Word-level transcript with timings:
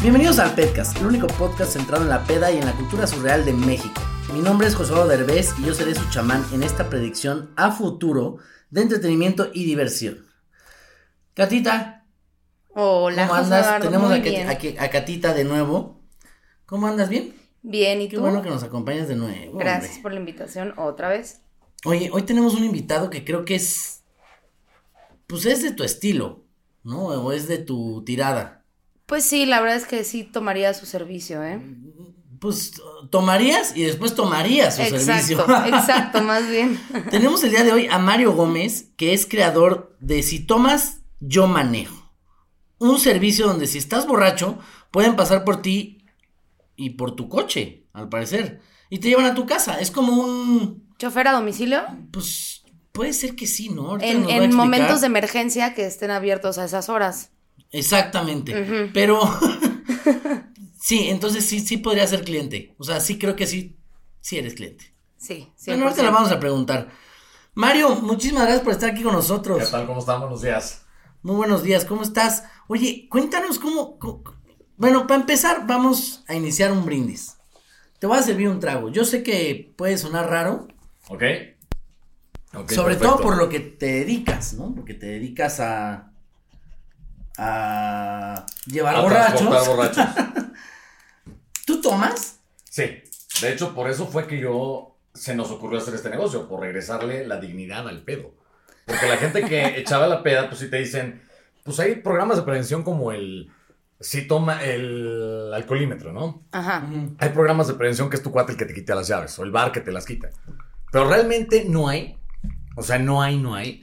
Bienvenidos 0.00 0.38
al 0.38 0.54
Pedcast, 0.54 0.96
el 0.98 1.06
único 1.06 1.26
podcast 1.26 1.72
centrado 1.72 2.04
en 2.04 2.08
la 2.08 2.22
peda 2.22 2.52
y 2.52 2.58
en 2.58 2.64
la 2.64 2.72
cultura 2.72 3.04
surreal 3.08 3.44
de 3.44 3.52
México. 3.52 4.00
Mi 4.32 4.38
nombre 4.38 4.68
es 4.68 4.76
José 4.76 4.94
Derbez 4.94 5.54
y 5.58 5.66
yo 5.66 5.74
seré 5.74 5.92
su 5.96 6.08
chamán 6.08 6.44
en 6.52 6.62
esta 6.62 6.88
predicción 6.88 7.50
a 7.56 7.72
futuro 7.72 8.38
de 8.70 8.82
entretenimiento 8.82 9.50
y 9.52 9.64
diversión. 9.64 10.24
Catita. 11.34 12.06
Hola, 12.68 13.26
¿cómo 13.26 13.40
andas? 13.40 13.80
Tenemos 13.82 14.12
a, 14.12 14.88
Catita 14.88 15.34
de 15.34 15.42
nuevo. 15.42 16.00
¿Cómo 16.64 16.86
andas? 16.86 17.08
¿Bien? 17.08 17.34
Bien, 17.62 18.00
¿y 18.00 18.08
tú? 18.08 18.16
Qué 18.16 18.20
bueno 18.20 18.40
que 18.40 18.50
nos 18.50 18.62
acompañes 18.62 19.08
de 19.08 19.16
nuevo. 19.16 19.58
Gracias 19.58 19.98
por 19.98 20.12
la 20.12 20.20
invitación 20.20 20.74
otra 20.76 21.08
vez. 21.08 21.40
Oye, 21.84 22.08
hoy 22.12 22.22
tenemos 22.22 22.54
un 22.54 22.62
invitado 22.62 23.10
que 23.10 23.24
creo 23.24 23.44
que 23.44 23.56
es. 23.56 24.04
Pues 25.26 25.44
es 25.44 25.60
de 25.64 25.72
tu 25.72 25.82
estilo, 25.82 26.44
¿no? 26.84 27.06
O 27.06 27.32
es 27.32 27.48
de 27.48 27.58
tu 27.58 28.04
tirada. 28.04 28.57
Pues 29.08 29.24
sí, 29.24 29.46
la 29.46 29.62
verdad 29.62 29.78
es 29.78 29.86
que 29.86 30.04
sí 30.04 30.22
tomaría 30.22 30.74
su 30.74 30.84
servicio, 30.84 31.42
¿eh? 31.42 31.62
Pues 32.38 32.74
tomarías 33.08 33.74
y 33.74 33.82
después 33.82 34.14
tomarías 34.14 34.76
su 34.76 34.82
servicio. 34.84 35.40
exacto, 35.66 36.20
más 36.22 36.46
bien. 36.46 36.78
Tenemos 37.10 37.42
el 37.42 37.52
día 37.52 37.64
de 37.64 37.72
hoy 37.72 37.88
a 37.90 37.98
Mario 37.98 38.34
Gómez, 38.34 38.90
que 38.98 39.14
es 39.14 39.24
creador 39.24 39.96
de 39.98 40.22
Si 40.22 40.40
tomas, 40.40 41.00
yo 41.20 41.46
manejo. 41.46 42.12
Un 42.76 43.00
servicio 43.00 43.46
donde 43.46 43.66
si 43.66 43.78
estás 43.78 44.06
borracho, 44.06 44.58
pueden 44.90 45.16
pasar 45.16 45.42
por 45.42 45.62
ti 45.62 46.04
y 46.76 46.90
por 46.90 47.16
tu 47.16 47.30
coche, 47.30 47.86
al 47.94 48.10
parecer. 48.10 48.60
Y 48.90 48.98
te 48.98 49.08
llevan 49.08 49.24
a 49.24 49.34
tu 49.34 49.46
casa. 49.46 49.80
Es 49.80 49.90
como 49.90 50.22
un... 50.22 50.86
¿Chofer 50.98 51.28
a 51.28 51.32
domicilio? 51.32 51.80
Pues 52.12 52.62
puede 52.92 53.14
ser 53.14 53.36
que 53.36 53.46
sí, 53.46 53.70
¿no? 53.70 53.98
en 54.00 54.54
momentos 54.54 55.00
de 55.00 55.06
emergencia 55.06 55.72
que 55.72 55.86
estén 55.86 56.10
abiertos 56.10 56.58
a 56.58 56.66
esas 56.66 56.90
horas. 56.90 57.30
Exactamente. 57.70 58.90
Pero 58.92 59.20
sí, 60.80 61.08
entonces 61.08 61.44
sí, 61.44 61.60
sí 61.60 61.78
podría 61.78 62.06
ser 62.06 62.24
cliente. 62.24 62.74
O 62.78 62.84
sea, 62.84 63.00
sí 63.00 63.18
creo 63.18 63.36
que 63.36 63.46
sí, 63.46 63.76
sí 64.20 64.38
eres 64.38 64.54
cliente. 64.54 64.94
Sí, 65.16 65.52
sí. 65.56 65.70
Bueno, 65.70 65.84
ahorita 65.84 66.02
la 66.02 66.10
vamos 66.10 66.30
a 66.30 66.40
preguntar. 66.40 66.90
Mario, 67.54 67.96
muchísimas 67.96 68.44
gracias 68.44 68.62
por 68.62 68.72
estar 68.72 68.90
aquí 68.90 69.02
con 69.02 69.12
nosotros. 69.12 69.58
¿Qué 69.58 69.70
tal? 69.70 69.86
¿Cómo 69.86 70.00
están? 70.00 70.20
Buenos 70.20 70.42
días. 70.42 70.84
Muy 71.22 71.34
buenos 71.34 71.64
días, 71.64 71.84
¿cómo 71.84 72.02
estás? 72.02 72.44
Oye, 72.68 73.08
cuéntanos 73.10 73.58
cómo, 73.58 73.98
Bueno, 74.76 75.06
para 75.08 75.20
empezar, 75.20 75.66
vamos 75.66 76.24
a 76.28 76.34
iniciar 76.34 76.70
un 76.70 76.86
brindis. 76.86 77.36
Te 77.98 78.06
voy 78.06 78.16
a 78.16 78.22
servir 78.22 78.48
un 78.48 78.60
trago. 78.60 78.90
Yo 78.90 79.04
sé 79.04 79.24
que 79.24 79.74
puede 79.76 79.98
sonar 79.98 80.30
raro. 80.30 80.68
Ok. 81.08 81.24
okay 82.54 82.76
sobre 82.76 82.94
todo 82.94 83.18
por 83.20 83.36
lo 83.36 83.48
que 83.48 83.58
te 83.58 83.86
dedicas, 83.86 84.54
¿no? 84.54 84.72
Porque 84.72 84.94
te 84.94 85.06
dedicas 85.06 85.58
a 85.58 86.12
a 87.38 88.44
llevar 88.66 89.00
borrachos. 89.00 89.96
¿Tú 91.66 91.80
tomas? 91.80 92.40
Sí. 92.68 93.02
De 93.40 93.52
hecho, 93.52 93.74
por 93.74 93.88
eso 93.88 94.06
fue 94.06 94.26
que 94.26 94.40
yo 94.40 94.96
se 95.14 95.34
nos 95.34 95.50
ocurrió 95.50 95.78
hacer 95.78 95.94
este 95.94 96.10
negocio, 96.10 96.48
por 96.48 96.60
regresarle 96.60 97.26
la 97.26 97.40
dignidad 97.40 97.88
al 97.88 98.02
pedo. 98.02 98.34
Porque 98.84 99.06
la 99.06 99.16
gente 99.16 99.42
que 99.42 99.66
echaba 99.78 100.06
la 100.06 100.22
peda, 100.22 100.48
pues 100.48 100.60
sí 100.60 100.70
te 100.70 100.78
dicen, 100.78 101.22
pues 101.64 101.78
hay 101.80 101.96
programas 101.96 102.36
de 102.36 102.42
prevención 102.42 102.82
como 102.82 103.12
el 103.12 103.50
si 104.00 104.28
toma 104.28 104.62
el 104.62 105.52
alcoholímetro, 105.52 106.12
¿no? 106.12 106.44
Ajá. 106.52 106.88
Hay 107.18 107.30
programas 107.30 107.66
de 107.66 107.74
prevención 107.74 108.08
que 108.08 108.16
es 108.16 108.22
tu 108.22 108.30
cuate 108.30 108.52
el 108.52 108.58
que 108.58 108.64
te 108.64 108.74
quita 108.74 108.94
las 108.94 109.08
llaves 109.08 109.36
o 109.38 109.42
el 109.42 109.50
bar 109.50 109.72
que 109.72 109.80
te 109.80 109.90
las 109.90 110.06
quita. 110.06 110.30
Pero 110.92 111.08
realmente 111.08 111.64
no 111.68 111.88
hay, 111.88 112.16
o 112.76 112.82
sea, 112.82 112.98
no 112.98 113.20
hay, 113.20 113.38
no 113.38 113.56
hay, 113.56 113.82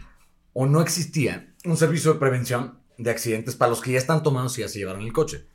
o 0.53 0.65
no 0.65 0.81
existía 0.81 1.53
un 1.65 1.75
servicio 1.75 2.13
de 2.13 2.19
prevención 2.19 2.79
de 2.97 3.11
accidentes 3.11 3.55
para 3.55 3.69
los 3.69 3.81
que 3.81 3.91
ya 3.91 3.97
están 3.97 4.23
tomados 4.23 4.57
y 4.57 4.61
ya 4.61 4.69
se 4.69 4.79
llevaron 4.79 5.01
el 5.01 5.13
coche. 5.13 5.47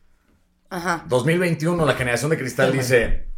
Ajá. 0.69 1.05
2021, 1.09 1.84
la 1.84 1.95
generación 1.95 2.31
de 2.31 2.39
cristal 2.39 2.73
dice, 2.73 3.28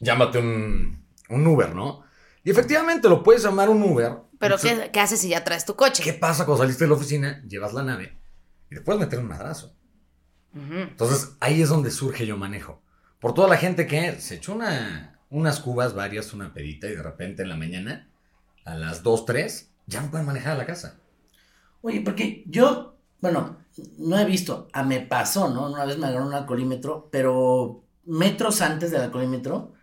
llámate 0.00 0.38
un, 0.38 1.04
un 1.28 1.46
Uber, 1.46 1.74
¿no? 1.74 2.04
Y 2.44 2.50
efectivamente 2.50 3.08
lo 3.08 3.22
puedes 3.22 3.42
llamar 3.42 3.68
un 3.68 3.82
Uber. 3.82 4.16
Pero 4.38 4.56
¿qué, 4.58 4.90
¿qué, 4.92 5.00
haces 5.00 5.20
si 5.20 5.30
ya 5.30 5.42
traes 5.42 5.64
tu 5.64 5.74
coche? 5.74 6.02
¿Qué 6.02 6.12
pasa 6.12 6.44
cuando 6.44 6.62
saliste 6.62 6.84
de 6.84 6.90
la 6.90 6.96
oficina, 6.96 7.42
llevas 7.46 7.72
la 7.72 7.82
nave 7.82 8.16
y 8.70 8.76
te 8.76 8.80
puedes 8.80 9.00
meter 9.00 9.18
un 9.18 9.28
madrazo? 9.28 9.74
Entonces 10.54 11.36
ahí 11.40 11.62
es 11.62 11.68
donde 11.68 11.90
surge 11.90 12.26
yo 12.26 12.36
manejo. 12.36 12.82
Por 13.20 13.34
toda 13.34 13.48
la 13.48 13.56
gente 13.56 13.86
que 13.86 14.20
se 14.20 14.36
echó 14.36 14.54
una, 14.54 15.20
unas 15.30 15.60
cubas, 15.60 15.94
varias, 15.94 16.32
una 16.32 16.54
pedita 16.54 16.86
y 16.86 16.96
de 16.96 17.02
repente 17.02 17.42
en 17.42 17.48
la 17.48 17.56
mañana, 17.56 18.08
a 18.64 18.74
las 18.74 19.02
2, 19.02 19.26
3, 19.26 19.70
ya 19.86 20.02
no 20.02 20.10
pueden 20.10 20.26
manejar 20.26 20.54
a 20.54 20.58
la 20.58 20.66
casa. 20.66 21.00
Oye, 21.80 22.00
porque 22.00 22.44
yo 22.46 22.97
bueno, 23.20 23.58
no 23.98 24.18
he 24.18 24.24
visto, 24.24 24.68
a 24.72 24.82
me 24.82 25.00
pasó, 25.00 25.48
¿no? 25.48 25.70
Una 25.70 25.84
vez 25.84 25.98
me 25.98 26.06
agarró 26.06 26.26
un 26.26 26.34
alcoholímetro, 26.34 27.08
pero 27.10 27.84
metros 28.04 28.60
antes 28.60 28.90
del 28.90 29.02
alcoholímetro, 29.02 29.74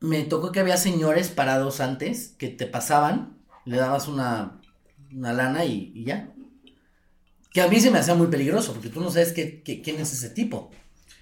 me 0.00 0.22
tocó 0.22 0.52
que 0.52 0.60
había 0.60 0.76
señores 0.76 1.28
parados 1.28 1.80
antes 1.80 2.34
que 2.38 2.48
te 2.48 2.66
pasaban, 2.66 3.38
le 3.64 3.76
dabas 3.76 4.08
una, 4.08 4.60
una 5.12 5.32
lana 5.32 5.64
y, 5.64 6.04
ya. 6.04 6.32
Que 7.50 7.60
a 7.62 7.68
mí 7.68 7.80
se 7.80 7.90
me 7.90 7.98
hacía 7.98 8.14
muy 8.14 8.28
peligroso, 8.28 8.72
porque 8.72 8.88
tú 8.88 9.00
no 9.00 9.10
sabes 9.10 9.32
qué, 9.32 9.62
quién 9.62 10.00
es 10.00 10.12
ese 10.12 10.30
tipo. 10.30 10.70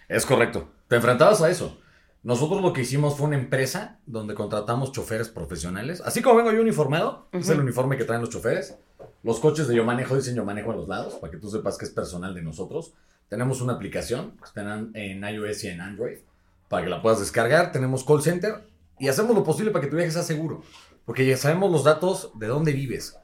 Es 0.09 0.27
correcto. 0.27 0.73
Te 0.89 0.97
enfrentabas 0.97 1.41
a 1.41 1.51
eso. 1.51 1.81
Nosotros 2.27 2.61
lo 2.61 2.73
que 2.73 2.81
hicimos 2.81 3.17
fue 3.17 3.29
una 3.29 3.37
empresa 3.37 4.01
donde 4.05 4.35
contratamos 4.35 4.91
choferes 4.91 5.29
profesionales. 5.29 6.03
Así 6.05 6.23
como 6.23 6.39
vengo 6.39 6.51
yo 6.51 6.61
uniformado, 6.61 7.29
es 7.31 7.49
el 7.51 7.61
uniforme 7.61 7.97
que 7.97 8.03
traen 8.03 8.21
los 8.21 8.31
choferes. 8.31 8.75
Los 9.23 9.39
coches 9.39 9.69
de 9.69 9.77
Yo 9.77 9.85
Manejo 9.85 10.17
dicen 10.17 10.35
Yo 10.35 10.45
Manejo 10.45 10.73
en 10.73 10.79
los 10.79 10.89
lados, 10.89 11.15
para 11.15 11.31
que 11.31 11.37
tú 11.37 11.49
sepas 11.49 11.79
que 11.79 11.85
es 11.85 11.93
personal 11.93 12.35
de 12.35 12.43
nosotros. 12.43 12.95
Tenemos 13.29 13.61
una 13.61 13.75
aplicación 13.75 14.33
que 14.39 14.45
está 14.45 14.63
en 14.95 15.23
iOS 15.23 15.63
y 15.63 15.69
en 15.69 15.81
Android, 15.81 16.19
para 16.69 16.83
que 16.83 16.91
la 16.91 17.01
puedas 17.01 17.21
descargar. 17.21 17.71
Tenemos 17.71 18.03
call 18.03 18.21
center 18.21 18.67
y 18.99 19.07
hacemos 19.07 19.33
lo 19.33 19.45
posible 19.45 19.71
para 19.71 19.85
que 19.85 19.91
tu 19.93 19.95
viaje 19.95 20.11
sea 20.11 20.25
seguro. 20.25 20.65
Porque 21.05 21.25
ya 21.25 21.37
sabemos 21.37 21.71
los 21.71 21.85
datos 21.85 22.33
de 22.35 22.49
dónde 22.49 22.73
vives, 22.73 23.17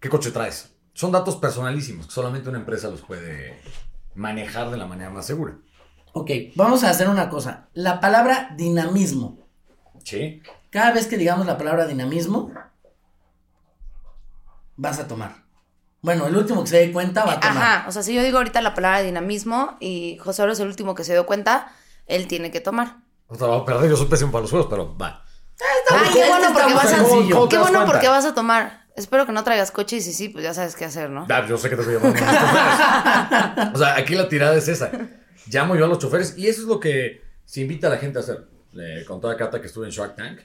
qué 0.00 0.10
coche 0.10 0.32
traes. 0.32 0.76
Son 0.92 1.12
datos 1.12 1.36
personalísimos 1.36 2.08
que 2.08 2.12
solamente 2.12 2.50
una 2.50 2.58
empresa 2.58 2.90
los 2.90 3.00
puede 3.00 3.58
manejar 4.14 4.70
de 4.70 4.76
la 4.76 4.86
manera 4.86 5.08
más 5.08 5.24
segura. 5.24 5.56
Ok, 6.12 6.30
vamos 6.54 6.84
a 6.84 6.90
hacer 6.90 7.08
una 7.08 7.28
cosa. 7.28 7.68
La 7.74 8.00
palabra 8.00 8.54
dinamismo. 8.56 9.38
Sí. 10.04 10.42
Cada 10.70 10.92
vez 10.92 11.06
que 11.06 11.16
digamos 11.16 11.46
la 11.46 11.58
palabra 11.58 11.86
dinamismo, 11.86 12.50
vas 14.76 14.98
a 14.98 15.08
tomar. 15.08 15.44
Bueno, 16.00 16.26
el 16.26 16.36
último 16.36 16.62
que 16.62 16.70
se 16.70 16.78
dé 16.78 16.92
cuenta 16.92 17.24
va 17.24 17.32
a 17.32 17.40
tomar. 17.40 17.56
Ajá, 17.56 17.84
o 17.88 17.92
sea, 17.92 18.02
si 18.02 18.14
yo 18.14 18.22
digo 18.22 18.38
ahorita 18.38 18.62
la 18.62 18.74
palabra 18.74 19.02
dinamismo 19.02 19.76
y 19.80 20.18
José 20.18 20.42
Oro 20.42 20.52
es 20.52 20.60
el 20.60 20.68
último 20.68 20.94
que 20.94 21.04
se 21.04 21.12
dio 21.12 21.26
cuenta, 21.26 21.72
él 22.06 22.28
tiene 22.28 22.50
que 22.50 22.60
tomar. 22.60 22.98
O 23.26 23.34
sea, 23.34 23.48
va 23.48 23.58
a 23.58 23.64
perder, 23.64 23.90
yo 23.90 23.96
soy 23.96 24.06
pésimo 24.06 24.30
para 24.30 24.42
los 24.42 24.50
juegos, 24.50 24.68
pero 24.70 24.96
va. 24.96 25.24
Ah, 25.90 26.02
qué 26.12 26.28
bueno 26.28 26.52
porque 26.52 26.74
vas 26.74 26.92
a 26.92 27.48
Qué 27.48 27.58
bueno 27.58 27.84
porque 27.84 28.08
vas 28.08 28.24
a 28.24 28.34
tomar. 28.34 28.86
Espero 28.96 29.26
que 29.26 29.32
no 29.32 29.44
traigas 29.44 29.70
coche 29.70 29.96
y 29.96 30.00
si 30.00 30.12
sí, 30.12 30.28
pues 30.28 30.42
ya 30.44 30.54
sabes 30.54 30.74
qué 30.74 30.84
hacer, 30.84 31.10
¿no? 31.10 31.26
Ah, 31.30 31.46
yo 31.46 31.56
sé 31.56 31.70
que 31.70 31.76
te 31.76 31.82
voy 31.82 31.94
a 31.94 31.98
llamar. 31.98 33.72
o 33.74 33.78
sea, 33.78 33.96
aquí 33.96 34.14
la 34.14 34.28
tirada 34.28 34.56
es 34.56 34.66
esa. 34.68 34.90
Llamo 35.50 35.76
yo 35.76 35.84
a 35.84 35.88
los 35.88 35.98
choferes 35.98 36.36
y 36.36 36.46
eso 36.46 36.62
es 36.62 36.66
lo 36.68 36.80
que 36.80 37.22
se 37.44 37.60
invita 37.60 37.86
a 37.86 37.90
la 37.90 37.96
gente 37.98 38.18
a 38.18 38.22
hacer. 38.22 38.46
con 39.06 39.20
toda 39.20 39.36
cata 39.36 39.60
que 39.60 39.66
estuve 39.66 39.86
en 39.86 39.92
Shark 39.92 40.14
Tank 40.14 40.40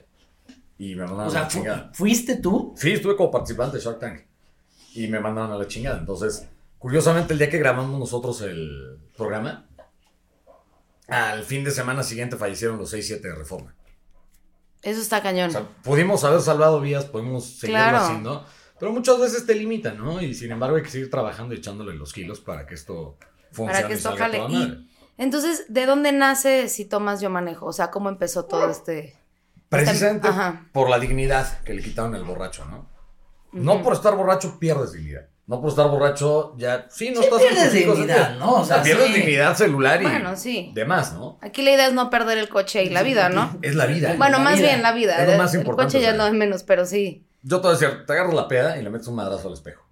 Y 0.77 0.95
me 0.95 1.05
mandaron 1.05 1.35
a 1.35 1.41
la 1.41 1.47
chingada. 1.47 1.91
¿Fuiste 1.94 2.38
tú? 2.38 2.73
Sí, 2.77 2.91
estuve 2.91 3.15
como 3.15 3.31
participante 3.31 3.77
de 3.77 3.83
Shark 3.83 4.00
Tank. 4.00 4.21
Y 4.95 5.07
me 5.07 5.19
mandaron 5.19 5.51
a 5.51 5.57
la 5.57 5.67
chingada. 5.67 6.00
Entonces, 6.00 6.47
curiosamente, 6.77 7.33
el 7.33 7.39
día 7.39 7.50
que 7.50 7.57
grabamos 7.57 8.00
nosotros 8.00 8.41
el 8.41 9.00
programa, 9.17 9.67
al 11.07 11.44
fin 11.44 11.63
de 11.63 11.71
semana 11.71 12.03
siguiente 12.03 12.38
fallecieron 12.38 12.77
los 12.77 12.94
6-7 12.94 13.21
de 13.21 13.35
Reforma. 13.35 13.75
Eso 14.81 15.00
está 15.00 15.21
cañón. 15.21 15.50
O 15.50 15.51
sea, 15.51 15.67
pudimos 15.83 16.23
haber 16.23 16.41
salvado 16.41 16.81
vías, 16.81 17.05
podemos 17.05 17.45
seguirlo 17.45 17.97
haciendo, 17.97 18.45
pero 18.79 18.91
muchas 18.91 19.19
veces 19.19 19.45
te 19.45 19.55
limitan, 19.55 19.97
¿no? 19.97 20.21
Y 20.21 20.33
sin 20.33 20.51
embargo 20.51 20.75
hay 20.75 20.83
que 20.83 20.89
seguir 20.89 21.09
trabajando 21.09 21.53
y 21.53 21.57
echándole 21.57 21.94
los 21.94 22.11
kilos 22.11 22.41
para 22.41 22.65
que 22.65 22.75
esto 22.75 23.17
funcione. 23.51 23.73
Para 23.73 23.88
que 23.88 23.94
esto 23.94 24.15
jale. 24.17 24.85
Entonces, 25.18 25.65
¿de 25.69 25.86
dónde 25.86 26.12
nace 26.12 26.69
si 26.69 26.86
tomas 26.86 27.21
yo 27.21 27.30
manejo? 27.30 27.65
O 27.68 27.74
sea, 27.74 27.92
¿cómo 27.92 28.10
empezó 28.10 28.45
todo 28.45 28.69
este... 28.69 29.18
Precisamente 29.69 30.30
por 30.71 30.89
la 30.89 31.00
dignidad 31.00 31.62
que 31.63 31.74
le 31.74 31.81
quitaron 31.81 32.13
al 32.13 32.24
borracho, 32.24 32.65
¿no? 32.65 32.88
No 33.51 33.81
por 33.81 33.94
estar 33.94 34.15
borracho 34.15 34.60
pierdes 34.60 34.94
dignidad. 34.94 35.27
No 35.45 35.60
por 35.60 35.69
estar 35.71 35.89
borracho 35.89 36.56
ya. 36.57 36.88
Sí, 36.89 37.12
no 37.12 37.21
estás 37.21 37.42
pierdes 37.42 37.74
dignidad, 37.74 38.38
¿no? 38.38 38.62
O 38.62 38.65
sea, 38.65 38.81
pierdes 38.81 39.13
dignidad 39.13 39.56
celular 39.56 40.01
y 40.01 40.06
bueno, 40.06 40.36
sí. 40.38 40.71
demás, 40.74 41.13
¿no? 41.13 41.38
Aquí 41.42 41.63
la 41.63 41.71
idea 41.71 41.88
es 41.88 41.94
no 41.94 42.10
perder 42.10 42.38
el 42.38 42.50
coche 42.50 42.83
y 42.83 42.89
la 42.89 43.04
vida, 43.04 43.30
¿no? 43.30 43.57
Es 43.62 43.75
la 43.75 43.86
vida. 43.86 44.15
Bueno, 44.18 44.39
más 44.39 44.60
bien 44.60 44.81
la 44.81 44.94
vida. 44.94 45.21
Es 45.21 45.31
lo 45.31 45.38
más 45.38 45.54
importante. 45.54 45.83
El 45.83 45.88
coche 45.88 46.01
ya 46.01 46.12
es 46.12 46.18
lo 46.18 46.25
de 46.25 46.31
menos, 46.31 46.63
pero 46.63 46.86
sí. 46.86 47.25
Yo 47.42 47.60
te 47.60 47.68
voy 47.68 47.75
a 47.75 47.80
decir, 47.80 48.06
te 48.06 48.13
agarras 48.13 48.33
la 48.33 48.48
peda 48.48 48.77
y 48.77 48.83
le 48.83 48.89
metes 48.89 49.07
un 49.07 49.15
madrazo 49.15 49.48
al 49.48 49.56
espejo. 49.56 49.83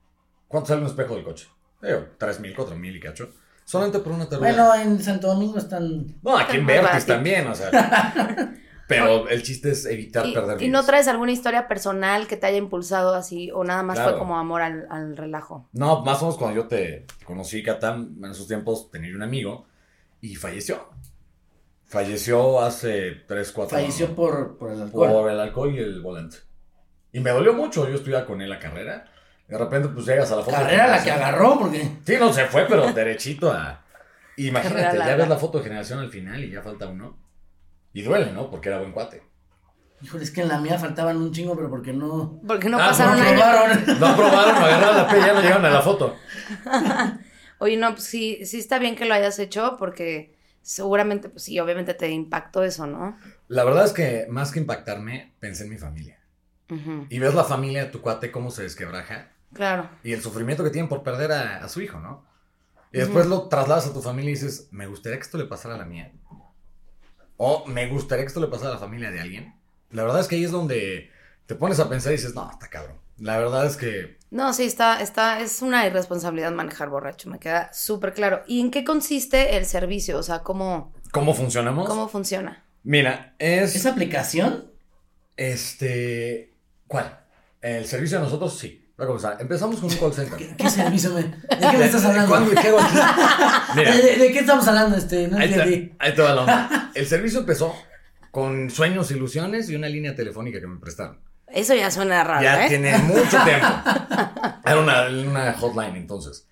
¿Cuánto 0.48 0.70
sale 0.70 0.82
un 0.82 0.88
espejo 0.88 1.16
del 1.16 1.24
coche? 1.24 1.50
Digo, 1.82 2.06
tres 2.18 2.40
mil, 2.40 2.56
cuatro 2.56 2.76
mil 2.78 2.96
y 2.96 3.00
cacho. 3.00 3.34
Solamente 3.72 4.00
por 4.00 4.12
una 4.12 4.28
terapia. 4.28 4.50
Bueno, 4.50 4.76
en 4.76 5.02
Santo 5.02 5.28
Domingo 5.28 5.58
están. 5.58 6.18
No, 6.22 6.38
aquí 6.38 6.58
en 6.58 6.66
Vertis 6.66 7.06
también, 7.06 7.48
o 7.48 7.56
sea. 7.56 7.72
Pero 8.90 9.30
el 9.30 9.44
chiste 9.44 9.72
es 9.72 9.86
evitar 9.86 10.26
perder 10.34 10.62
¿Y 10.62 10.68
no 10.68 10.84
traes 10.84 11.08
alguna 11.08 11.32
historia 11.32 11.70
personal 11.70 12.28
que 12.28 12.36
te 12.36 12.48
haya 12.48 12.58
impulsado 12.58 13.16
así? 13.16 13.50
¿O 13.52 13.64
nada 13.64 13.82
más 13.82 13.98
fue 13.98 14.20
como 14.20 14.38
amor 14.38 14.62
al, 14.62 15.16
relajo? 15.16 15.70
No, 15.72 16.04
más 16.04 16.22
o 16.22 16.26
menos 16.26 16.38
cuando 16.38 16.64
yo 16.64 16.68
te 16.68 17.06
conocí, 17.24 17.64
Catán, 17.64 18.18
en 18.22 18.32
esos 18.32 18.46
tiempos 18.46 18.92
tenía 18.92 19.16
un 19.16 19.24
amigo 19.24 19.68
y 20.20 20.36
falleció. 20.36 20.90
Falleció 21.86 22.60
hace 22.60 23.24
3, 23.26 23.52
4 23.54 23.78
años. 23.78 23.94
Falleció 23.94 24.14
por, 24.14 24.58
por, 24.58 24.72
el 24.74 24.82
alcohol. 24.82 25.12
Por 25.14 25.32
el 25.32 25.40
alcohol 25.40 25.74
y 25.74 25.78
el 25.78 26.02
volante. 26.02 26.40
Y 27.14 27.22
me 27.22 27.30
dolió 27.30 27.54
mucho. 27.54 27.88
Yo 27.88 27.96
estudiaba 27.96 28.26
con 28.26 28.42
él 28.42 28.50
la 28.50 28.60
carrera. 28.60 29.06
De 29.52 29.58
repente, 29.58 29.90
pues 29.90 30.06
llegas 30.06 30.32
a 30.32 30.38
la 30.38 30.44
foto. 30.44 30.56
¿Carrera 30.56 30.88
la 30.88 31.04
que 31.04 31.12
agarró? 31.12 31.60
Porque... 31.60 31.86
Sí, 32.06 32.16
no, 32.18 32.32
se 32.32 32.46
fue, 32.46 32.66
pero 32.68 32.94
derechito 32.94 33.52
a. 33.52 33.84
Imagínate, 34.38 34.98
ya 34.98 35.16
ves 35.18 35.28
la 35.28 35.36
foto 35.36 35.58
de 35.58 35.66
generación 35.66 36.00
al 36.00 36.10
final 36.10 36.42
y 36.42 36.52
ya 36.52 36.62
falta 36.62 36.88
uno. 36.88 37.18
Y 37.92 38.02
duele, 38.02 38.32
¿no? 38.32 38.50
Porque 38.50 38.70
era 38.70 38.80
buen 38.80 38.94
cuate. 38.94 39.22
Híjole, 40.02 40.24
es 40.24 40.32
que 40.32 40.40
en 40.40 40.48
la 40.48 40.58
mía 40.58 40.80
faltaban 40.80 41.18
un 41.18 41.34
chingo, 41.34 41.54
pero 41.58 41.70
porque 41.70 41.92
no. 41.92 42.40
Porque 42.48 42.70
no 42.70 42.80
ah, 42.80 42.88
pasaron 42.88 43.20
no 43.20 43.26
aprobaron. 43.28 44.00
No 44.00 44.08
aprobaron, 44.08 44.56
no 44.56 44.66
agarraron 44.66 44.96
la 44.96 45.08
P, 45.10 45.20
ya 45.20 45.34
no 45.34 45.42
llegaron 45.42 45.66
a 45.66 45.70
la 45.70 45.82
foto. 45.82 46.16
Oye, 47.60 47.76
no, 47.76 47.92
pues 47.92 48.06
sí, 48.06 48.46
sí 48.46 48.58
está 48.58 48.80
bien 48.80 48.96
que 48.96 49.04
lo 49.04 49.14
hayas 49.14 49.38
hecho, 49.38 49.76
porque 49.78 50.34
seguramente, 50.62 51.28
pues 51.28 51.44
sí, 51.44 51.60
obviamente 51.60 51.94
te 51.94 52.10
impactó 52.10 52.64
eso, 52.64 52.88
¿no? 52.88 53.18
La 53.50 53.66
verdad 53.66 53.84
es 53.84 53.92
que 53.92 54.28
más 54.30 54.54
que 54.54 54.62
impactarme, 54.62 55.34
pensé 55.42 55.66
en 55.66 55.72
mi 55.72 55.78
familia. 55.78 56.22
Y 57.10 57.20
ves 57.20 57.34
la 57.34 57.44
familia 57.44 57.84
de 57.84 57.92
tu 57.92 58.00
cuate 58.00 58.32
cómo 58.32 58.50
se 58.50 58.64
desquebraja. 58.64 59.34
Claro. 59.54 59.90
Y 60.04 60.14
el 60.14 60.22
sufrimiento 60.22 60.64
que 60.64 60.70
tienen 60.70 60.90
por 60.90 61.04
perder 61.04 61.32
a, 61.32 61.68
su 61.68 61.82
hijo, 61.82 62.00
¿no? 62.00 62.26
Y 62.92 62.98
después 62.98 63.26
lo 63.26 63.48
trasladas 63.48 63.88
a 63.88 63.94
tu 63.94 64.02
familia 64.02 64.32
y 64.32 64.34
dices, 64.34 64.68
me 64.72 64.88
gustaría 64.88 65.18
que 65.18 65.24
esto 65.24 65.38
le 65.38 65.46
pasara 65.46 65.76
a 65.76 65.78
la 65.78 65.86
mía. 65.86 66.12
O 67.38 67.66
me 67.66 67.88
gustaría 67.88 68.24
que 68.24 68.28
esto 68.28 68.42
le 68.42 68.48
pasara 68.48 68.72
a 68.72 68.74
la 68.74 68.80
familia 68.80 69.12
de 69.12 69.22
alguien. 69.22 69.56
La 69.92 70.04
verdad 70.04 70.20
es 70.20 70.28
que 70.28 70.36
ahí 70.36 70.44
es 70.44 70.52
donde 70.52 71.10
te 71.46 71.56
pones 71.56 71.80
a 71.80 71.90
pensar 71.90 72.12
y 72.12 72.18
dices, 72.18 72.36
no, 72.36 72.50
está 72.52 72.68
cabrón. 72.68 72.98
La 73.18 73.38
verdad 73.38 73.66
es 73.66 73.78
que... 73.78 74.18
No, 74.30 74.54
sí, 74.54 74.64
está, 74.64 75.02
está, 75.02 75.42
es 75.42 75.62
una 75.62 75.86
irresponsabilidad 75.86 76.52
manejar 76.52 76.90
borracho, 76.90 77.30
me 77.30 77.40
queda 77.40 77.72
súper 77.74 78.14
claro. 78.14 78.42
¿Y 78.48 78.62
en 78.62 78.72
qué 78.72 78.84
consiste 78.84 79.58
el 79.58 79.66
servicio? 79.66 80.18
O 80.18 80.24
sea, 80.24 80.40
¿cómo... 80.40 80.94
¿Cómo 81.12 81.34
funcionamos? 81.34 81.88
¿Cómo 81.88 82.08
funciona? 82.08 82.64
Mira, 82.84 83.36
es... 83.38 83.76
¿Esa 83.76 83.92
aplicación? 83.92 84.72
Este... 85.38 86.54
¿Cuál? 86.88 87.20
El 87.62 87.86
servicio 87.86 88.18
de 88.18 88.24
nosotros, 88.24 88.58
sí. 88.58 88.81
Empezamos 89.40 89.80
con 89.80 89.90
un 89.90 89.98
call 89.98 90.14
center. 90.14 90.56
¿Qué, 90.56 90.70
servicio 90.70 91.12
me, 91.14 91.24
¿De 91.24 91.72
qué 91.72 91.78
me 91.78 91.86
estás 91.86 92.06
hablando? 92.06 92.30
¿Cuándo, 92.30 92.52
qué 92.52 92.72
Mira, 93.76 93.96
¿De, 93.96 94.32
qué 94.32 94.40
estamos 94.40 94.68
hablando? 94.68 94.96
Este, 94.96 95.28
no 95.28 95.38
ahí, 95.38 95.50
te, 95.52 95.96
ahí 95.98 96.14
te 96.14 96.22
va 96.22 96.36
la 96.36 96.42
onda. 96.42 96.92
El 96.96 97.08
servicio 97.08 97.40
empezó 97.40 97.74
con 98.30 98.70
sueños, 98.70 99.10
ilusiones 99.10 99.70
y 99.70 99.76
una 99.76 99.90
línea 99.90 100.16
telefónica 100.16 100.60
que 100.60 100.68
me 100.68 100.80
prestaron. 100.80 101.18
Eso 101.48 101.74
ya 101.74 101.90
suena 101.90 102.24
raro, 102.24 102.44
Ya 102.44 102.66
¿eh? 102.66 102.70
tiene 102.70 102.96
mucho 103.00 103.38
tiempo. 103.44 103.68
Era 104.64 104.80
una, 104.80 105.08
una, 105.08 105.54
hotline 105.54 105.96
entonces. 105.96 106.48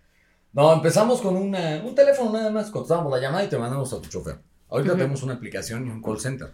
No, 0.51 0.73
empezamos 0.73 1.21
con 1.21 1.37
una, 1.37 1.81
un 1.83 1.93
teléfono 1.93 2.33
nada 2.33 2.49
más. 2.49 2.71
Contestábamos 2.71 3.11
la 3.11 3.19
llamada 3.19 3.43
y 3.43 3.47
te 3.47 3.59
mandamos 3.59 3.93
a 3.93 4.01
tu 4.01 4.09
chofer. 4.09 4.39
Ahorita 4.69 4.93
tenemos 4.93 5.21
una 5.21 5.35
aplicación 5.35 5.85
y 5.85 5.89
un 5.91 6.01
call 6.01 6.19
center. 6.19 6.51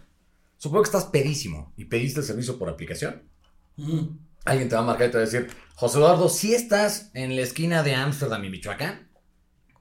Supongo 0.58 0.82
que 0.82 0.88
estás 0.88 1.06
pedísimo 1.06 1.72
y 1.76 1.86
pediste 1.86 2.20
el 2.20 2.26
servicio 2.26 2.58
por 2.58 2.68
aplicación 2.68 3.22
alguien 4.46 4.68
te 4.68 4.76
va 4.76 4.82
a 4.82 4.84
marcar 4.84 5.08
y 5.08 5.10
te 5.10 5.18
va 5.18 5.22
a 5.22 5.26
decir, 5.26 5.48
José 5.74 5.98
Eduardo, 5.98 6.28
si 6.28 6.54
estás 6.54 7.10
en 7.12 7.36
la 7.36 7.42
esquina 7.42 7.82
de 7.82 7.94
Ámsterdam 7.94 8.42
y 8.44 8.50
Michoacán. 8.50 9.08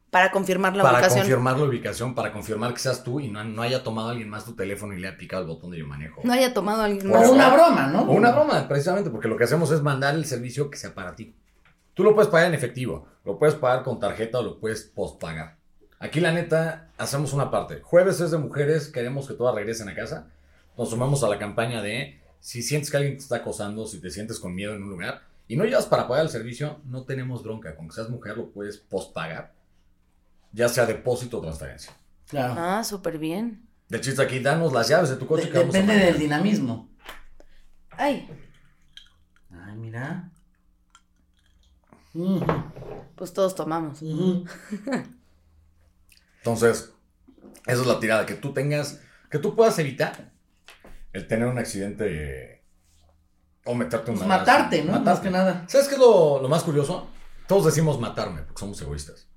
Para 0.09 0.31
confirmar 0.31 0.75
la 0.75 0.83
ubicación. 0.83 1.09
Para 1.09 1.21
confirmar 1.21 1.57
la 1.57 1.65
ubicación, 1.65 2.15
para 2.15 2.33
confirmar 2.33 2.73
que 2.73 2.79
seas 2.79 3.03
tú 3.03 3.19
y 3.19 3.29
no, 3.29 3.61
haya 3.61 3.83
tomado 3.83 4.09
alguien 4.09 4.29
más 4.29 4.45
tu 4.45 4.55
teléfono 4.55 4.93
y 4.93 4.99
le 4.99 5.07
haya 5.07 5.17
picado 5.17 5.43
el 5.43 5.47
botón 5.47 5.71
de 5.71 5.79
yo 5.79 5.87
manejo. 5.87 6.21
No 6.23 6.33
haya 6.33 6.53
tomado 6.53 6.83
alguien 6.83 7.09
más. 7.09 7.27
O 7.27 7.31
una 7.31 7.49
broma, 7.49 7.87
¿no? 7.87 8.03
O 8.03 8.11
una 8.11 8.31
broma, 8.31 8.67
precisamente, 8.67 9.09
porque 9.09 9.27
lo 9.27 9.37
que 9.37 9.43
hacemos 9.43 9.71
es 9.71 9.81
mandar 9.81 10.15
el 10.15 10.25
servicio 10.25 10.69
que 10.69 10.77
sea 10.77 10.93
para 10.93 11.15
ti. 11.15 11.35
Tú 11.93 12.03
lo 12.03 12.13
puedes 12.13 12.29
pagar 12.29 12.47
en 12.47 12.53
efectivo, 12.53 13.07
lo 13.23 13.39
puedes 13.39 13.55
pagar 13.55 13.83
con 13.83 13.99
tarjeta 13.99 14.39
o 14.39 14.43
lo 14.43 14.59
puedes 14.59 14.83
postpagar. 14.83 15.57
Aquí 15.99 16.19
la 16.19 16.31
neta, 16.31 16.89
hacemos 16.97 17.33
una 17.33 17.51
parte. 17.51 17.81
Jueves 17.81 18.19
es 18.19 18.31
de 18.31 18.37
mujeres, 18.37 18.89
queremos 18.89 19.27
que 19.27 19.33
todas 19.33 19.55
regresen 19.55 19.89
a 19.89 19.95
casa. 19.95 20.27
Nos 20.77 20.89
sumamos 20.89 21.23
a 21.23 21.29
la 21.29 21.39
campaña 21.39 21.81
de 21.81 22.21
si 22.45 22.61
sientes 22.61 22.91
que 22.91 22.97
alguien 22.97 23.17
te 23.17 23.23
está 23.23 23.37
acosando, 23.37 23.87
si 23.87 23.99
te 23.99 24.11
sientes 24.11 24.39
con 24.39 24.53
miedo 24.53 24.75
en 24.75 24.83
un 24.83 24.91
lugar 24.91 25.23
y 25.47 25.55
no 25.55 25.65
llevas 25.65 25.87
para 25.87 26.07
pagar 26.07 26.25
el 26.25 26.29
servicio, 26.29 26.79
no 26.85 27.03
tenemos 27.03 27.41
bronca. 27.41 27.75
Con 27.75 27.87
que 27.87 27.95
seas 27.95 28.07
mujer 28.07 28.37
lo 28.37 28.51
puedes 28.51 28.77
postpagar, 28.77 29.51
ya 30.51 30.69
sea 30.69 30.85
depósito 30.85 31.39
o 31.39 31.41
transferencia. 31.41 31.91
Claro. 32.27 32.53
Ah, 32.55 32.83
súper 32.83 33.17
bien. 33.17 33.67
De 33.89 33.99
chiste 33.99 34.21
aquí, 34.21 34.37
danos 34.41 34.71
las 34.73 34.87
llaves 34.87 35.09
de 35.09 35.15
tu 35.15 35.25
coche. 35.25 35.49
depende 35.49 35.95
del 35.95 36.19
dinamismo. 36.19 36.87
Ay. 37.89 38.29
Ay, 39.49 39.75
mira. 39.77 40.29
Pues 43.15 43.33
todos 43.33 43.55
tomamos. 43.55 44.03
Entonces, 46.43 46.93
esa 47.65 47.81
es 47.81 47.87
la 47.87 47.99
tirada, 47.99 48.27
que 48.27 48.35
tú 48.35 48.53
tengas, 48.53 49.01
que 49.31 49.39
tú 49.39 49.55
puedas 49.55 49.79
evitar 49.79 50.34
el 51.15 51.27
tener 51.27 51.47
un 51.47 51.57
accidente 51.57 52.61
o 53.63 53.73
meterte 53.73 54.11
un 54.11 54.17
pues 54.17 54.27
matarte, 54.27 54.83
¿no? 54.83 54.99
Más 54.99 55.19
que 55.21 55.31
nada. 55.31 55.63
¿Sabes 55.67 55.87
qué 55.87 55.95
es 55.95 55.99
lo, 55.99 56.45
más 56.49 56.63
curioso? 56.63 57.07
Todos 57.47 57.65
decimos 57.65 57.99
matarme 57.99 58.41
porque 58.41 58.59
somos 58.59 58.81
egoístas. 58.81 59.27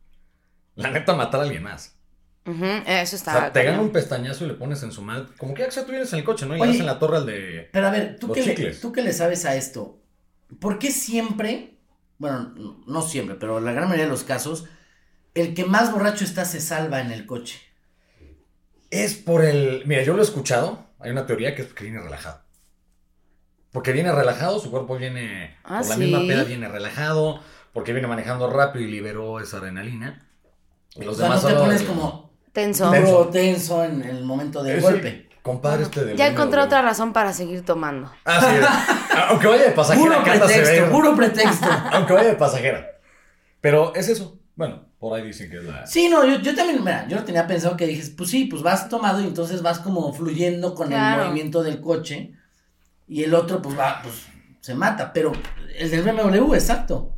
La 0.74 0.90
neta, 0.90 1.14
matar 1.14 1.40
a 1.40 1.42
alguien 1.44 1.62
más. 1.62 1.96
eso 2.44 3.16
está. 3.16 3.36
O 3.36 3.38
sea, 3.38 3.52
te 3.52 3.62
gana 3.62 3.80
un 3.80 3.90
pestañazo 3.90 4.44
y 4.44 4.48
le 4.48 4.54
pones 4.54 4.82
en 4.82 4.90
su 4.90 5.02
mal. 5.02 5.28
Como 5.38 5.54
que 5.54 5.68
ya 5.70 5.84
tú 5.84 5.92
vienes 5.92 6.12
en 6.12 6.18
el 6.18 6.24
coche, 6.24 6.46
¿no? 6.46 6.56
Y 6.56 6.60
vas 6.60 6.68
en 6.70 6.86
la 6.86 6.98
torre 6.98 7.18
al 7.18 7.26
de. 7.26 7.68
Pero 7.72 7.86
a 7.86 7.90
ver, 7.90 8.18
¿tú 8.18 8.32
qué, 8.32 8.44
le, 8.44 8.74
¿tú 8.74 8.90
qué 8.90 9.02
le 9.02 9.12
sabes 9.12 9.44
a 9.44 9.54
esto? 9.54 10.00
¿Por 10.60 10.80
qué 10.80 10.90
siempre, 10.90 11.78
bueno, 12.18 12.54
no 12.86 13.02
siempre, 13.02 13.36
pero 13.36 13.58
en 13.58 13.66
la 13.66 13.72
gran 13.72 13.84
mayoría 13.84 14.06
de 14.06 14.10
los 14.10 14.24
casos, 14.24 14.66
el 15.34 15.54
que 15.54 15.64
más 15.64 15.92
borracho 15.92 16.24
está 16.24 16.44
se 16.44 16.60
salva 16.60 17.00
en 17.00 17.12
el 17.12 17.24
coche? 17.24 17.60
Es 18.90 19.14
por 19.14 19.44
el. 19.44 19.84
Mira, 19.86 20.02
yo 20.02 20.14
lo 20.14 20.22
he 20.22 20.24
escuchado 20.24 20.87
hay 21.00 21.10
una 21.10 21.26
teoría 21.26 21.54
que 21.54 21.62
es 21.62 21.72
que 21.72 21.84
viene 21.84 22.00
relajado. 22.00 22.42
Porque 23.72 23.92
viene 23.92 24.12
relajado, 24.12 24.58
su 24.58 24.70
cuerpo 24.70 24.96
viene. 24.96 25.56
Ah, 25.64 25.80
por 25.80 25.88
la 25.90 25.96
misma 25.96 26.20
peda 26.20 26.44
viene 26.44 26.68
relajado, 26.68 27.40
porque 27.72 27.92
viene 27.92 28.08
manejando 28.08 28.50
rápido 28.50 28.84
y 28.84 28.90
liberó 28.90 29.40
esa 29.40 29.58
adrenalina. 29.58 30.26
Y 30.94 31.04
los 31.04 31.18
demás. 31.18 31.44
te 31.46 31.54
pones 31.54 31.82
como. 31.82 32.32
Tenso. 32.52 32.90
Tenso, 32.90 33.28
tenso 33.28 33.84
en 33.84 34.02
el 34.02 34.24
momento 34.24 34.62
del 34.62 34.80
golpe. 34.80 35.28
compadre, 35.42 35.84
este 35.84 36.04
de 36.04 36.16
Ya 36.16 36.28
encontré 36.28 36.60
otra 36.60 36.82
razón 36.82 37.12
para 37.12 37.32
seguir 37.32 37.64
tomando. 37.64 38.10
Ah, 38.24 38.40
sí. 38.40 39.14
Aunque 39.28 39.46
vaya 39.46 39.64
de 39.64 39.72
pasajera. 39.72 40.22
Puro 40.22 40.24
pretexto, 40.24 40.90
puro 40.90 41.14
pretexto. 41.14 41.68
Aunque 41.92 42.12
vaya 42.14 42.28
de 42.28 42.36
pasajera. 42.36 42.86
Pero 43.60 43.94
es 43.94 44.08
eso. 44.08 44.40
Bueno, 44.56 44.87
por 44.98 45.16
ahí 45.16 45.26
dicen 45.26 45.50
que 45.50 45.58
es 45.58 45.64
la. 45.64 45.86
Sí, 45.86 46.08
no, 46.08 46.24
yo, 46.24 46.40
yo 46.40 46.54
también, 46.54 46.82
mira, 46.82 47.06
yo 47.08 47.22
tenía 47.22 47.46
pensado 47.46 47.76
que 47.76 47.86
dijes, 47.86 48.10
pues 48.10 48.30
sí, 48.30 48.46
pues 48.46 48.62
vas 48.62 48.88
tomado 48.88 49.20
y 49.20 49.26
entonces 49.26 49.62
vas 49.62 49.78
como 49.78 50.12
fluyendo 50.12 50.74
con 50.74 50.92
el 50.92 51.16
movimiento 51.18 51.62
del 51.62 51.80
coche. 51.80 52.32
Y 53.06 53.22
el 53.22 53.34
otro, 53.34 53.62
pues 53.62 53.78
va, 53.78 54.02
pues 54.02 54.14
se 54.60 54.74
mata. 54.74 55.12
Pero 55.12 55.32
el 55.78 55.90
del 55.90 56.02
BMW, 56.02 56.54
exacto. 56.54 57.14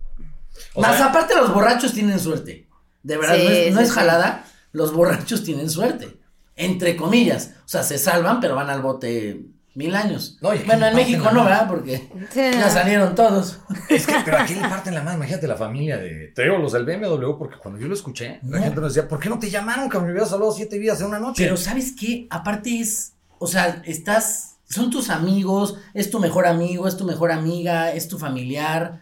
Más 0.77 1.01
aparte, 1.01 1.35
los 1.35 1.53
borrachos 1.53 1.93
tienen 1.93 2.21
suerte. 2.21 2.69
De 3.03 3.17
verdad, 3.17 3.37
no 3.73 3.81
es, 3.81 3.93
jalada. 3.93 4.45
Los 4.73 4.93
borrachos 4.93 5.43
tienen 5.43 5.71
suerte. 5.71 6.21
Entre 6.57 6.97
comillas. 6.97 7.55
O 7.65 7.69
sea, 7.69 7.83
se 7.83 7.99
salvan, 7.99 8.41
pero 8.41 8.55
van 8.55 8.69
al 8.69 8.83
bote 8.83 9.47
mil 9.75 9.95
años. 9.95 10.37
No, 10.41 10.51
bueno, 10.67 10.87
en 10.87 10.95
México 10.97 11.31
no, 11.33 11.45
¿verdad? 11.45 11.69
Porque 11.69 11.99
Sí, 12.31 12.41
ya 12.53 12.67
no. 12.67 12.71
salieron 12.71 13.15
todos. 13.15 13.59
Es 13.89 14.07
que, 14.07 14.15
pero 14.25 14.39
aquí 14.39 14.55
le 14.55 14.63
parten 14.63 14.95
la 14.95 15.03
mano, 15.03 15.19
imagínate 15.19 15.47
la 15.47 15.57
familia 15.57 15.97
de. 15.99 16.33
Te 16.35 16.43
digo, 16.43 16.59
los 16.59 16.73
del 16.73 16.85
BMW, 16.85 17.37
porque 17.39 17.57
cuando 17.57 17.81
yo 17.81 17.87
lo 17.89 17.95
escuché, 17.95 18.41
la 18.43 18.61
gente 18.61 18.81
nos 18.81 18.95
decía, 18.95 19.09
¿por 19.09 19.21
qué 19.21 19.29
no 19.29 19.39
te 19.39 19.49
llamaron, 19.51 19.89
cabrón? 19.89 20.09
Me 20.09 20.13
hubieras 20.13 20.33
hablado 20.33 20.53
siete 20.53 20.79
días 20.79 21.01
en 21.01 21.07
una 21.07 21.19
noche. 21.21 21.43
Pero 21.45 21.57
¿sabes 21.57 21.95
qué? 21.99 22.27
Aparte 22.31 22.81
es, 22.81 23.13
o 23.39 23.47
sea, 23.47 23.83
estás, 23.85 24.57
son 24.69 24.91
tus 24.91 25.09
amigos, 25.11 25.77
es 25.95 26.11
tu 26.11 26.19
mejor 26.19 26.47
amigo, 26.47 26.87
es 26.89 26.97
tu 26.97 27.05
mejor 27.05 27.31
amiga, 27.33 27.93
es 27.93 28.09
tu 28.09 28.19
familiar. 28.19 29.01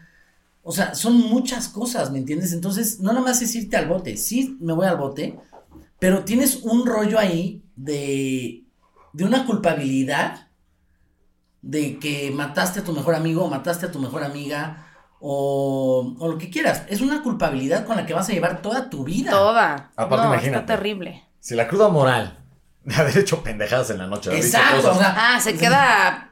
O 0.63 0.73
sea, 0.73 0.95
son 0.95 1.17
muchas 1.17 1.69
cosas, 1.69 2.11
¿me 2.11 2.19
entiendes? 2.19 2.53
Entonces, 2.53 3.01
no 3.01 3.13
nada 3.13 3.25
más 3.25 3.41
es 3.41 3.55
irte 3.55 3.77
al 3.79 3.89
bote. 3.89 4.19
Sí, 4.19 4.57
me 4.61 4.75
voy 4.75 4.87
al 4.87 4.99
bote, 4.99 5.39
pero 5.99 6.25
tienes 6.25 6.57
un 6.57 6.85
rollo 6.85 7.19
ahí 7.19 7.63
de, 7.75 8.65
de 9.15 9.25
una 9.25 9.47
culpabilidad 9.47 10.48
de 11.63 11.99
que 11.99 12.31
mataste 12.35 12.81
a 12.81 12.85
tu 12.85 12.93
mejor 12.93 13.15
amigo 13.15 13.45
o 13.45 13.49
mataste 13.51 13.87
a 13.87 13.91
tu 13.93 13.99
mejor 13.99 14.23
amiga 14.25 14.87
o, 15.21 16.15
o 16.19 16.29
lo 16.29 16.39
que 16.39 16.51
quieras. 16.51 16.85
Es 16.89 17.01
una 17.01 17.23
culpabilidad 17.23 17.85
con 17.85 17.97
la 17.97 18.07
que 18.07 18.15
vas 18.15 18.29
a 18.29 18.33
llevar 18.33 18.63
toda 18.63 18.89
tu 18.91 19.05
vida. 19.05 19.31
Toda. 19.31 19.91
Aparte, 19.97 20.27
no, 20.27 20.33
imagínate. 20.35 20.61
está 20.61 20.77
terrible. 20.77 21.25
Si 21.41 21.55
la 21.55 21.67
cruda 21.69 21.89
moral 21.89 22.39
de 22.85 22.95
haber 23.01 23.19
hecho 23.19 23.43
pendejadas 23.43 23.91
en 23.91 23.99
la 23.99 24.07
noche, 24.07 24.35
Exacto, 24.37 24.77
cosas- 24.77 24.97
o 24.97 24.99
sea, 25.01 25.15
Ah, 25.35 25.41
se 25.41 25.57
queda 25.57 26.31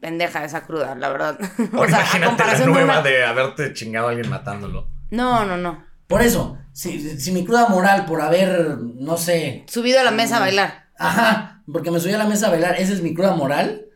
pendeja 0.00 0.44
esa 0.44 0.62
cruda, 0.66 0.94
la 0.94 1.08
verdad. 1.08 1.38
O 1.72 1.80
o 1.80 1.86
sea, 1.88 1.98
a 1.98 2.00
imagínate 2.02 2.44
la 2.44 2.54
de 2.58 2.66
nueva 2.66 2.84
una- 2.84 3.02
de 3.02 3.24
haberte 3.24 3.72
chingado 3.72 4.06
a 4.08 4.10
alguien 4.10 4.28
matándolo. 4.28 4.88
No, 5.10 5.44
no, 5.44 5.56
no. 5.56 5.82
Por 6.06 6.20
eso, 6.22 6.58
si, 6.72 7.18
si 7.18 7.32
mi 7.32 7.44
cruda 7.44 7.68
moral 7.68 8.04
por 8.04 8.20
haber, 8.20 8.76
no 8.78 9.16
sé, 9.16 9.64
Subido 9.66 10.00
a 10.00 10.04
la 10.04 10.10
mesa 10.10 10.36
a 10.36 10.40
bailar. 10.40 10.88
ajá, 10.98 11.62
porque 11.72 11.90
me 11.90 11.98
subí 11.98 12.12
a 12.12 12.18
la 12.18 12.26
mesa 12.26 12.48
a 12.48 12.50
bailar, 12.50 12.76
esa 12.78 12.92
es 12.92 13.00
mi 13.02 13.14
cruda 13.14 13.34
moral. 13.34 13.86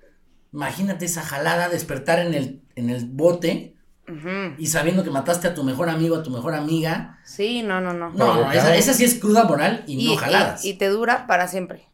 Imagínate 0.52 1.04
esa 1.04 1.22
jalada, 1.22 1.68
despertar 1.68 2.18
en 2.20 2.34
el, 2.34 2.62
en 2.76 2.90
el 2.90 3.06
bote 3.06 3.74
y 4.56 4.66
sabiendo 4.68 5.04
que 5.04 5.10
mataste 5.10 5.48
a 5.48 5.54
tu 5.54 5.62
mejor 5.64 5.90
amigo, 5.90 6.16
a 6.16 6.22
tu 6.22 6.30
mejor 6.30 6.54
amiga. 6.54 7.18
Sí, 7.24 7.62
no, 7.62 7.80
no, 7.82 7.92
no. 7.92 8.10
No, 8.10 8.50
esa, 8.52 8.74
esa 8.74 8.94
sí 8.94 9.04
es 9.04 9.16
cruda 9.16 9.44
moral 9.44 9.84
y, 9.86 9.98
Y, 9.98 10.06
no 10.14 10.16
jaladas. 10.16 10.64
y- 10.64 10.70
y 10.70 10.74
te 10.78 10.88
dura 10.88 11.26
para 11.26 11.46
siempre. 11.46 11.84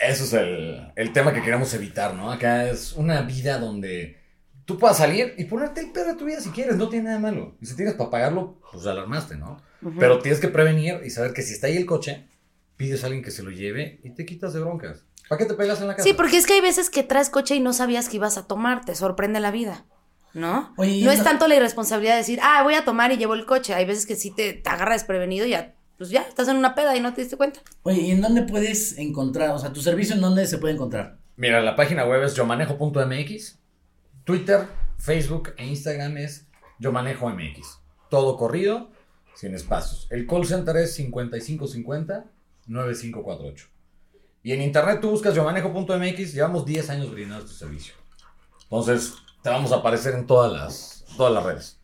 Eso 0.00 0.24
es 0.24 0.32
el, 0.34 0.92
el 0.96 1.12
tema 1.12 1.32
que 1.32 1.42
queremos 1.42 1.72
evitar, 1.74 2.14
¿no? 2.14 2.30
Acá 2.30 2.68
es 2.68 2.92
una 2.92 3.22
vida 3.22 3.58
donde 3.58 4.20
tú 4.64 4.78
puedas 4.78 4.98
salir 4.98 5.34
y 5.38 5.44
ponerte 5.44 5.80
el 5.80 5.92
pedo 5.92 6.06
de 6.06 6.14
tu 6.16 6.24
vida 6.26 6.40
si 6.40 6.50
quieres, 6.50 6.76
no 6.76 6.88
tiene 6.88 7.04
nada 7.04 7.16
de 7.16 7.22
malo. 7.22 7.56
Y 7.60 7.66
si 7.66 7.76
tienes 7.76 7.94
para 7.94 8.10
pagarlo, 8.10 8.60
pues 8.72 8.84
alarmaste, 8.86 9.36
¿no? 9.36 9.62
Pero 10.00 10.18
tienes 10.18 10.40
que 10.40 10.48
prevenir 10.48 11.00
y 11.04 11.10
saber 11.10 11.32
que 11.32 11.42
si 11.42 11.52
está 11.54 11.68
ahí 11.68 11.76
el 11.76 11.86
coche, 11.86 12.26
pides 12.76 13.04
a 13.04 13.06
alguien 13.06 13.22
que 13.24 13.30
se 13.30 13.44
lo 13.44 13.50
lleve 13.52 14.00
y 14.02 14.10
te 14.10 14.26
quitas 14.26 14.52
de 14.52 14.60
broncas. 14.60 15.04
¿Para 15.28 15.38
qué 15.40 15.44
te 15.46 15.54
pegas 15.54 15.80
en 15.80 15.88
la 15.88 15.94
casa? 15.96 16.04
Sí, 16.08 16.14
porque 16.14 16.36
es 16.36 16.46
que 16.46 16.54
hay 16.54 16.60
veces 16.60 16.88
que 16.90 17.02
traes 17.02 17.30
coche 17.30 17.54
y 17.56 17.60
no 17.60 17.72
sabías 17.72 18.08
que 18.08 18.16
ibas 18.16 18.36
a 18.38 18.46
tomar, 18.46 18.84
te 18.84 18.94
sorprende 18.94 19.40
la 19.40 19.50
vida, 19.50 19.84
¿no? 20.34 20.72
Oye, 20.76 21.00
no 21.00 21.06
no- 21.06 21.12
es 21.12 21.22
tanto 21.24 21.48
la 21.48 21.56
irresponsabilidad 21.56 22.12
de 22.14 22.18
decir, 22.18 22.38
ah, 22.42 22.62
voy 22.62 22.74
a 22.74 22.84
tomar 22.84 23.10
y 23.12 23.16
llevo 23.16 23.34
el 23.34 23.44
coche. 23.46 23.74
Hay 23.74 23.84
veces 23.86 24.06
que 24.06 24.14
sí 24.16 24.30
te, 24.30 24.52
te 24.52 24.68
agarra 24.70 24.92
desprevenido 24.92 25.46
y 25.46 25.50
ya, 25.50 25.74
pues 25.98 26.10
ya, 26.10 26.22
estás 26.22 26.46
en 26.48 26.56
una 26.56 26.74
peda 26.74 26.94
y 26.96 27.00
no 27.00 27.12
te 27.14 27.22
diste 27.22 27.36
cuenta. 27.36 27.60
Oye, 27.82 28.02
¿y 28.02 28.10
en 28.12 28.20
dónde 28.20 28.42
puedes 28.42 28.96
encontrar? 28.98 29.50
O 29.50 29.58
sea, 29.58 29.72
tu 29.72 29.80
servicio 29.82 30.14
en 30.14 30.20
dónde 30.20 30.46
se 30.46 30.58
puede 30.58 30.74
encontrar? 30.74 31.18
Mira, 31.36 31.60
la 31.60 31.74
página 31.76 32.04
web 32.06 32.22
es 32.22 32.34
yomanejo.mx, 32.34 33.58
Twitter, 34.24 34.68
Facebook 34.98 35.54
e 35.58 35.66
Instagram 35.66 36.16
es 36.18 36.46
yomanejo.mx. 36.78 37.80
Todo 38.10 38.36
corrido, 38.36 38.90
sin 39.34 39.54
espacios. 39.54 40.06
El 40.10 40.26
call 40.26 40.46
center 40.46 40.76
es 40.76 40.98
5550-9548. 42.68 43.66
Y 44.46 44.52
en 44.52 44.62
internet 44.62 45.00
tú 45.00 45.10
buscas 45.10 45.34
yomanejo.mx, 45.34 46.32
llevamos 46.32 46.64
10 46.64 46.90
años 46.90 47.10
brindando 47.10 47.44
este 47.44 47.58
servicio. 47.58 47.94
Entonces, 48.62 49.14
te 49.42 49.50
vamos 49.50 49.72
a 49.72 49.78
aparecer 49.78 50.14
en 50.14 50.24
todas 50.24 50.52
las, 50.52 51.04
todas 51.16 51.32
las 51.32 51.42
redes. 51.42 51.78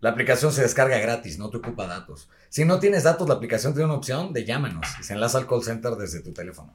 La 0.00 0.10
aplicación 0.10 0.52
se 0.52 0.60
descarga 0.60 0.98
gratis, 0.98 1.38
no 1.38 1.48
te 1.48 1.56
ocupa 1.56 1.86
datos. 1.86 2.28
Si 2.50 2.66
no 2.66 2.78
tienes 2.80 3.04
datos, 3.04 3.26
la 3.26 3.36
aplicación 3.36 3.72
tiene 3.72 3.86
una 3.86 3.94
opción 3.94 4.34
de 4.34 4.44
llámanos 4.44 4.86
y 5.00 5.04
se 5.04 5.14
enlaza 5.14 5.38
al 5.38 5.46
call 5.46 5.62
center 5.62 5.92
desde 5.92 6.20
tu 6.20 6.34
teléfono. 6.34 6.74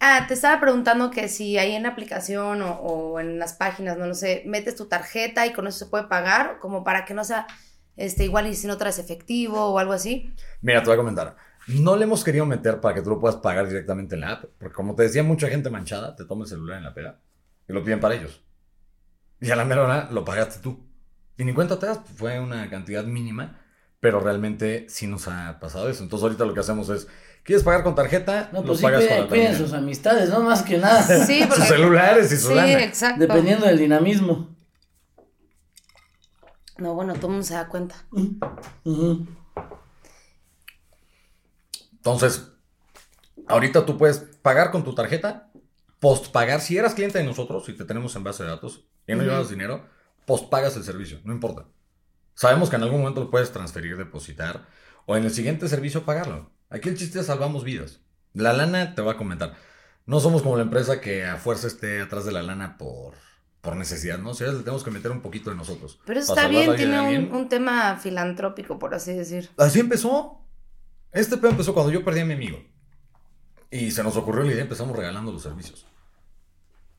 Ah, 0.00 0.26
te 0.28 0.34
estaba 0.34 0.60
preguntando 0.60 1.10
que 1.10 1.28
si 1.28 1.58
ahí 1.58 1.74
en 1.74 1.82
la 1.82 1.90
aplicación 1.90 2.62
o, 2.62 2.74
o 2.74 3.20
en 3.20 3.38
las 3.38 3.54
páginas, 3.54 3.98
no 3.98 4.06
lo 4.06 4.14
sé, 4.14 4.42
metes 4.46 4.76
tu 4.76 4.86
tarjeta 4.86 5.46
y 5.46 5.52
con 5.52 5.66
eso 5.66 5.78
se 5.78 5.86
puede 5.86 6.04
pagar, 6.04 6.58
como 6.60 6.84
para 6.84 7.04
que 7.04 7.14
no 7.14 7.24
sea 7.24 7.46
este, 7.98 8.24
igual 8.24 8.46
y 8.46 8.54
si 8.54 8.66
no 8.66 8.78
traes 8.78 8.98
efectivo 8.98 9.60
o 9.66 9.78
algo 9.78 9.92
así. 9.92 10.32
Mira, 10.62 10.80
te 10.80 10.86
voy 10.86 10.94
a 10.94 10.98
comentar. 10.98 11.36
No 11.66 11.96
le 11.96 12.04
hemos 12.04 12.24
querido 12.24 12.46
meter 12.46 12.80
para 12.80 12.94
que 12.94 13.02
tú 13.02 13.10
lo 13.10 13.18
puedas 13.18 13.36
pagar 13.36 13.68
directamente 13.68 14.14
en 14.14 14.22
la 14.22 14.32
app. 14.32 14.44
Porque 14.56 14.74
como 14.74 14.94
te 14.94 15.02
decía, 15.02 15.22
mucha 15.22 15.48
gente 15.48 15.68
manchada 15.68 16.14
te 16.16 16.24
toma 16.24 16.44
el 16.44 16.48
celular 16.48 16.78
en 16.78 16.84
la 16.84 16.94
peda 16.94 17.20
y 17.68 17.72
lo 17.72 17.84
piden 17.84 18.00
para 18.00 18.14
ellos. 18.14 18.42
Y 19.40 19.50
a 19.50 19.56
la 19.56 19.64
mera 19.64 19.82
hora 19.82 20.08
lo 20.10 20.24
pagaste 20.24 20.60
tú. 20.60 20.86
Y 21.36 21.44
ni 21.44 21.52
cuenta 21.52 21.78
te 21.78 21.86
das, 21.86 22.00
fue 22.16 22.40
una 22.40 22.70
cantidad 22.70 23.04
mínima, 23.04 23.60
pero 24.00 24.20
realmente 24.20 24.86
sí 24.88 25.06
nos 25.06 25.28
ha 25.28 25.58
pasado 25.60 25.88
eso. 25.88 26.02
Entonces 26.02 26.22
ahorita 26.22 26.44
lo 26.44 26.54
que 26.54 26.60
hacemos 26.60 26.88
es, 26.88 27.08
¿quieres 27.48 27.64
pagar 27.64 27.82
con 27.82 27.94
tarjeta? 27.94 28.50
No, 28.52 28.62
pues 28.62 28.78
sí, 28.78 28.82
pagas 28.84 29.00
cuiden, 29.00 29.14
con 29.16 29.22
la 29.24 29.28
cuiden 29.30 29.46
tarjeta. 29.46 29.64
sus 29.66 29.74
amistades, 29.74 30.28
no 30.28 30.40
más 30.42 30.62
que 30.62 30.76
nada. 30.76 31.02
Sí, 31.26 31.40
porque... 31.48 31.56
Sus 31.62 31.64
celulares 31.68 32.30
y 32.30 32.36
su 32.36 32.48
Sí, 32.48 32.54
lana. 32.54 32.84
exacto. 32.84 33.20
Dependiendo 33.20 33.64
del 33.64 33.78
dinamismo. 33.78 34.54
No, 36.76 36.92
bueno, 36.94 37.14
todo 37.14 37.28
el 37.28 37.32
mundo 37.32 37.46
se 37.46 37.54
da 37.54 37.66
cuenta. 37.68 37.94
Entonces, 41.92 42.52
ahorita 43.46 43.84
tú 43.86 43.96
puedes 43.96 44.18
pagar 44.42 44.70
con 44.70 44.84
tu 44.84 44.94
tarjeta, 44.94 45.50
postpagar. 46.00 46.60
Si 46.60 46.76
eras 46.76 46.94
cliente 46.94 47.16
de 47.18 47.24
nosotros 47.24 47.66
y 47.68 47.72
te 47.72 47.84
tenemos 47.84 48.14
en 48.16 48.24
base 48.24 48.42
de 48.44 48.50
datos 48.50 48.84
y 49.06 49.12
no 49.12 49.18
Ujú. 49.22 49.26
llevas 49.30 49.48
dinero, 49.48 49.86
postpagas 50.26 50.76
el 50.76 50.84
servicio, 50.84 51.18
no 51.24 51.32
importa. 51.32 51.64
Sabemos 52.34 52.70
que 52.70 52.76
en 52.76 52.82
algún 52.82 53.00
momento 53.00 53.22
lo 53.22 53.30
puedes 53.30 53.50
transferir, 53.52 53.96
depositar 53.96 54.66
o 55.06 55.16
en 55.16 55.24
el 55.24 55.30
siguiente 55.32 55.66
servicio 55.68 56.04
pagarlo. 56.04 56.50
Aquí 56.70 56.88
el 56.88 56.96
chiste 56.96 57.20
es 57.20 57.26
salvamos 57.26 57.64
vidas. 57.64 58.00
La 58.34 58.52
lana 58.52 58.94
te 58.94 59.02
va 59.02 59.12
a 59.12 59.16
comentar. 59.16 59.54
No 60.06 60.20
somos 60.20 60.42
como 60.42 60.56
la 60.56 60.62
empresa 60.62 61.00
que 61.00 61.26
a 61.26 61.36
fuerza 61.36 61.66
esté 61.66 62.00
atrás 62.00 62.24
de 62.24 62.32
la 62.32 62.42
lana 62.42 62.78
por, 62.78 63.14
por 63.60 63.76
necesidad, 63.76 64.18
¿no? 64.18 64.34
Si 64.34 64.44
le 64.44 64.52
tenemos 64.52 64.84
que 64.84 64.90
meter 64.90 65.10
un 65.10 65.20
poquito 65.20 65.50
de 65.50 65.56
nosotros. 65.56 66.00
Pero 66.06 66.20
eso 66.20 66.34
está 66.34 66.48
bien, 66.48 66.76
tiene 66.76 67.18
un, 67.18 67.48
tema 67.48 67.96
filantrópico, 67.96 68.78
por 68.78 68.94
así 68.94 69.12
decir. 69.12 69.50
Así 69.56 69.80
empezó. 69.80 70.44
Este 71.12 71.36
pedo 71.36 71.50
empezó 71.50 71.74
cuando 71.74 71.92
yo 71.92 72.04
perdí 72.04 72.20
a 72.20 72.24
mi 72.24 72.34
amigo. 72.34 72.58
Y 73.70 73.90
se 73.90 74.02
nos 74.02 74.16
ocurrió 74.16 74.44
la 74.44 74.52
idea 74.52 74.62
empezamos 74.62 74.96
regalando 74.96 75.32
los 75.32 75.42
servicios. 75.42 75.86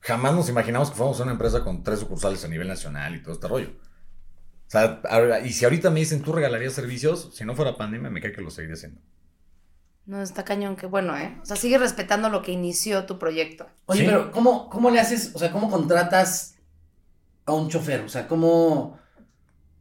Jamás 0.00 0.34
nos 0.34 0.48
imaginamos 0.48 0.90
que 0.90 0.96
fuéramos 0.96 1.20
una 1.20 1.32
empresa 1.32 1.62
con 1.62 1.82
tres 1.82 2.00
sucursales 2.00 2.44
a 2.44 2.48
nivel 2.48 2.68
nacional 2.68 3.14
y 3.16 3.22
todo 3.22 3.34
este 3.34 3.48
rollo. 3.48 3.70
O 3.70 4.70
sea, 4.70 5.00
y 5.44 5.52
si 5.52 5.64
ahorita 5.64 5.90
me 5.90 6.00
dicen, 6.00 6.22
¿tú 6.22 6.32
regalarías 6.32 6.72
servicios? 6.72 7.30
Si 7.34 7.44
no 7.44 7.56
fuera 7.56 7.76
pandemia, 7.76 8.08
me 8.08 8.20
cae 8.20 8.32
que 8.32 8.40
lo 8.40 8.50
seguiría 8.50 8.74
haciendo. 8.74 9.00
No, 10.06 10.22
está 10.22 10.44
cañón, 10.44 10.76
que 10.76 10.86
bueno, 10.86 11.16
¿eh? 11.16 11.38
O 11.42 11.46
sea, 11.46 11.56
sigue 11.56 11.78
respetando 11.78 12.28
lo 12.30 12.42
que 12.42 12.52
inició 12.52 13.04
tu 13.04 13.18
proyecto. 13.18 13.68
Oye, 13.86 14.00
Sí. 14.00 14.06
pero 14.06 14.32
¿cómo, 14.32 14.68
¿cómo 14.68 14.90
le 14.90 14.98
haces, 15.00 15.32
o 15.34 15.38
sea, 15.38 15.52
cómo 15.52 15.70
contratas 15.70 16.56
a 17.46 17.52
un 17.52 17.68
chofer? 17.68 18.00
O 18.00 18.08
sea, 18.08 18.26
¿cómo, 18.26 18.98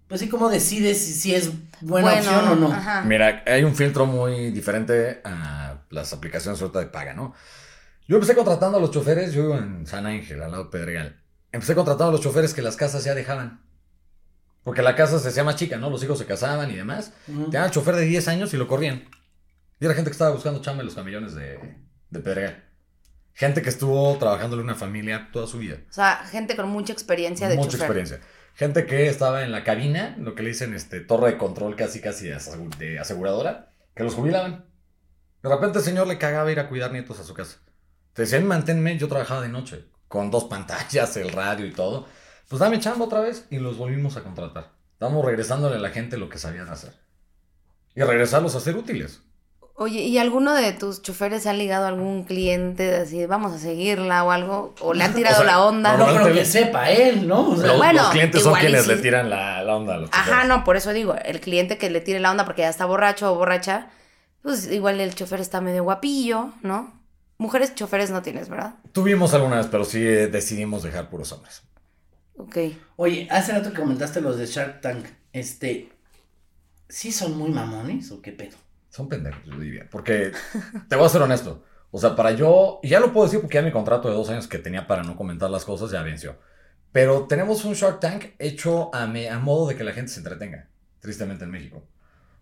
pues 0.08 0.22
sí, 0.22 0.30
cómo 0.30 0.50
decides 0.50 1.04
si, 1.04 1.14
si 1.14 1.34
es 1.36 1.50
buena 1.82 2.12
Bueno, 2.12 2.18
opción 2.32 2.48
o 2.50 2.56
no? 2.56 2.72
Ajá. 2.72 3.02
Mira, 3.02 3.44
hay 3.48 3.64
un 3.64 3.76
filtro 3.76 4.06
muy 4.06 4.52
diferente 4.52 5.22
a 5.24 5.78
las 5.90 6.14
aplicaciones 6.14 6.62
ahorita 6.62 6.80
de 6.80 6.88
paga, 6.88 7.14
¿no? 7.14 7.34
Yo 8.08 8.16
empecé 8.18 8.36
contratando 8.36 8.78
a 8.78 8.82
los 8.82 8.92
choferes, 8.92 9.34
yo 9.34 9.44
vivo 9.44 9.56
en 9.58 9.88
San 9.88 10.06
Ángel, 10.06 10.42
al 10.44 10.52
lado 10.52 10.66
de 10.66 10.70
Pedregal. 10.70 11.22
Empecé 11.52 11.74
contratando 11.76 12.10
a 12.10 12.12
los 12.12 12.22
choferes 12.22 12.54
que 12.54 12.62
las 12.62 12.76
casas 12.76 13.04
ya 13.04 13.16
dejaban. 13.16 13.62
Porque 14.64 14.82
la 14.82 14.96
casa 14.96 15.18
se 15.20 15.30
hacía 15.30 15.44
más 15.44 15.56
chica, 15.56 15.78
¿no? 15.78 15.90
Los 15.90 16.04
hijos 16.04 16.20
se 16.20 16.26
casaban 16.26 16.70
y 16.70 16.76
demás. 16.76 17.14
Ujú. 17.28 17.46
Tenían 17.46 17.64
al 17.64 17.72
chofer 17.72 17.96
de 17.96 18.06
10 18.06 18.28
años 18.28 18.54
y 18.54 18.58
lo 18.58 18.68
corrían. 18.68 19.08
Y 19.80 19.86
era 19.86 19.94
gente 19.94 20.10
que 20.10 20.14
estaba 20.14 20.32
buscando 20.32 20.62
chamba 20.62 20.82
en 20.82 20.88
los 20.88 20.96
camiones 20.96 21.34
de, 21.36 21.60
de 22.10 22.20
Pedregal. 22.20 22.64
Gente 23.34 23.62
que 23.62 23.70
estuvo 23.70 24.18
trabajándole 24.18 24.62
en 24.62 24.66
una 24.68 24.76
familia 24.76 25.30
toda 25.32 25.48
su 25.48 25.60
vida. 25.60 25.78
O 25.90 25.94
sea, 25.94 26.18
gente 26.30 26.56
con 26.56 26.68
mucha 26.70 26.92
experiencia 26.92 27.48
de 27.48 27.56
Mucha 27.56 27.72
chofer. 27.72 27.86
experiencia. 27.86 28.20
Gente 28.56 28.86
que 28.86 29.08
estaba 29.08 29.44
en 29.44 29.52
la 29.54 29.64
cabina, 29.64 30.18
lo 30.20 30.36
que 30.36 30.44
le 30.44 30.50
dicen 30.50 30.74
este, 30.74 31.00
torre 31.00 31.32
de 31.32 31.38
control 31.38 31.78
casi 31.78 32.02
casi 32.02 32.28
de 32.28 33.00
aseguradora, 33.00 33.72
que 33.96 34.04
los 34.04 34.16
jubilaban. 34.16 34.66
De 35.42 35.48
repente 35.50 35.78
el 35.80 35.86
señor 35.86 36.08
le 36.08 36.18
cagaba 36.18 36.52
ir 36.52 36.60
a 36.60 36.68
cuidar 36.68 36.92
nietos 36.92 37.20
a 37.20 37.24
su 37.24 37.34
casa. 37.34 37.60
Te 38.12 38.24
decían, 38.24 38.46
manténme, 38.46 38.98
yo 38.98 39.08
trabajaba 39.08 39.42
de 39.42 39.48
noche, 39.48 39.86
con 40.10 40.30
dos 40.30 40.46
pantallas, 40.46 41.16
el 41.16 41.32
radio 41.32 41.66
y 41.66 41.72
todo. 41.72 42.08
Pues 42.50 42.60
dame 42.60 42.80
chamba 42.80 43.06
otra 43.06 43.22
vez 43.22 43.46
y 43.50 43.60
los 43.60 43.78
volvimos 43.78 44.18
a 44.18 44.24
contratar. 44.24 44.74
Estamos 44.92 45.24
regresándole 45.24 45.76
a 45.78 45.80
la 45.80 45.92
gente 45.92 46.18
lo 46.18 46.28
que 46.28 46.38
sabían 46.40 46.68
hacer. 46.68 46.92
Y 47.96 48.02
regresarlos 48.02 48.56
a 48.56 48.60
ser 48.60 48.76
útiles. 48.76 49.22
Oye, 49.82 50.02
¿y 50.02 50.18
alguno 50.18 50.54
de 50.54 50.74
tus 50.74 51.02
choferes 51.02 51.48
ha 51.48 51.54
ligado 51.54 51.86
a 51.86 51.88
algún 51.88 52.26
cliente 52.26 52.84
de 52.84 52.98
así, 52.98 53.26
vamos 53.26 53.54
a 53.54 53.60
seguirla 53.60 54.26
o 54.26 54.32
algo? 54.32 54.76
¿O 54.82 54.94
le 54.94 55.06
han 55.06 55.14
tirado 55.16 55.38
O 55.42 55.46
sea, 55.46 55.54
la 55.54 55.64
onda? 55.64 55.96
No, 55.96 56.06
pero 56.06 56.34
que 56.34 56.44
sepa 56.44 56.90
él, 56.92 57.26
¿no? 57.30 57.52
O 57.52 57.56
sea, 57.56 57.68
Los, 57.68 57.78
bueno, 57.78 58.02
los 58.02 58.12
clientes 58.12 58.44
son 58.44 58.56
quienes 58.56 58.84
sí. 58.84 58.90
le 58.90 58.98
tiran 58.98 59.30
la, 59.30 59.64
la 59.64 59.76
onda 59.78 59.94
a 59.96 59.98
los 60.00 60.10
Ajá, 60.12 60.26
choferes. 60.26 60.48
no, 60.50 60.64
por 60.66 60.76
eso 60.76 60.92
digo, 60.92 61.16
el 61.24 61.40
cliente 61.40 61.78
que 61.78 61.90
le 61.90 62.02
tire 62.02 62.20
la 62.20 62.30
onda 62.30 62.44
porque 62.44 62.64
ya 62.64 62.70
está 62.70 62.86
borracho 62.86 63.32
o 63.32 63.36
borracha, 63.36 63.88
pues 64.42 64.70
igual 64.70 65.00
el 65.00 65.16
chofer 65.16 65.40
está 65.40 65.62
medio 65.62 65.84
guapillo, 65.86 66.52
¿no? 66.62 66.94
Mujeres 67.38 67.74
choferes 67.74 68.10
no 68.12 68.22
tienes, 68.22 68.50
¿verdad? 68.50 68.74
Tuvimos 68.92 69.34
alguna 69.34 69.56
vez, 69.60 69.68
pero 69.72 69.86
sí 69.86 70.06
eh, 70.06 70.28
decidimos 70.28 70.84
dejar 70.84 71.10
puros 71.10 71.32
hombres. 71.32 71.62
Ok. 72.36 72.58
Oye, 72.98 73.30
hace 73.32 73.54
rato 73.54 73.72
que 73.72 73.80
comentaste 73.80 74.20
los 74.20 74.38
de 74.38 74.46
Shark 74.46 74.82
Tank, 74.82 75.06
este, 75.32 75.88
¿sí 76.90 77.14
son 77.14 77.38
muy 77.38 77.50
mamones 77.50 78.12
o 78.12 78.22
qué 78.22 78.34
pedo? 78.34 78.58
Son 78.90 79.08
pendejos, 79.08 79.42
yo 79.46 79.58
diría. 79.60 79.88
Porque 79.90 80.32
te 80.88 80.96
voy 80.96 81.06
a 81.06 81.10
ser 81.10 81.22
honesto. 81.22 81.64
O 81.92 82.00
sea, 82.00 82.16
para 82.16 82.32
yo, 82.32 82.80
y 82.84 82.90
ya 82.90 83.00
lo 83.00 83.12
puedo 83.14 83.26
decir 83.26 83.42
porque 83.42 83.56
ya 83.56 83.62
mi 83.62 83.72
contrato 83.72 84.10
de 84.10 84.14
dos 84.16 84.30
años 84.30 84.48
que 84.48 84.60
tenía 84.60 84.88
para 84.88 85.04
no 85.04 85.16
comentar 85.16 85.50
las 85.50 85.66
cosas 85.66 85.92
ya 85.92 86.04
venció. 86.04 86.38
Pero 86.92 87.26
tenemos 87.28 87.66
un 87.66 87.74
Shark 87.74 88.00
Tank 88.00 88.26
hecho 88.40 88.94
a, 88.94 89.08
me- 89.08 89.30
a 89.30 89.40
modo 89.40 89.68
de 89.68 89.76
que 89.76 89.84
la 89.84 89.94
gente 89.94 90.12
se 90.12 90.20
entretenga, 90.20 90.68
tristemente 91.00 91.44
en 91.46 91.52
México. 91.52 91.84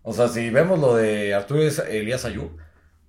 O 0.02 0.12
sea, 0.12 0.28
si 0.28 0.50
vemos 0.50 0.78
lo 0.78 0.96
de 0.96 1.34
Arturo 1.34 1.60
Elías 1.62 2.24
Ayub, 2.24 2.50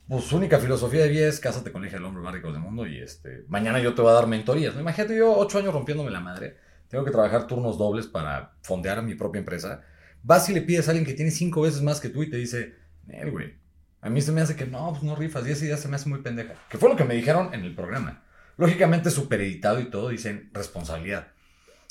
pues 0.07 0.23
su 0.25 0.37
única 0.37 0.59
filosofía 0.59 1.03
de 1.03 1.09
vida 1.09 1.27
es 1.27 1.39
cásate 1.39 1.71
con 1.71 1.81
la 1.81 1.87
hija 1.87 1.97
del 1.97 2.05
hombre 2.05 2.23
más 2.23 2.33
rico 2.33 2.51
del 2.51 2.61
mundo 2.61 2.87
y 2.87 2.99
este, 2.99 3.45
mañana 3.47 3.79
yo 3.79 3.93
te 3.93 4.01
voy 4.01 4.11
a 4.11 4.15
dar 4.15 4.27
mentorías. 4.27 4.75
Imagínate 4.75 5.15
yo 5.15 5.37
ocho 5.37 5.59
años 5.59 5.73
rompiéndome 5.73 6.09
la 6.11 6.19
madre, 6.19 6.57
tengo 6.89 7.05
que 7.05 7.11
trabajar 7.11 7.47
turnos 7.47 7.77
dobles 7.77 8.07
para 8.07 8.53
fondear 8.63 9.01
mi 9.03 9.15
propia 9.15 9.39
empresa. 9.39 9.83
Vas 10.23 10.49
y 10.49 10.53
le 10.53 10.61
pides 10.61 10.87
a 10.87 10.91
alguien 10.91 11.05
que 11.05 11.13
tiene 11.13 11.31
cinco 11.31 11.61
veces 11.61 11.81
más 11.81 11.99
que 12.01 12.09
tú 12.09 12.23
y 12.23 12.29
te 12.29 12.37
dice, 12.37 12.75
Nel, 13.09 13.31
güey. 13.31 13.57
A 14.01 14.09
mí 14.09 14.21
se 14.21 14.31
me 14.31 14.39
hace 14.41 14.55
que 14.55 14.65
no, 14.65 14.91
pues 14.91 15.03
no 15.03 15.15
rifas. 15.15 15.45
Y 15.47 15.51
esa 15.51 15.65
idea 15.65 15.77
se 15.77 15.87
me 15.89 15.95
hace 15.97 16.07
muy 16.07 16.21
pendeja. 16.21 16.53
Que 16.69 16.77
fue 16.77 16.89
lo 16.89 16.95
que 16.95 17.03
me 17.03 17.15
dijeron 17.15 17.53
en 17.53 17.65
el 17.65 17.75
programa. 17.75 18.23
Lógicamente, 18.57 19.09
super 19.09 19.41
editado 19.41 19.79
y 19.79 19.89
todo, 19.89 20.09
dicen 20.09 20.49
responsabilidad. 20.53 21.27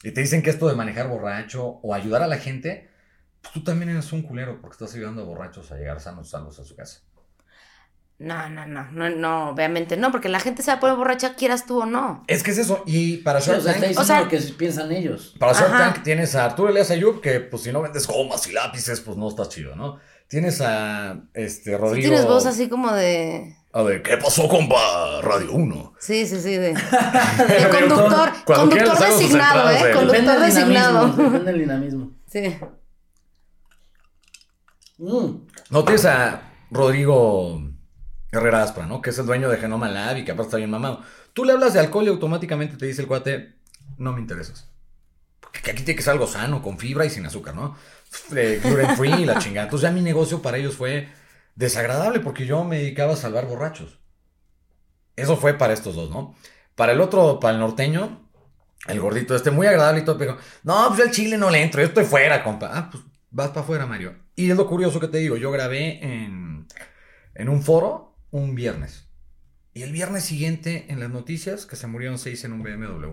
Y 0.03 0.13
te 0.13 0.21
dicen 0.21 0.43
que 0.43 0.51
esto 0.51 0.69
de 0.69 0.75
manejar 0.75 1.09
borracho 1.09 1.65
o 1.83 1.95
ayudar 1.95 2.23
a 2.23 2.27
la 2.29 2.39
gente, 2.39 2.89
pues 3.43 3.53
tú 3.53 3.63
también 3.65 3.91
eres 3.91 4.13
un 4.13 4.23
culero 4.23 4.61
porque 4.61 4.75
estás 4.75 4.95
ayudando 4.95 5.23
a 5.23 5.25
borrachos 5.27 5.71
a 5.73 5.77
llegar 5.77 6.01
sanos, 6.01 6.31
salvos 6.31 6.59
a 6.61 6.65
su 6.65 6.77
casa. 6.77 7.01
No, 8.21 8.49
no, 8.49 8.67
no, 8.67 8.91
no, 8.91 9.11
no, 9.11 9.51
obviamente 9.51 9.97
no, 9.97 10.11
porque 10.11 10.29
la 10.29 10.41
gente 10.41 10.63
se 10.63 10.73
va 10.73 10.79
a 10.79 10.81
poner 10.81 10.97
borracha, 10.97 11.37
quieras 11.37 11.67
tú 11.67 11.83
o 11.83 11.87
no. 11.87 12.25
Es 12.27 12.43
que 12.43 12.51
es 12.51 12.59
eso. 12.59 12.83
Y 12.85 13.19
para 13.19 13.41
Sí, 13.41 13.51
o 13.51 13.53
Shark 13.55 13.63
sea, 13.63 13.81
Tank, 13.81 13.99
o 13.99 14.05
sea- 14.05 14.21
lo 14.23 14.29
que 14.29 14.39
piensan 14.59 14.91
ellos. 14.91 15.37
para 15.39 15.53
Shark. 15.53 15.71
Tank 15.95 16.03
tienes 16.03 16.35
a 16.35 16.47
Arturo 16.47 16.69
Elias 16.71 16.91
Ayub, 16.91 17.21
que 17.21 17.39
pues 17.39 17.63
si 17.63 17.71
no 17.73 17.81
vendes 17.81 18.09
gomas 18.09 18.45
y 18.49 18.53
lápices, 18.53 19.01
pues 19.01 19.17
no 19.17 19.29
está 19.29 19.49
chido, 19.49 19.77
¿no? 19.77 20.01
Tienes 20.29 20.61
a 20.61 21.21
este 21.35 21.77
Rodrigo. 21.79 22.09
tienes 22.09 22.27
voz 22.27 22.45
así 22.47 22.69
como 22.69 22.93
de... 22.93 23.57
A 23.73 23.83
ver, 23.83 24.03
¿qué 24.03 24.17
pasó, 24.17 24.49
compa? 24.49 25.21
Radio 25.23 25.53
1. 25.53 25.95
Sí, 25.99 26.27
sí, 26.27 26.41
sí, 26.41 26.51
de... 26.57 26.69
de 26.75 27.69
conductor, 27.71 28.31
conductor 28.45 28.99
designado, 28.99 29.71
¿eh? 29.71 29.93
Conductor 29.95 30.41
designado. 30.41 31.09
depende 31.09 31.53
del 31.53 31.61
dinamismo. 31.61 32.13
Sí. 32.29 32.59
Mm, 34.99 35.47
No 35.71 35.85
tienes 35.85 36.05
a 36.05 36.43
Rodrigo 36.71 37.63
Herrera 38.31 38.63
Aspra, 38.63 38.85
¿no? 38.87 39.01
Que 39.01 39.11
es 39.11 39.19
el 39.19 39.25
dueño 39.27 39.49
de 39.49 39.57
Genoma 39.57 39.89
Lab 39.89 40.19
y 40.19 40.25
que 40.25 40.33
aparte 40.33 40.49
está 40.49 40.57
bien 40.59 40.71
mamado. 40.71 41.03
Tú 41.33 41.45
le 41.47 41.53
hablas 41.53 41.73
de 41.73 41.81
alcohol 41.81 42.05
y 42.05 42.09
automáticamente 42.09 42.77
te 42.77 42.85
dice 42.87 43.01
el 43.03 43.09
cuate, 43.09 43.55
no 43.97 44.13
me 44.13 44.21
interesas. 44.21 44.69
Porque 45.41 45.71
aquí 45.71 45.83
tiene 45.85 45.97
que 45.97 46.03
ser 46.03 46.13
algo 46.13 46.27
sano, 46.27 46.61
con 46.63 46.79
fibra 46.79 47.07
y 47.07 47.11
sin 47.11 47.25
azúcar, 47.25 47.55
¿no? 47.55 47.77
Eh, 48.35 48.61
gluten 48.63 48.97
free 48.97 49.23
y 49.23 49.25
la 49.25 49.39
chingada. 49.39 49.67
Entonces 49.67 49.89
ya 49.89 49.95
mi 49.95 50.01
negocio 50.01 50.43
para 50.43 50.59
ellos 50.59 50.77
fue 50.77 51.09
desagradable 51.55 52.21
porque 52.21 52.47
yo 52.47 52.65
me 52.65 52.79
dedicaba 52.79 53.15
a 53.15 53.17
salvar 53.17 53.47
borrachos. 53.47 53.99
Eso 55.17 55.37
fue 55.37 55.55
para 55.55 55.73
estos 55.73 55.97
dos, 55.97 56.11
¿no? 56.11 56.37
Para 56.75 56.93
el 56.93 57.01
otro, 57.01 57.41
para 57.41 57.55
el 57.55 57.61
norteño, 57.61 58.31
el 58.87 59.01
gordito 59.01 59.35
este, 59.35 59.51
muy 59.51 59.67
agradable 59.67 60.03
y 60.03 60.05
todo, 60.05 60.17
pero 60.17 60.39
no, 60.63 60.87
pues 60.89 60.99
yo 60.99 61.05
al 61.05 61.11
chile 61.11 61.37
no 61.37 61.51
le 61.51 61.63
entro, 61.63 61.81
yo 61.81 61.89
estoy 61.89 62.05
fuera, 62.05 62.45
compa. 62.45 62.71
Ah, 62.73 62.89
pues 62.91 63.03
vas 63.31 63.49
para 63.49 63.63
afuera, 63.63 63.87
Mario. 63.87 64.15
Y 64.37 64.51
es 64.51 64.57
lo 64.57 64.69
curioso 64.69 65.01
que 65.01 65.09
te 65.09 65.19
digo, 65.19 65.37
yo 65.37 65.51
grabé 65.51 66.05
en, 66.05 66.67
en 67.35 67.49
un 67.49 67.63
foro 67.63 68.17
un 68.31 68.55
viernes. 68.55 69.09
Y 69.75 69.83
el 69.83 69.93
viernes 69.93 70.25
siguiente 70.25 70.87
en 70.89 71.01
las 71.01 71.11
noticias 71.11 71.67
que 71.67 71.77
se 71.77 71.87
murieron 71.87 72.19
seis 72.19 72.45
en 72.45 72.53
un 72.53 72.63
BMW. 72.63 73.13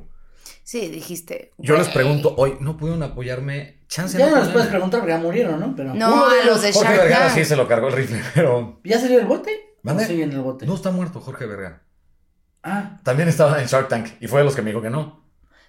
Sí, 0.64 0.88
dijiste. 0.90 1.52
Yo 1.58 1.78
les 1.78 1.88
pregunto 1.90 2.34
hoy, 2.38 2.58
¿no 2.60 2.78
pudieron 2.78 3.02
apoyarme? 3.04 3.84
Chance 3.88 4.18
Ya 4.18 4.30
no 4.30 4.38
les 4.38 4.50
puedes 4.50 4.68
preguntar 4.68 5.00
porque 5.00 5.14
ya 5.14 5.20
murieron, 5.20 5.60
¿no? 5.60 5.76
Pero 5.76 5.94
No, 5.94 6.14
Uno 6.14 6.30
de 6.30 6.42
a 6.42 6.46
los 6.46 6.62
de 6.62 6.74
Jorge 6.74 6.90
Shark 6.90 7.02
Vergara 7.04 7.26
Tank. 7.28 7.38
sí 7.38 7.46
se 7.46 7.56
lo 7.56 7.68
cargó 7.68 7.88
el 7.88 7.94
rifle, 7.94 8.22
pero 8.34 8.80
¿ya 8.84 9.00
salió 9.00 9.20
el 9.20 9.26
bote? 9.26 9.52
¿Mande? 9.84 10.04
¿O 10.04 10.08
sigue 10.08 10.24
en 10.24 10.32
el 10.32 10.42
bote? 10.42 10.66
no 10.66 10.74
está 10.76 10.92
muerto 10.92 11.20
Jorge 11.22 11.46
Vergara. 11.46 11.82
Ah, 12.64 13.00
También 13.04 13.30
estaba 13.30 13.62
en 13.62 13.68
Shark 13.68 13.88
Tank 13.90 14.08
y 14.20 14.28
fue 14.28 14.40
de 14.40 14.46
los 14.46 14.56
que 14.56 14.62
me 14.64 14.72
dijo 14.72 14.82
que 14.82 14.90
no. 14.90 15.24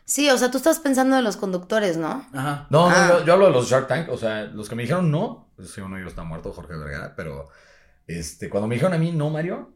Sí, 0.05 0.31
o 0.31 0.39
sea, 0.39 0.51
tú 0.51 0.57
estás 0.59 0.79
pensando 0.79 1.19
en 1.19 1.25
los 1.25 1.37
conductores, 1.37 1.97
¿no? 1.99 2.25
ajá. 2.33 2.67
No, 2.71 2.89
Ah. 2.89 3.09
no, 3.09 3.19
yo, 3.21 3.25
yo 3.27 3.33
hablo 3.35 3.47
de 3.47 3.53
los 3.53 3.69
Shark 3.69 3.87
Tank, 3.89 4.09
o 4.09 4.17
sea, 4.17 4.45
los 4.45 4.69
que 4.69 4.75
me 4.77 4.83
dijeron 4.85 5.11
no, 5.11 5.51
pues 5.57 5.71
sí, 5.73 5.81
uno 5.81 5.97
de 5.97 6.03
ellos 6.03 6.13
está 6.13 6.23
muerto, 6.23 6.53
Jorge 6.53 6.75
Vergara, 6.77 7.15
pero 7.17 7.49
este, 8.07 8.49
cuando 8.49 8.67
me 8.69 8.77
dijeron 8.77 8.95
a 8.95 8.99
mí 8.99 9.13
no, 9.13 9.29
Mario, 9.31 9.73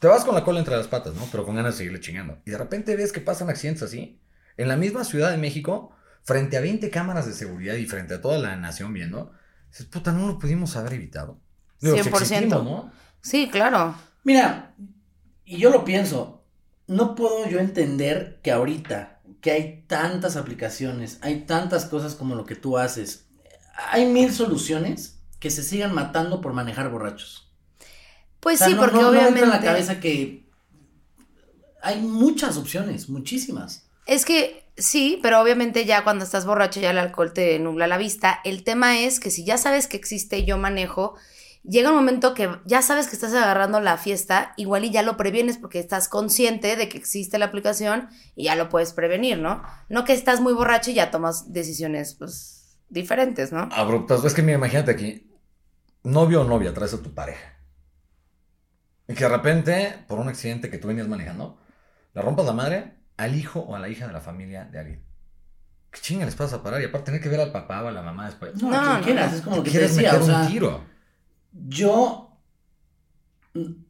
te 0.00 0.08
vas 0.08 0.24
con 0.24 0.34
la 0.34 0.44
cola 0.44 0.58
entre 0.58 0.76
las 0.76 0.88
patas, 0.88 1.14
¿no? 1.14 1.26
Pero 1.30 1.44
con 1.46 1.56
ganas 1.56 1.74
de 1.74 1.78
seguirle 1.78 2.00
chingando. 2.00 2.38
Y 2.44 2.50
de 2.50 2.58
repente 2.58 2.94
ves 2.96 3.12
que 3.12 3.20
pasan 3.20 3.48
accidentes 3.50 3.82
así, 3.84 4.20
en 4.58 4.68
la 4.68 4.76
misma 4.76 5.04
Ciudad 5.04 5.30
de 5.30 5.38
México, 5.38 5.92
frente 6.22 6.58
a 6.58 6.60
20 6.60 6.90
cámaras 6.90 7.26
de 7.26 7.32
seguridad 7.32 7.74
y 7.76 7.86
frente 7.86 8.14
a 8.14 8.20
toda 8.20 8.38
la 8.38 8.54
nación 8.56 8.92
viendo, 8.92 9.32
dices, 9.70 9.86
puta, 9.86 10.12
no 10.12 10.26
lo 10.26 10.38
pudimos 10.38 10.76
haber 10.76 10.92
evitado. 10.94 11.40
si 11.80 11.86
100%. 11.88 12.06
existimos, 12.06 12.64
¿no? 12.64 12.92
Sí, 13.22 13.48
claro. 13.50 13.94
Mira, 14.24 14.74
y 15.44 15.56
yo 15.58 15.70
lo 15.70 15.84
pienso, 15.84 16.44
no 16.86 17.14
puedo 17.14 17.48
yo 17.48 17.58
entender 17.60 18.40
que 18.42 18.50
ahorita, 18.52 19.20
que 19.40 19.50
hay 19.52 19.84
tantas 19.86 20.36
aplicaciones, 20.36 21.18
hay 21.22 21.46
tantas 21.46 21.86
cosas 21.86 22.14
como 22.14 22.34
lo 22.34 22.44
que 22.44 22.56
tú 22.56 22.76
haces, 22.78 23.28
hay 23.90 24.06
mil 24.06 24.32
soluciones 24.32 25.20
que 25.38 25.50
se 25.50 25.62
sigan 25.62 25.94
matando 25.94 26.40
por 26.40 26.52
manejar 26.52 26.90
borrachos. 26.90 27.50
Pues 28.40 28.56
O 28.56 28.58
sea, 28.58 28.66
sí, 28.68 28.74
no- 28.74 28.80
porque 28.80 28.96
no- 28.96 29.02
no 29.02 29.12
me 29.12 29.18
entra 29.18 29.30
obviamente... 29.30 29.44
en 29.44 29.50
la 29.50 29.60
cabeza 29.72 30.00
que 30.00 30.48
hay 31.82 32.00
muchas 32.00 32.56
opciones, 32.56 33.08
muchísimas. 33.08 33.87
Es 34.08 34.24
que 34.24 34.64
sí, 34.78 35.20
pero 35.22 35.38
obviamente 35.38 35.84
ya 35.84 36.02
cuando 36.02 36.24
estás 36.24 36.46
borracho 36.46 36.80
ya 36.80 36.92
el 36.92 36.98
alcohol 36.98 37.34
te 37.34 37.58
nubla 37.58 37.86
la 37.86 37.98
vista. 37.98 38.40
El 38.42 38.64
tema 38.64 39.00
es 39.00 39.20
que 39.20 39.30
si 39.30 39.44
ya 39.44 39.58
sabes 39.58 39.86
que 39.86 39.98
existe 39.98 40.46
yo 40.46 40.56
manejo, 40.56 41.14
llega 41.62 41.90
un 41.90 41.96
momento 41.96 42.32
que 42.32 42.48
ya 42.64 42.80
sabes 42.80 43.06
que 43.06 43.16
estás 43.16 43.34
agarrando 43.34 43.80
la 43.80 43.98
fiesta, 43.98 44.54
igual 44.56 44.86
y 44.86 44.90
ya 44.90 45.02
lo 45.02 45.18
previenes 45.18 45.58
porque 45.58 45.78
estás 45.78 46.08
consciente 46.08 46.74
de 46.74 46.88
que 46.88 46.96
existe 46.96 47.36
la 47.36 47.44
aplicación 47.44 48.08
y 48.34 48.44
ya 48.44 48.56
lo 48.56 48.70
puedes 48.70 48.94
prevenir, 48.94 49.40
¿no? 49.40 49.62
No 49.90 50.06
que 50.06 50.14
estás 50.14 50.40
muy 50.40 50.54
borracho 50.54 50.90
y 50.90 50.94
ya 50.94 51.10
tomas 51.10 51.52
decisiones 51.52 52.14
pues 52.14 52.78
diferentes, 52.88 53.52
¿no? 53.52 53.68
Abruptas. 53.72 54.24
Es 54.24 54.32
que 54.32 54.40
mira, 54.40 54.56
imagínate 54.56 54.90
aquí, 54.90 55.30
novio 56.02 56.40
o 56.40 56.44
novia 56.44 56.72
traes 56.72 56.94
a 56.94 57.02
tu 57.02 57.12
pareja. 57.12 57.58
Y 59.06 59.12
que 59.12 59.24
de 59.24 59.28
repente, 59.28 60.04
por 60.08 60.18
un 60.18 60.28
accidente 60.28 60.70
que 60.70 60.78
tú 60.78 60.88
venías 60.88 61.08
manejando, 61.08 61.58
le 62.14 62.22
rompas 62.22 62.46
la 62.46 62.54
madre 62.54 62.97
al 63.18 63.36
hijo 63.36 63.60
o 63.60 63.76
a 63.76 63.80
la 63.80 63.90
hija 63.90 64.06
de 64.08 64.14
la 64.14 64.22
familia 64.22 64.64
de 64.66 64.80
alguien. 64.80 65.04
¿Qué 65.90 66.00
chinga 66.00 66.26
les 66.26 66.36
pasa 66.36 66.56
a 66.56 66.62
parar? 66.62 66.80
Y 66.82 66.86
aparte 66.86 67.06
tener 67.06 67.20
que 67.22 67.28
ver 67.30 67.40
al 67.40 67.52
papá 67.52 67.82
o 67.84 67.88
a 67.88 67.92
la 67.92 68.02
mamá 68.02 68.26
después. 68.26 68.54
No, 68.62 68.70
No, 68.70 68.78
a 68.78 69.00
quien 69.00 69.00
no, 69.00 69.04
quieras, 69.04 69.32
es 69.34 69.42
como 69.42 69.56
lo 69.56 69.62
que 69.64 69.70
te 69.70 69.72
Quieres 69.72 69.94
decía, 69.96 70.12
meter 70.12 70.22
o 70.22 70.26
sea, 70.26 70.40
un 70.42 70.48
tiro. 70.48 70.84
yo 71.52 72.38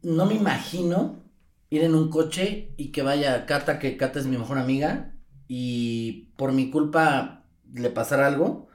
no 0.02 0.26
me 0.26 0.34
imagino 0.34 1.22
ir 1.70 1.82
en 1.84 1.94
un 1.94 2.10
coche 2.10 2.72
y 2.76 2.90
que 2.92 3.02
vaya 3.02 3.46
Cata, 3.46 3.78
que 3.78 3.96
Cata 3.96 4.18
es 4.18 4.26
mi 4.26 4.38
mejor 4.38 4.58
amiga, 4.58 5.12
y 5.48 6.30
por 6.36 6.52
mi 6.52 6.70
culpa 6.70 7.44
le 7.74 7.90
pasara 7.90 8.26
algo. 8.26 8.68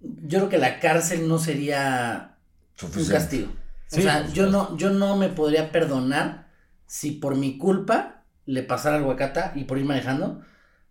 Yo 0.00 0.38
creo 0.40 0.48
que 0.48 0.58
la 0.58 0.80
cárcel 0.80 1.28
no 1.28 1.38
sería 1.38 2.38
un 2.82 2.90
Suficiente. 2.90 3.12
castigo. 3.12 3.52
Sí, 3.86 4.00
o 4.00 4.02
sea, 4.02 4.28
yo 4.32 4.48
no, 4.48 4.76
yo 4.76 4.90
no 4.90 5.16
me 5.16 5.28
podría 5.28 5.70
perdonar 5.70 6.48
si 6.86 7.12
por 7.12 7.36
mi 7.36 7.58
culpa 7.58 8.21
le 8.46 8.62
pasara 8.62 8.96
algo 8.96 9.10
a 9.12 9.16
Cata 9.16 9.52
y 9.56 9.64
por 9.64 9.78
ir 9.78 9.84
manejando, 9.84 10.42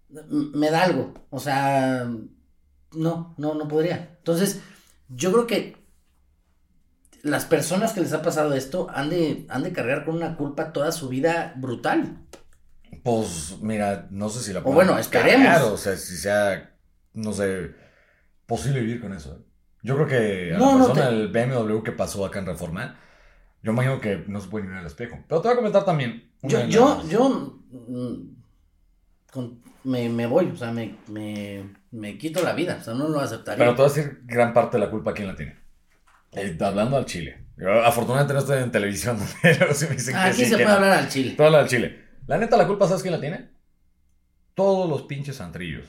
me 0.10 0.70
da 0.72 0.84
algo. 0.84 1.14
O 1.30 1.40
sea, 1.40 2.10
no, 2.96 3.36
no, 3.38 3.56
no 3.56 3.68
podría. 3.68 4.16
Entonces, 4.20 4.62
yo 5.10 5.32
creo 5.32 5.48
que 5.48 5.78
las 7.24 7.46
personas 7.46 7.94
que 7.94 8.02
les 8.02 8.14
ha 8.14 8.22
pasado 8.22 8.54
esto 8.54 8.88
han 8.94 9.10
de, 9.10 9.46
han 9.50 9.64
de 9.64 9.74
cargar 9.74 10.06
con 10.06 10.16
una 10.16 10.38
culpa 10.38 10.72
toda 10.72 10.92
su 10.92 11.10
vida 11.10 11.54
brutal. 11.58 12.18
Pues 13.04 13.58
mira, 13.62 14.08
no 14.12 14.30
sé 14.30 14.42
si 14.44 14.54
la 14.54 14.62
O 14.64 14.72
bueno, 14.74 14.98
esperemos. 14.98 15.46
cargar, 15.48 15.62
o 15.64 15.78
sea, 15.78 15.96
si 15.98 16.18
sea, 16.18 16.76
no 17.14 17.34
sé, 17.34 17.72
posible 18.48 18.82
vivir 18.82 19.02
con 19.02 19.14
eso. 19.14 19.46
Yo 19.84 19.96
creo 19.96 20.08
que 20.08 20.56
a 20.56 20.60
No, 20.60 20.66
la 20.72 20.78
no 20.78 20.86
persona 20.88 20.94
te- 20.94 21.16
del 21.16 21.30
BMW 21.30 21.84
que 21.84 21.92
pasó 21.94 22.26
acá 22.26 22.40
en 22.40 22.48
Reforma, 22.48 23.00
yo 23.64 23.74
imagino 23.74 24.02
que 24.02 24.26
no 24.28 24.42
se 24.42 24.50
puede 24.50 24.68
ver 24.68 24.78
al 24.78 24.88
espejo. 24.88 25.18
Pero 25.30 25.42
te 25.42 25.48
voy 25.50 25.54
a 25.56 25.58
comentar 25.58 25.86
también. 25.86 26.31
Yo, 26.44 26.66
yo, 26.66 27.08
yo 27.08 27.30
mm, 27.72 28.36
con- 29.32 29.62
me, 29.84 30.10
me 30.10 30.26
voy, 30.28 30.48
o 30.48 30.56
sea, 30.56 30.72
me, 30.72 30.96
me, 31.08 31.64
me 31.92 32.18
quito 32.18 32.42
la 32.44 32.54
vida, 32.54 32.78
o 32.80 32.84
sea, 32.84 32.94
no 32.94 33.08
lo 33.08 33.20
aceptaría. 33.20 33.66
Pero 33.66 33.76
te 33.76 33.82
voy 33.82 33.92
a 33.92 33.94
decir 33.94 34.22
gran 34.26 34.54
parte 34.54 34.78
de 34.78 34.86
la 34.86 34.92
culpa 34.92 35.14
quién 35.14 35.28
la 35.28 35.36
tiene. 35.36 35.56
Eh, 36.34 36.58
hablando 36.62 36.98
al 36.98 37.06
Chile. 37.06 37.46
Yo, 37.58 37.70
afortunadamente 37.84 38.34
no 38.34 38.40
estoy 38.40 38.64
en 38.64 38.72
televisión, 38.72 39.18
pero 39.42 39.74
sí 39.74 39.86
me 39.88 39.96
dicen 39.96 40.16
que 40.16 40.20
Aquí 40.22 40.38
sí, 40.38 40.46
se 40.46 40.58
que 40.58 40.64
puede 40.64 40.68
no. 40.68 40.74
hablar 40.86 40.92
al 41.00 41.10
chile. 41.10 41.34
Todo 41.36 41.58
del 41.58 41.68
Chile. 41.68 42.00
La 42.28 42.38
neta, 42.38 42.58
la 42.58 42.68
culpa, 42.68 42.88
¿sabes 42.88 43.02
quién 43.02 43.14
la 43.14 43.20
tiene? 43.20 43.50
Todos 44.56 44.90
los 44.90 45.04
pinches 45.04 45.42
antrillos 45.42 45.86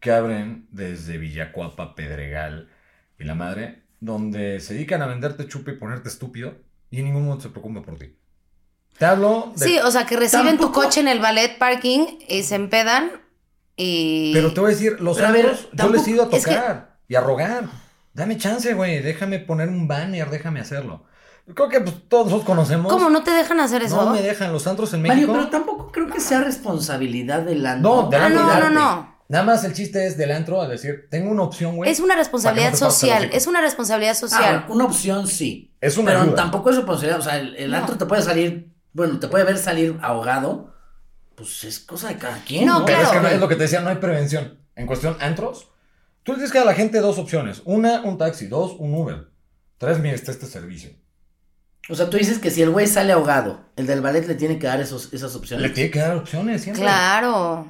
que 0.00 0.12
abren 0.12 0.68
desde 0.70 1.18
Villacuapa, 1.18 1.94
Pedregal 1.94 2.70
y 3.18 3.24
la 3.24 3.34
madre, 3.34 3.84
donde 4.00 4.60
se 4.60 4.74
dedican 4.74 5.02
a 5.02 5.06
venderte 5.06 5.46
chupe 5.48 5.72
y 5.72 5.76
ponerte 5.76 6.08
estúpido 6.08 6.56
y 6.90 6.98
en 7.00 7.06
ningún 7.06 7.24
momento 7.24 7.44
se 7.44 7.50
preocupan 7.50 7.82
por 7.84 7.98
ti. 7.98 8.16
Te 8.98 9.04
hablo 9.06 9.52
de... 9.56 9.66
Sí, 9.66 9.78
o 9.78 9.90
sea, 9.90 10.06
que 10.06 10.16
reciben 10.16 10.58
tu 10.58 10.70
coche 10.72 11.00
en 11.00 11.08
el 11.08 11.18
ballet 11.18 11.58
parking 11.58 12.06
y 12.28 12.42
se 12.44 12.54
empedan 12.54 13.10
y... 13.76 14.32
Pero 14.34 14.52
te 14.52 14.60
voy 14.60 14.70
a 14.72 14.74
decir, 14.74 15.00
los 15.00 15.16
Pero 15.16 15.32
ver, 15.32 15.56
yo 15.72 15.88
les 15.88 16.06
he 16.06 16.10
ido 16.10 16.22
a 16.22 16.26
tampoco- 16.26 16.36
es 16.36 16.44
que- 16.46 16.54
tocar 16.54 16.96
y 17.08 17.14
a 17.14 17.20
rogar. 17.20 17.64
Dame 18.14 18.36
chance, 18.36 18.72
güey, 18.74 19.00
déjame 19.00 19.38
poner 19.38 19.68
un 19.68 19.88
banner, 19.88 20.28
déjame 20.30 20.60
hacerlo. 20.60 21.04
Creo 21.54 21.68
que 21.68 21.80
pues, 21.80 21.96
todos 22.08 22.26
nosotros 22.26 22.46
conocemos... 22.46 22.92
¿Cómo 22.92 23.10
no 23.10 23.22
te 23.24 23.30
dejan 23.32 23.58
hacer 23.60 23.82
eso? 23.82 23.96
No 24.04 24.10
me 24.12 24.22
dejan 24.22 24.52
los 24.52 24.66
antros 24.66 24.92
en 24.94 25.02
Mario, 25.02 25.14
México. 25.28 25.32
pero 25.32 25.48
tampoco 25.48 25.90
creo 25.90 26.08
que 26.08 26.20
sea 26.20 26.40
responsabilidad 26.40 27.42
del 27.42 27.64
antro. 27.66 28.02
No, 28.02 28.08
del 28.08 28.20
Ah, 28.22 28.28
no, 28.28 28.38
de 28.40 28.44
no, 28.46 28.52
arte. 28.52 28.70
no. 28.74 29.12
Nada 29.28 29.44
más 29.44 29.64
el 29.64 29.72
chiste 29.72 30.06
es 30.06 30.16
del 30.18 30.30
antro 30.30 30.60
a 30.60 30.68
decir, 30.68 31.06
tengo 31.10 31.30
una 31.30 31.42
opción, 31.42 31.76
güey. 31.76 31.90
Es 31.90 32.00
una 32.00 32.14
responsabilidad 32.14 32.72
no 32.72 32.76
social, 32.76 33.30
es 33.32 33.46
una 33.46 33.62
responsabilidad 33.62 34.12
Ah, 34.12 34.20
social. 34.20 34.66
una 34.68 34.84
opción 34.84 35.26
sí. 35.26 35.74
Es 35.80 35.96
una 35.96 36.10
pero 36.12 36.22
ayuda. 36.24 36.36
tampoco 36.36 36.68
es 36.70 36.76
responsabilidad. 36.76 37.18
O 37.18 37.22
sea, 37.22 37.38
el, 37.38 37.56
el 37.56 37.70
No. 37.70 37.78
antro 37.78 37.96
te 37.96 38.04
puede 38.04 38.20
salir, 38.22 38.71
bueno, 38.92 39.18
te 39.18 39.28
puede 39.28 39.44
ver 39.44 39.58
salir 39.58 39.98
ahogado. 40.02 40.74
Pues 41.34 41.64
es 41.64 41.80
cosa 41.80 42.08
de 42.08 42.18
cada 42.18 42.38
quien. 42.44 42.66
No, 42.66 42.80
No, 42.80 42.84
Pero 42.84 42.98
es 42.98 43.04
que 43.06 43.10
claro. 43.12 43.28
no- 43.28 43.34
es 43.34 43.40
lo 43.40 43.48
que 43.48 43.56
te 43.56 43.62
decía, 43.62 43.80
no 43.80 43.88
hay 43.88 43.96
prevención. 43.96 44.58
En 44.76 44.86
cuestión 44.86 45.16
antros, 45.20 45.68
tú 46.22 46.32
le 46.32 46.36
tienes 46.36 46.52
que 46.52 46.58
dar 46.58 46.66
a 46.68 46.70
la 46.70 46.76
gente 46.76 47.00
dos 47.00 47.18
opciones. 47.18 47.62
Una, 47.64 48.02
un 48.02 48.18
taxi. 48.18 48.46
Dos, 48.46 48.74
un 48.78 48.94
Uber. 48.94 49.28
Tres, 49.78 49.98
mira, 49.98 50.14
está 50.14 50.30
este 50.30 50.46
servicio. 50.46 50.90
O 51.88 51.94
sea, 51.96 52.08
tú 52.08 52.16
dices 52.16 52.38
que 52.38 52.50
si 52.50 52.62
el 52.62 52.70
güey 52.70 52.86
sale 52.86 53.12
ahogado, 53.12 53.64
el 53.76 53.86
del 53.86 54.00
ballet 54.02 54.26
le 54.28 54.34
tiene 54.36 54.58
que 54.58 54.66
dar 54.68 54.80
esos, 54.80 55.12
esas 55.12 55.34
opciones. 55.34 55.66
Le 55.68 55.74
tiene 55.74 55.90
que 55.90 55.98
dar 55.98 56.16
opciones 56.16 56.62
siempre. 56.62 56.82
Claro. 56.84 57.66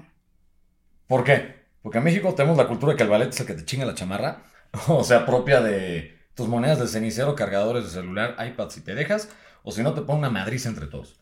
¿Por 1.07 1.25
qué? 1.25 1.63
Porque 1.83 1.99
en 1.99 2.05
México 2.05 2.35
tenemos 2.35 2.57
la 2.59 2.69
cultura 2.69 2.93
de 2.93 2.97
que 2.97 3.03
el 3.05 3.09
ballet 3.09 3.29
es 3.31 3.41
el 3.41 3.47
que 3.47 3.55
te 3.55 3.65
chinga 3.65 3.85
la 3.87 3.95
chamarra. 3.95 4.43
O 4.89 5.05
sea, 5.05 5.25
propia 5.27 5.61
de 5.61 6.19
tus 6.35 6.49
monedas 6.49 6.79
de 6.81 6.89
cenicero, 6.89 7.35
cargadores 7.35 7.85
de 7.85 7.91
celular, 7.91 8.37
iPad 8.47 8.71
si 8.71 8.81
te 8.81 8.95
dejas. 8.95 9.29
O 9.63 9.73
si 9.73 9.83
no, 9.83 9.95
te 9.95 10.03
pone 10.03 10.21
una 10.21 10.31
madriz 10.31 10.67
entre 10.67 10.87
todos. 10.87 11.21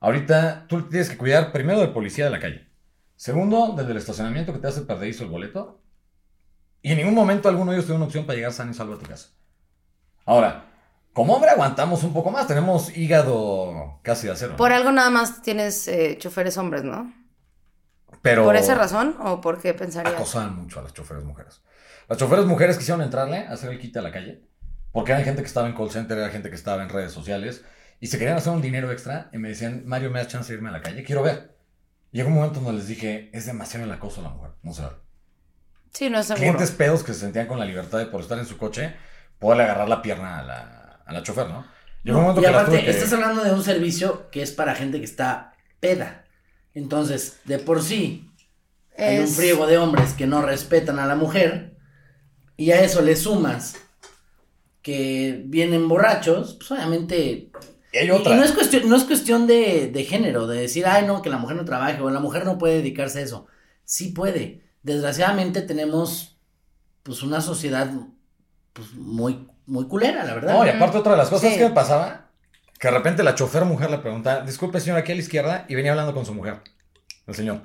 Ahorita 0.00 0.66
tú 0.68 0.82
tienes 0.88 1.08
que 1.08 1.16
cuidar 1.16 1.52
primero 1.52 1.80
del 1.80 1.92
policía 1.92 2.24
de 2.26 2.30
la 2.30 2.40
calle. 2.40 2.68
Segundo, 3.16 3.74
del 3.76 3.86
del 3.86 3.96
estacionamiento 3.96 4.52
que 4.52 4.58
te 4.58 4.66
hace 4.68 4.82
perderizo 4.82 5.24
el 5.24 5.30
boleto. 5.30 5.80
Y 6.82 6.92
en 6.92 6.98
ningún 6.98 7.14
momento 7.14 7.48
alguno 7.48 7.70
de 7.70 7.78
ellos 7.78 7.86
tiene 7.86 7.96
una 7.96 8.06
opción 8.06 8.26
para 8.26 8.36
llegar 8.36 8.52
sano 8.52 8.70
y 8.70 8.74
salvo 8.74 8.94
a 8.94 8.98
tu 8.98 9.06
casa. 9.06 9.30
Ahora, 10.26 10.66
como 11.14 11.34
hombre 11.34 11.50
aguantamos 11.50 12.02
un 12.02 12.12
poco 12.12 12.30
más. 12.30 12.46
Tenemos 12.46 12.94
hígado 12.96 14.00
casi 14.02 14.26
de 14.26 14.32
acero. 14.32 14.52
¿no? 14.52 14.56
Por 14.56 14.72
algo 14.72 14.90
nada 14.92 15.10
más 15.10 15.42
tienes 15.42 15.86
eh, 15.88 16.18
choferes 16.18 16.58
hombres, 16.58 16.82
¿no? 16.82 17.12
Pero 18.20 18.44
¿Por 18.44 18.56
esa 18.56 18.74
razón 18.74 19.16
o 19.20 19.40
por 19.40 19.60
qué 19.60 19.74
pensarías? 19.74 20.14
acosaban 20.14 20.56
mucho 20.56 20.80
a 20.80 20.82
las 20.82 20.92
choferes 20.92 21.24
mujeres. 21.24 21.62
Las 22.08 22.18
choferes 22.18 22.46
mujeres 22.46 22.76
quisieron 22.78 23.02
entrarle 23.02 23.46
a 23.46 23.52
hacer 23.52 23.70
el 23.70 23.78
quite 23.78 23.98
a 24.00 24.02
la 24.02 24.12
calle. 24.12 24.42
Porque 24.92 25.12
era 25.12 25.22
gente 25.22 25.42
que 25.42 25.48
estaba 25.48 25.68
en 25.68 25.74
call 25.74 25.90
center, 25.90 26.18
era 26.18 26.30
gente 26.30 26.50
que 26.50 26.56
estaba 26.56 26.82
en 26.82 26.88
redes 26.88 27.12
sociales. 27.12 27.64
Y 28.04 28.08
se 28.08 28.18
querían 28.18 28.36
hacer 28.36 28.52
un 28.52 28.60
dinero 28.60 28.92
extra. 28.92 29.30
Y 29.32 29.38
me 29.38 29.48
decían, 29.48 29.82
Mario, 29.86 30.10
¿me 30.10 30.18
das 30.18 30.28
chance 30.28 30.52
de 30.52 30.58
irme 30.58 30.68
a 30.68 30.72
la 30.72 30.82
calle? 30.82 31.02
Quiero 31.04 31.22
ver. 31.22 31.56
Llegó 32.12 32.28
un 32.28 32.34
momento 32.34 32.60
donde 32.60 32.78
les 32.78 32.86
dije, 32.86 33.30
es 33.32 33.46
demasiado 33.46 33.86
el 33.86 33.92
acoso 33.92 34.20
a 34.20 34.24
la 34.24 34.28
mujer. 34.28 34.50
No 34.62 34.74
se 34.74 34.82
va. 34.82 34.98
Sí, 35.90 36.10
no 36.10 36.18
es 36.18 36.26
seguro. 36.26 36.42
Clientes 36.42 36.70
pedos 36.72 37.02
que 37.02 37.14
se 37.14 37.20
sentían 37.20 37.46
con 37.46 37.58
la 37.58 37.64
libertad 37.64 37.96
de 37.98 38.04
por 38.04 38.20
estar 38.20 38.38
en 38.38 38.44
su 38.44 38.58
coche, 38.58 38.94
poderle 39.38 39.62
agarrar 39.62 39.88
la 39.88 40.02
pierna 40.02 40.38
a 40.38 40.42
la, 40.42 41.02
a 41.06 41.12
la 41.14 41.22
chofer, 41.22 41.48
¿no? 41.48 41.66
Llegó 42.02 42.18
un 42.18 42.24
momento 42.24 42.42
y 42.42 42.44
que 42.44 42.50
aparte, 42.50 42.84
que- 42.84 42.90
estás 42.90 43.10
hablando 43.14 43.42
de 43.42 43.52
un 43.54 43.62
servicio 43.64 44.28
que 44.30 44.42
es 44.42 44.52
para 44.52 44.74
gente 44.74 44.98
que 44.98 45.06
está 45.06 45.54
peda. 45.80 46.26
Entonces, 46.74 47.38
de 47.46 47.58
por 47.58 47.82
sí, 47.82 48.28
hay 48.98 49.18
un 49.20 49.28
friego 49.28 49.66
de 49.66 49.78
hombres 49.78 50.12
que 50.12 50.26
no 50.26 50.42
respetan 50.42 50.98
a 50.98 51.06
la 51.06 51.16
mujer. 51.16 51.78
Y 52.58 52.70
a 52.72 52.82
eso 52.82 53.00
le 53.00 53.16
sumas 53.16 53.76
que 54.82 55.42
vienen 55.46 55.88
borrachos, 55.88 56.56
pues 56.58 56.70
obviamente. 56.72 57.50
Y 57.94 57.98
hay 57.98 58.06
Y, 58.08 58.10
otra. 58.10 58.34
y 58.34 58.36
no 58.36 58.44
es 58.44 58.52
cuestión, 58.52 58.88
no 58.88 58.96
es 58.96 59.04
cuestión 59.04 59.46
de, 59.46 59.88
de 59.92 60.04
género, 60.04 60.46
de 60.48 60.60
decir, 60.60 60.84
ay, 60.86 61.06
no, 61.06 61.22
que 61.22 61.30
la 61.30 61.38
mujer 61.38 61.56
no 61.56 61.64
trabaje 61.64 62.00
o 62.02 62.10
la 62.10 62.20
mujer 62.20 62.44
no 62.44 62.58
puede 62.58 62.76
dedicarse 62.76 63.20
a 63.20 63.22
eso. 63.22 63.46
Sí 63.84 64.08
puede. 64.08 64.62
Desgraciadamente 64.82 65.62
tenemos, 65.62 66.36
pues, 67.04 67.22
una 67.22 67.40
sociedad, 67.40 67.90
pues, 68.72 68.92
muy, 68.94 69.48
muy 69.66 69.86
culera, 69.86 70.24
la 70.24 70.34
verdad. 70.34 70.54
No, 70.54 70.66
y 70.66 70.68
aparte 70.70 70.98
otra 70.98 71.12
de 71.12 71.18
las 71.18 71.28
cosas 71.30 71.52
Sí. 71.52 71.58
que 71.58 71.64
me 71.68 71.70
pasaba, 71.74 72.30
que 72.80 72.88
de 72.88 72.94
repente 72.94 73.22
la 73.22 73.34
chofer 73.36 73.64
mujer 73.64 73.90
le 73.90 73.98
preguntaba, 73.98 74.40
disculpe 74.44 74.80
señor, 74.80 74.98
aquí 74.98 75.12
a 75.12 75.14
la 75.14 75.20
izquierda, 75.22 75.64
y 75.68 75.74
venía 75.76 75.92
hablando 75.92 76.12
con 76.12 76.26
su 76.26 76.34
mujer, 76.34 76.60
el 77.26 77.34
señor. 77.34 77.62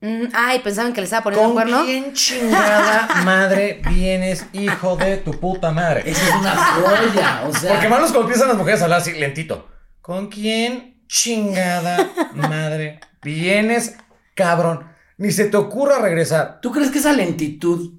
Mm, 0.00 0.24
ay, 0.34 0.58
pensaban 0.60 0.92
que 0.92 1.00
le 1.00 1.04
estaba 1.06 1.24
poniendo 1.24 1.48
un 1.48 1.54
cuerno. 1.54 1.84
quién 1.84 2.12
chingada 2.12 3.08
madre 3.24 3.80
vienes, 3.88 4.46
hijo 4.52 4.96
de 4.96 5.16
tu 5.18 5.32
puta 5.40 5.70
madre? 5.70 6.02
Esa 6.04 6.22
es 6.28 6.34
una 6.34 6.56
joya, 6.56 7.42
o 7.48 7.52
sea. 7.54 7.72
Porque 7.72 7.88
malos 7.88 8.14
empiezan 8.14 8.48
las 8.48 8.56
mujeres 8.56 8.80
a 8.82 8.84
hablar 8.84 9.00
así, 9.00 9.12
lentito. 9.12 9.68
¿Con 10.02 10.28
quién 10.28 11.02
chingada 11.08 12.10
madre 12.34 13.00
vienes, 13.22 13.96
cabrón? 14.34 14.84
Ni 15.18 15.32
se 15.32 15.46
te 15.46 15.56
ocurra 15.56 15.98
regresar. 15.98 16.60
¿Tú 16.60 16.72
crees 16.72 16.90
que 16.90 16.98
esa 16.98 17.12
lentitud 17.14 17.94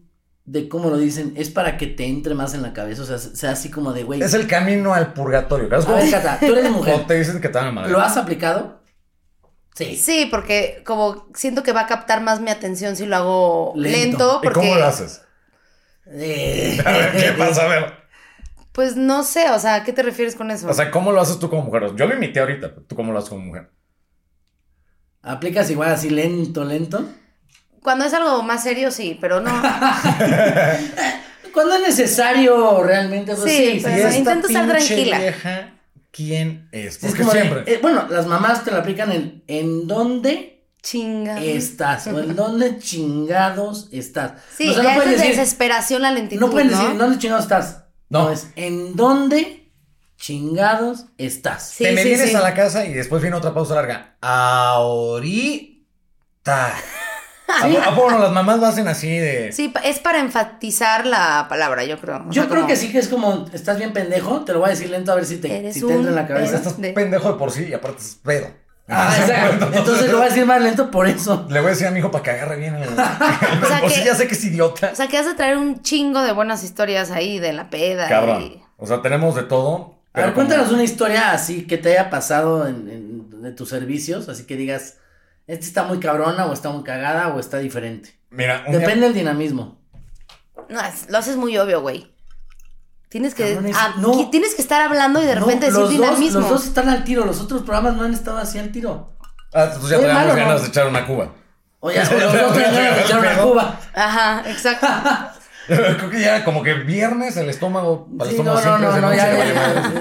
de 0.45 0.69
cómo 0.69 0.89
lo 0.89 0.97
dicen 0.97 1.33
es 1.35 1.49
para 1.49 1.77
que 1.77 1.87
te 1.87 2.05
entre 2.05 2.35
más 2.35 2.53
en 2.53 2.61
la 2.61 2.73
cabeza? 2.73 3.01
O 3.01 3.05
sea, 3.05 3.17
sea 3.17 3.51
así 3.51 3.71
como 3.71 3.91
de, 3.91 4.03
güey. 4.03 4.21
Es 4.21 4.35
el 4.35 4.45
camino 4.47 4.93
al 4.93 5.13
purgatorio. 5.13 5.67
¿sabes 5.69 5.85
A 5.85 5.87
cómo? 5.87 5.97
ver, 5.97 6.11
Cata, 6.11 6.37
tú 6.39 6.53
eres 6.53 6.71
mujer. 6.71 7.05
te 7.07 7.15
dicen 7.15 7.41
que 7.41 7.49
te 7.49 7.57
van 7.57 7.67
a 7.69 7.71
madre. 7.71 7.91
¿Lo 7.91 7.99
has 7.99 8.15
aplicado? 8.17 8.76
Sí. 9.77 9.95
Sí, 9.95 10.27
porque 10.31 10.81
como 10.85 11.27
siento 11.35 11.61
que 11.61 11.71
va 11.71 11.81
a 11.81 11.87
captar 11.87 12.21
más 12.21 12.39
mi 12.39 12.49
atención 12.49 12.95
si 12.95 13.05
lo 13.05 13.15
hago 13.15 13.73
Lento. 13.75 13.97
lento. 13.97 14.41
¿Y 14.43 14.47
cómo 14.53 14.75
lo 14.75 14.85
haces? 14.85 15.21
Eh, 16.07 16.81
A 16.85 16.91
ver, 16.91 17.11
¿qué 17.17 17.31
pasa? 17.33 17.65
A 17.65 17.67
ver. 17.67 17.93
Pues 18.71 18.95
no 18.95 19.23
sé, 19.23 19.51
o 19.51 19.59
sea, 19.59 19.75
¿a 19.75 19.83
qué 19.83 19.93
te 19.93 20.01
refieres 20.01 20.35
con 20.35 20.49
eso? 20.49 20.67
O 20.67 20.73
sea, 20.73 20.89
¿cómo 20.89 21.11
lo 21.11 21.21
haces 21.21 21.37
tú 21.37 21.49
como 21.49 21.63
mujer? 21.63 21.93
Yo 21.95 22.07
lo 22.07 22.15
imité 22.15 22.39
ahorita, 22.39 22.69
pero 22.69 22.83
¿tú 22.87 22.95
cómo 22.95 23.11
lo 23.11 23.19
haces 23.19 23.29
como 23.29 23.45
mujer? 23.45 23.69
¿Aplicas 25.21 25.69
igual 25.69 25.91
así 25.91 26.09
lento, 26.09 26.63
lento? 26.63 27.05
Cuando 27.83 28.05
es 28.05 28.13
algo 28.13 28.41
más 28.43 28.63
serio, 28.63 28.89
sí, 28.91 29.17
pero 29.21 29.41
no. 29.41 29.51
Cuando 31.53 31.75
es 31.75 31.81
necesario 31.81 32.83
realmente, 32.83 33.35
pues 33.35 33.51
Sí, 33.51 33.79
sí. 33.79 33.81
pero 33.83 34.11
intento 34.13 34.47
estar 34.47 34.67
tranquila. 34.67 35.19
vieja, 35.19 35.73
¿quién 36.11 36.69
es? 36.71 36.97
Porque 36.97 37.23
de, 37.23 37.31
siempre. 37.31 37.63
eh, 37.73 37.79
bueno, 37.81 38.07
las 38.09 38.25
mamás 38.27 38.63
te 38.63 38.71
lo 38.71 38.77
aplican 38.77 39.11
en 39.11 39.43
¿en 39.47 39.87
dónde 39.87 40.65
Chinga. 40.81 41.41
estás? 41.43 42.07
O 42.07 42.19
en 42.19 42.35
dónde 42.35 42.77
chingados 42.79 43.89
estás. 43.91 44.33
Sí, 44.55 44.69
O 44.69 44.73
sea, 44.73 44.83
ya 44.83 44.89
no 44.91 44.95
pueden 44.95 45.11
decir, 45.17 45.35
desesperación 45.35 46.01
la 46.01 46.11
lentitud, 46.11 46.39
no 46.41 46.49
pueden 46.49 46.71
¿no? 46.71 46.77
decir 46.77 46.91
¿en 46.91 46.97
dónde 46.97 47.17
chingados 47.19 47.43
estás? 47.45 47.83
No. 48.09 48.23
No, 48.25 48.31
es 48.31 48.47
¿en 48.55 48.95
dónde 48.95 49.69
chingados 50.17 51.05
estás? 51.17 51.69
Sí, 51.69 51.83
Te 51.83 51.91
me 51.91 52.03
sí, 52.03 52.09
vienes 52.09 52.29
sí. 52.29 52.35
a 52.35 52.41
la 52.41 52.53
casa 52.53 52.85
y 52.85 52.93
después 52.93 53.21
viene 53.21 53.35
otra 53.37 53.53
pausa 53.53 53.75
larga. 53.75 54.15
Ahorita. 54.21 55.77
¿A, 57.47 57.67
po- 57.67 57.81
a 57.91 57.95
poco 57.95 58.11
no, 58.11 58.19
las 58.19 58.31
mamás 58.31 58.59
lo 58.59 58.65
hacen 58.67 58.87
así 58.87 59.17
de. 59.17 59.51
Sí, 59.53 59.73
es 59.83 59.99
para 59.99 60.19
enfatizar 60.19 61.05
la 61.05 61.47
palabra, 61.49 61.85
yo 61.85 61.97
creo. 61.99 62.17
O 62.17 62.31
Yo 62.31 62.41
sea, 62.41 62.43
creo 62.49 62.55
como- 62.61 62.67
que 62.67 62.75
sí 62.75 62.91
que 62.91 62.99
es 62.99 63.07
como, 63.07 63.45
estás 63.53 63.77
bien 63.77 63.93
pendejo, 63.93 64.41
te 64.43 64.53
lo 64.53 64.59
voy 64.59 64.67
a 64.67 64.71
decir 64.71 64.89
lento 64.89 65.11
a 65.11 65.15
ver 65.15 65.25
si 65.25 65.37
te, 65.37 65.71
si 65.71 65.79
entra 65.79 65.95
en 65.95 66.15
la 66.15 66.27
cabeza. 66.27 66.57
Estás 66.57 66.79
de- 66.81 66.91
pendejo 66.93 67.31
de 67.31 67.37
por 67.39 67.51
sí 67.51 67.65
y 67.69 67.73
aparte 67.73 67.99
es 68.01 68.19
pedo. 68.23 68.47
Ah, 68.89 69.13
exacto. 69.19 69.69
Entonces 69.73 70.09
lo 70.09 70.17
voy 70.17 70.27
a 70.27 70.29
decir 70.29 70.45
más 70.45 70.61
lento 70.61 70.89
por 70.91 71.07
eso. 71.07 71.45
Le 71.49 71.59
voy 71.59 71.67
a 71.67 71.69
decir 71.71 71.87
a 71.87 71.91
mi 71.91 71.99
hijo 71.99 72.09
para 72.09 72.23
que 72.23 72.31
agarre 72.31 72.55
bien 72.57 72.75
el. 72.75 72.83
el- 72.89 72.95
sea 72.95 73.79
por 73.81 73.91
si 73.91 73.99
que- 74.01 74.05
ya 74.05 74.15
sé 74.15 74.27
que 74.27 74.33
es 74.33 74.43
idiota. 74.45 74.89
O 74.93 74.95
sea, 74.95 75.07
que 75.07 75.17
has 75.17 75.25
de 75.25 75.33
traer 75.33 75.57
un 75.57 75.81
chingo 75.81 76.21
de 76.21 76.31
buenas 76.31 76.63
historias 76.63 77.11
ahí 77.11 77.39
de 77.39 77.53
la 77.53 77.69
peda. 77.69 78.07
Cabrón. 78.07 78.41
y- 78.41 78.61
O 78.77 78.85
sea, 78.87 79.01
tenemos 79.01 79.35
de 79.35 79.43
todo. 79.43 79.95
A 80.13 80.19
ver, 80.21 80.33
como- 80.33 80.47
cuéntanos 80.47 80.71
una 80.71 80.83
historia 80.83 81.31
así 81.31 81.67
que 81.67 81.77
te 81.77 81.91
haya 81.91 82.09
pasado 82.09 82.67
en, 82.67 82.89
en- 82.89 83.41
de 83.41 83.51
tus 83.51 83.69
servicios, 83.69 84.29
así 84.29 84.45
que 84.45 84.55
digas, 84.55 84.95
este 85.47 85.65
está 85.65 85.83
muy 85.83 85.99
cabrona 85.99 86.45
o 86.45 86.53
está 86.53 86.69
muy 86.69 86.83
cagada 86.83 87.29
o 87.29 87.39
está 87.39 87.57
diferente. 87.57 88.19
Mira, 88.29 88.63
Depende 88.69 89.05
del 89.07 89.13
dinamismo. 89.13 89.79
No, 90.69 90.81
es- 90.81 91.09
lo 91.09 91.17
haces 91.17 91.37
muy 91.37 91.57
obvio, 91.57 91.81
güey. 91.81 92.13
Tienes 93.09 93.33
que, 93.33 93.53
Cabrones, 93.53 93.75
ah, 93.79 93.95
no. 93.99 94.29
tienes 94.29 94.53
que 94.53 94.61
estar 94.61 94.81
hablando 94.81 95.23
y 95.23 95.25
de 95.25 95.35
No, 95.35 95.41
repente 95.45 95.71
los, 95.71 95.83
decir 95.89 95.97
dos, 95.99 96.07
dinamismo. 96.09 96.39
los 96.41 96.49
dos 96.49 96.65
están 96.67 96.89
al 96.89 97.05
tiro, 97.05 97.23
los 97.25 97.39
otros 97.39 97.61
programas 97.61 97.95
no 97.95 98.03
han 98.03 98.13
estado 98.13 98.37
así 98.37 98.59
al 98.59 98.69
tiro. 98.73 99.13
Ah, 99.53 99.63
entonces 99.63 99.89
ya 99.91 99.95
¿Es 99.95 100.01
teníamos 100.01 100.21
malo 100.23 100.33
o 100.33 100.35
no? 100.35 100.45
ganas 100.45 100.61
de 100.63 100.67
echar 100.67 100.87
una 100.87 101.05
cuba. 101.07 101.33
Oye, 101.79 101.99
los 101.99 102.09
dos 102.33 102.53
traen 102.53 102.99
echar 102.99 103.19
una 103.19 103.37
cuba. 103.37 103.79
Ajá, 103.95 104.43
exacto. 104.49 104.87
Creo 105.67 106.09
que 106.09 106.19
ya 106.21 106.43
como 106.43 106.63
que 106.63 106.73
viernes 106.73 107.37
el 107.37 107.49
estómago, 107.49 108.07
para 108.17 108.29
el 108.29 108.35
Sí, 108.35 108.41
estómago 108.41 108.65
no, 108.65 108.77
no, 108.77 109.01
no, 109.01 109.09
de 109.09 109.17
ya, 109.17 109.37
ya, 109.37 109.45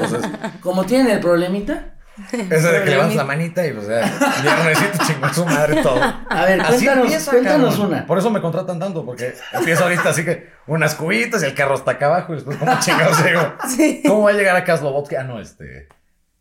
ya. 0.09 0.61
Como 0.61 0.85
tienen 0.85 1.09
el 1.11 1.20
problemita. 1.20 1.95
Ese 2.33 2.68
de 2.72 2.85
que 2.85 2.90
levantas 2.90 3.16
la 3.16 3.24
manita 3.24 3.66
y 3.66 3.72
pues 3.72 3.87
ya, 3.88 4.00
viernesito 4.42 5.05
chingó 5.07 5.33
su 5.35 5.44
madre 5.44 5.83
todo. 5.83 6.00
A 6.02 6.44
ver, 6.44 6.61
Así 6.61 6.70
cuéntanos, 6.85 7.05
empieza, 7.05 7.31
cuéntanos 7.31 7.74
cabrón. 7.74 7.92
una. 7.92 8.07
Por 8.07 8.18
eso 8.18 8.31
me 8.31 8.40
contratan 8.40 8.79
tanto, 8.79 9.05
porque 9.05 9.35
empiezo 9.52 9.85
ahorita 9.85 10.09
así 10.11 10.24
que 10.24 10.50
unas 10.66 10.94
cubitas 10.94 11.42
y 11.42 11.46
el 11.46 11.55
carro 11.55 11.74
está 11.74 11.92
acá 11.92 12.07
abajo 12.07 12.33
y 12.33 12.37
después 12.37 12.57
como 12.57 12.79
chingados 12.81 13.22
llego. 13.22 13.52
Sí. 13.68 14.02
¿Cómo 14.07 14.22
va 14.22 14.31
a 14.31 14.35
llegar 14.35 14.57
acá 14.57 14.76
Slobotsky? 14.76 15.16
Ah, 15.16 15.24
no, 15.24 15.40
este, 15.40 15.88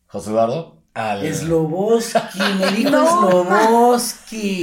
José 0.07 0.29
Eduardo. 0.29 0.81
Al... 0.93 1.33
Sloboski, 1.33 2.39
me 2.59 2.67
dijo 2.71 2.89
Sloboski. 3.19 4.61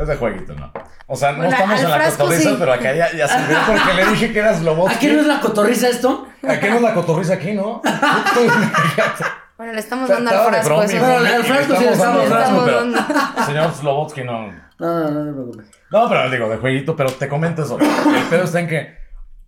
Es 0.00 0.08
de 0.08 0.16
jueguito, 0.16 0.54
¿no? 0.54 0.72
O 1.06 1.16
sea, 1.16 1.32
no 1.32 1.38
Bueno, 1.38 1.52
estamos 1.52 1.80
en 1.80 1.90
la 1.90 2.04
cotorriza, 2.10 2.50
sí. 2.50 2.56
pero 2.58 2.72
acá 2.72 2.94
ya, 2.94 3.12
ya 3.12 3.26
se 3.28 3.38
ve 3.46 3.56
porque 3.66 3.94
le 3.94 4.06
dije 4.12 4.32
que 4.32 4.38
era 4.38 4.54
Slobotsky. 4.56 4.94
¿Aquí 4.96 5.06
no 5.08 5.20
es 5.20 5.26
la 5.26 5.40
cotorriza 5.40 5.88
esto? 5.88 6.28
Aquí 6.46 6.68
no 6.68 6.76
es 6.76 6.82
la 6.82 6.94
cotorriza 6.94 7.34
aquí, 7.34 7.52
¿no? 7.52 7.82
Bueno, 9.58 9.72
le 9.74 9.80
estamos 9.80 10.08
dando 10.08 10.30
al 10.30 10.50
frasco 10.54 10.82
eso. 10.84 10.96
y- 10.96 10.98
Bueno, 11.00 11.26
al 11.34 11.44
frasco 11.44 11.76
sí 11.76 11.84
le 11.84 11.92
estamos 11.92 12.22
al 12.24 12.30
dando. 12.30 12.64
pero 12.64 12.76
dando. 12.78 13.44
Señor 13.46 13.74
Slobotsky, 13.74 14.24
no. 14.24 14.46
No, 14.78 15.00
no, 15.00 15.10
no 15.10 15.24
te 15.26 15.32
preocupes. 15.32 15.66
No, 15.90 16.08
pero 16.08 16.30
digo, 16.30 16.48
de 16.48 16.56
jueguito, 16.58 16.94
pero 16.96 17.10
te 17.10 17.28
comento 17.28 17.62
eso. 17.64 17.78
El 17.80 18.22
pedo 18.30 18.44
está 18.44 18.60
en 18.60 18.68
que 18.68 18.96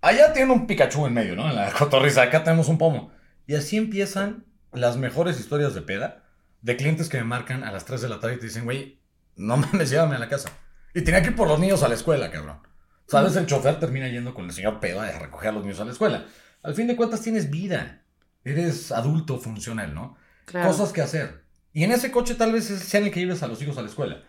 allá 0.03 0.33
tiene 0.33 0.53
un 0.53 0.66
Pikachu 0.66 1.07
en 1.07 1.14
medio, 1.14 1.37
¿no? 1.37 1.49
En 1.49 1.55
la 1.57 1.70
cotorriza, 1.70 2.23
acá 2.23 2.42
tenemos 2.42 2.68
un 2.68 2.77
pomo. 2.79 3.12
Y 3.46 3.55
así 3.55 3.77
empiezan 3.77 4.44
las 4.73 4.96
mejores 4.96 5.38
historias 5.38 5.75
de 5.75 5.83
peda 5.83 6.25
de 6.62 6.77
clientes 6.77 7.09
que 7.09 7.16
me 7.18 7.25
marcan 7.25 7.62
a 7.64 7.70
las 7.73 7.85
3 7.85 8.01
de 8.03 8.09
la 8.09 8.18
tarde 8.20 8.35
y 8.35 8.38
te 8.38 8.46
dicen, 8.46 8.64
güey, 8.64 9.01
no 9.37 9.57
mames, 9.57 9.88
llévame 9.90 10.16
a 10.16 10.18
la 10.18 10.29
casa. 10.29 10.51
Y 10.92 11.03
tenía 11.03 11.23
que 11.23 11.29
ir 11.31 11.37
por 11.37 11.46
los 11.49 11.59
niños 11.61 11.83
a 11.85 11.88
la 11.88 11.94
escuela, 11.94 12.31
cabrón. 12.33 12.59
¿Sabes? 13.07 13.37
El 13.37 13.46
chofer 13.46 13.79
termina 13.79 14.09
yendo 14.09 14.35
con 14.35 14.44
el 14.46 14.53
señor 14.53 14.81
pedo 14.81 15.01
a 15.01 15.07
recoger 15.11 15.51
a 15.51 15.53
los 15.53 15.62
niños 15.62 15.81
a 15.81 15.85
la 15.85 15.92
escuela. 15.92 16.25
Al 16.64 16.75
fin 16.75 16.87
de 16.88 16.96
cuentas 16.96 17.20
tienes 17.23 17.49
vida. 17.51 18.03
Eres 18.44 18.90
adulto 18.92 19.38
funcional, 19.38 19.94
¿no? 19.94 20.16
Claro. 20.46 20.68
Cosas 20.68 20.92
que 20.92 21.03
hacer. 21.03 21.44
Y 21.72 21.85
en 21.85 21.92
ese 21.92 22.11
coche 22.11 22.35
tal 22.35 22.53
vez 22.53 22.64
sea 22.66 23.00
en 23.00 23.07
el 23.07 23.12
que 23.12 23.20
lleves 23.20 23.42
a 23.42 23.46
los 23.46 23.61
hijos 23.62 23.79
a 23.79 23.83
la 23.83 23.88
escuela. 23.88 24.22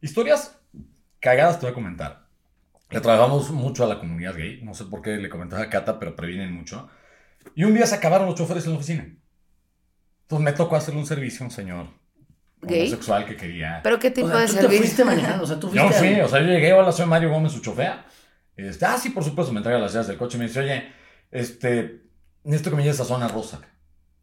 Historias 0.00 0.58
cagadas 1.20 1.58
te 1.58 1.66
voy 1.66 1.70
a 1.72 1.74
comentar. 1.74 2.26
Le 2.90 3.00
trabajamos 3.00 3.50
mucho 3.50 3.84
a 3.84 3.86
la 3.86 3.98
comunidad 3.98 4.34
gay. 4.36 4.60
No 4.62 4.74
sé 4.74 4.84
por 4.84 5.00
qué 5.00 5.16
le 5.16 5.28
comentaba 5.30 5.62
a 5.62 5.70
Cata, 5.70 5.98
pero 5.98 6.14
previenen 6.14 6.52
mucho. 6.52 6.88
Y 7.54 7.64
un 7.64 7.74
día 7.74 7.86
se 7.86 7.94
acabaron 7.94 8.26
los 8.26 8.34
choferes 8.36 8.64
en 8.66 8.72
la 8.72 8.76
oficina. 8.78 9.04
Entonces 10.22 10.44
me 10.44 10.52
tocó 10.52 10.76
hacerle 10.76 11.00
un 11.00 11.06
servicio 11.06 11.44
a 11.44 11.48
un 11.48 11.50
señor 11.50 11.86
¿Gay? 12.60 12.80
homosexual 12.88 13.24
que 13.26 13.36
quería. 13.36 13.80
¿Pero 13.82 13.98
qué 13.98 14.10
tipo 14.10 14.26
O 14.26 14.30
sea, 14.30 14.40
de 14.40 14.46
tú 14.48 14.52
te 14.54 14.60
servicio? 14.60 14.82
fuiste 14.84 15.04
manejando, 15.04 15.44
o 15.44 15.46
sea, 15.46 15.58
tú 15.58 15.72
Yo 15.72 15.82
fuiste. 15.88 15.98
fui, 16.14 16.20
o 16.20 16.28
sea, 16.28 16.40
yo 16.40 16.46
llegué, 16.48 16.72
hola, 16.72 16.92
soy 16.92 17.06
Mario 17.06 17.30
Gómez, 17.30 17.52
su 17.52 17.60
chofer. 17.60 17.94
Este, 18.56 18.84
ah, 18.84 18.98
sí, 18.98 19.10
por 19.10 19.24
supuesto, 19.24 19.52
me 19.52 19.58
entrega 19.60 19.78
las 19.78 19.92
llaves 19.92 20.08
del 20.08 20.18
coche 20.18 20.36
y 20.36 20.40
me 20.40 20.46
dice, 20.46 20.60
oye, 20.60 20.92
este, 21.30 22.02
necesito 22.44 22.70
que 22.70 22.76
me 22.76 22.82
lleves 22.82 23.00
a 23.00 23.04
zona 23.04 23.28
rosa. 23.28 23.60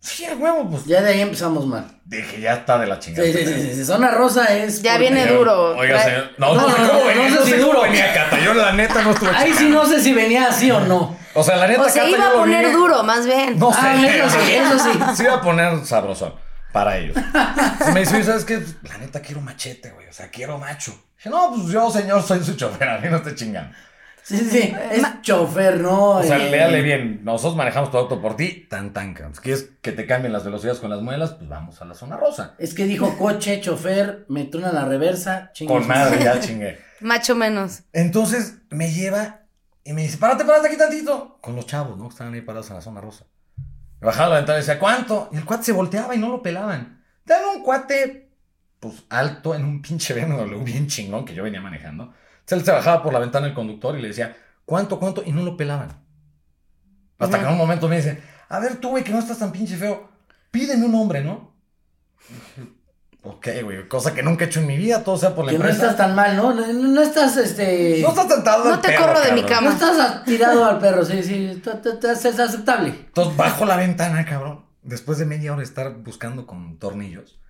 Sí, 0.01 0.23
a 0.25 0.33
huevo, 0.33 0.69
pues. 0.69 0.85
Ya 0.85 1.01
de 1.01 1.09
ahí 1.11 1.19
empezamos 1.21 1.65
mal. 1.65 1.85
Dije, 2.05 2.39
ya 2.39 2.53
está 2.53 2.77
de 2.79 2.87
la 2.87 2.99
chingada. 2.99 3.27
Sí, 3.27 3.33
sí, 3.33 3.45
sí, 3.45 3.73
sí. 3.75 3.85
Zona 3.85 4.11
rosa 4.11 4.45
es. 4.57 4.81
Ya 4.81 4.97
viene 4.97 5.25
duro. 5.27 5.75
Oiga, 5.75 6.01
señor. 6.01 6.29
No, 6.37 6.55
No, 6.55 6.61
no, 6.61 6.69
no, 6.69 6.75
sé 6.77 7.15
no, 7.15 7.23
no 7.23 7.29
sé 7.29 7.35
no 7.35 7.45
si 7.45 7.51
duro. 7.53 7.81
venía 7.81 8.13
Cata. 8.13 8.39
Yo 8.39 8.53
la 8.53 8.71
neta 8.71 9.01
no 9.03 9.11
estuve 9.11 9.29
Ahí 9.35 9.53
sí 9.53 9.67
no 9.69 9.85
sé 9.85 10.01
si 10.01 10.13
venía 10.13 10.47
así 10.47 10.71
o 10.71 10.79
no. 10.79 11.17
O 11.33 11.43
sea, 11.43 11.57
la 11.57 11.67
neta 11.67 11.81
O 11.81 11.89
se 11.89 11.99
Cata, 11.99 12.09
iba 12.11 12.27
a 12.29 12.31
poner 12.33 12.67
vi- 12.67 12.71
duro, 12.71 13.03
más 13.03 13.25
bien. 13.25 13.59
No 13.59 13.73
sé. 13.73 13.79
Ah, 13.81 14.05
eso 14.07 14.39
sí, 14.39 14.53
eso 14.53 14.79
sí. 15.09 15.15
Se 15.17 15.23
iba 15.23 15.35
a 15.35 15.41
poner 15.41 15.85
sabrosón 15.85 16.33
para 16.71 16.97
ellos. 16.97 17.17
Entonces 17.17 17.93
me 17.93 17.99
dice, 17.99 18.15
"Oye, 18.15 18.23
¿sabes 18.23 18.45
qué? 18.45 18.63
La 18.83 18.97
neta 18.99 19.19
quiero 19.19 19.41
machete, 19.41 19.91
güey. 19.91 20.07
O 20.07 20.13
sea, 20.13 20.29
quiero 20.29 20.57
macho. 20.57 20.91
Dije, 21.17 21.29
no, 21.29 21.51
pues 21.53 21.67
yo, 21.73 21.91
señor, 21.91 22.23
soy 22.23 22.41
su 22.41 22.53
chofer. 22.55 22.87
A 22.87 22.99
mí 22.99 23.09
no 23.09 23.17
esté 23.17 23.35
chingando. 23.35 23.75
Sí, 24.29 24.37
sí, 24.37 24.45
sí. 24.49 24.73
Es 24.91 25.21
chofer, 25.21 25.79
¿no? 25.79 26.17
O 26.17 26.23
sea, 26.23 26.37
Eh, 26.37 26.51
léale 26.51 26.83
bien. 26.83 27.21
Nosotros 27.23 27.55
manejamos 27.55 27.89
tu 27.89 27.97
auto 27.97 28.21
por 28.21 28.35
ti. 28.35 28.67
Tan, 28.69 28.93
tan. 28.93 29.15
Si 29.33 29.41
quieres 29.41 29.71
que 29.81 29.91
te 29.91 30.05
cambien 30.05 30.31
las 30.31 30.45
velocidades 30.45 30.79
con 30.79 30.91
las 30.91 31.01
muelas, 31.01 31.31
pues 31.33 31.49
vamos 31.49 31.81
a 31.81 31.85
la 31.85 31.95
zona 31.95 32.15
rosa. 32.15 32.53
Es 32.59 32.75
que 32.75 32.85
dijo 32.85 33.17
coche, 33.17 33.59
chofer, 33.59 34.25
me 34.29 34.45
truena 34.45 34.71
la 34.71 34.85
reversa, 34.85 35.49
chingue 35.53 35.73
Con 35.73 35.87
madre, 35.87 36.23
ya 36.23 36.39
chingué. 36.39 36.77
Macho 37.01 37.35
menos. 37.35 37.81
Entonces 37.91 38.59
me 38.69 38.91
lleva 38.91 39.41
y 39.83 39.93
me 39.93 40.03
dice, 40.03 40.19
párate, 40.19 40.45
párate 40.45 40.67
aquí 40.67 40.77
tantito. 40.77 41.39
Con 41.41 41.55
los 41.55 41.65
chavos, 41.65 41.97
¿no? 41.97 42.03
Que 42.09 42.13
estaban 42.13 42.33
ahí 42.35 42.41
parados 42.41 42.69
en 42.69 42.75
la 42.75 42.81
zona 42.81 43.01
rosa. 43.01 43.25
Me 43.99 44.05
bajaba 44.05 44.29
la 44.29 44.35
ventana 44.35 44.59
y 44.59 44.61
decía, 44.61 44.77
¿cuánto? 44.77 45.29
Y 45.31 45.37
el 45.37 45.45
cuate 45.45 45.63
se 45.63 45.71
volteaba 45.71 46.13
y 46.13 46.19
no 46.19 46.29
lo 46.29 46.43
pelaban. 46.43 47.03
Te 47.25 47.33
un 47.55 47.63
cuate, 47.63 48.29
pues 48.79 49.03
alto, 49.09 49.55
en 49.55 49.65
un 49.65 49.81
pinche 49.81 50.13
BMW 50.25 50.63
bien 50.63 50.85
chingón 50.87 51.25
que 51.25 51.33
yo 51.33 51.41
venía 51.43 51.61
manejando. 51.61 52.13
Se 52.49 52.71
bajaba 52.71 53.03
por 53.03 53.13
la 53.13 53.19
ventana 53.19 53.47
el 53.47 53.53
conductor 53.53 53.97
y 53.97 54.01
le 54.01 54.07
decía, 54.09 54.35
¿cuánto, 54.65 54.99
cuánto? 54.99 55.23
Y 55.25 55.31
no 55.31 55.43
lo 55.43 55.55
pelaban. 55.55 55.89
Hasta 57.19 57.37
que 57.37 57.45
en 57.45 57.51
un 57.51 57.57
momento 57.57 57.87
me 57.87 57.97
dice, 57.97 58.21
a 58.47 58.59
ver 58.59 58.77
tú, 58.77 58.89
güey, 58.89 59.03
que 59.03 59.11
no 59.11 59.19
estás 59.19 59.37
tan 59.39 59.51
pinche 59.51 59.75
feo, 59.77 60.09
pídeme 60.51 60.85
un 60.85 60.95
hombre, 60.95 61.23
¿no? 61.23 61.53
Ok, 63.21 63.49
güey, 63.63 63.85
cosa 63.89 64.13
que 64.13 64.23
nunca 64.23 64.45
he 64.45 64.47
hecho 64.47 64.61
en 64.61 64.67
mi 64.67 64.77
vida, 64.77 65.03
todo 65.03 65.17
sea 65.17 65.35
por 65.35 65.43
la 65.43 65.51
Que 65.51 65.57
no 65.57 65.65
empresa. 65.65 65.91
estás 65.91 65.97
tan 65.97 66.15
mal, 66.15 66.37
¿no? 66.37 66.53
No, 66.53 66.65
no 66.71 67.01
estás, 67.01 67.35
este... 67.35 67.99
No 68.01 68.09
estás 68.09 68.29
tentado 68.29 68.63
No 68.63 68.75
al 68.75 68.81
te 68.81 68.87
perro, 68.87 69.07
corro 69.07 69.19
de 69.19 69.31
mi 69.33 69.43
cabrón. 69.43 69.73
No 69.73 69.77
cama. 69.79 69.91
estás 69.91 70.23
tirado 70.23 70.63
al 70.63 70.79
perro, 70.79 71.03
sí, 71.03 71.21
sí. 71.21 71.61
Es 72.01 72.39
aceptable. 72.39 72.89
Entonces 72.91 73.35
bajo 73.35 73.65
la 73.65 73.75
ventana, 73.75 74.25
cabrón. 74.25 74.65
Después 74.83 75.17
de 75.17 75.25
media 75.25 75.51
hora 75.51 75.59
de 75.59 75.65
estar 75.65 75.95
buscando 75.97 76.47
con 76.47 76.79
tornillos. 76.79 77.41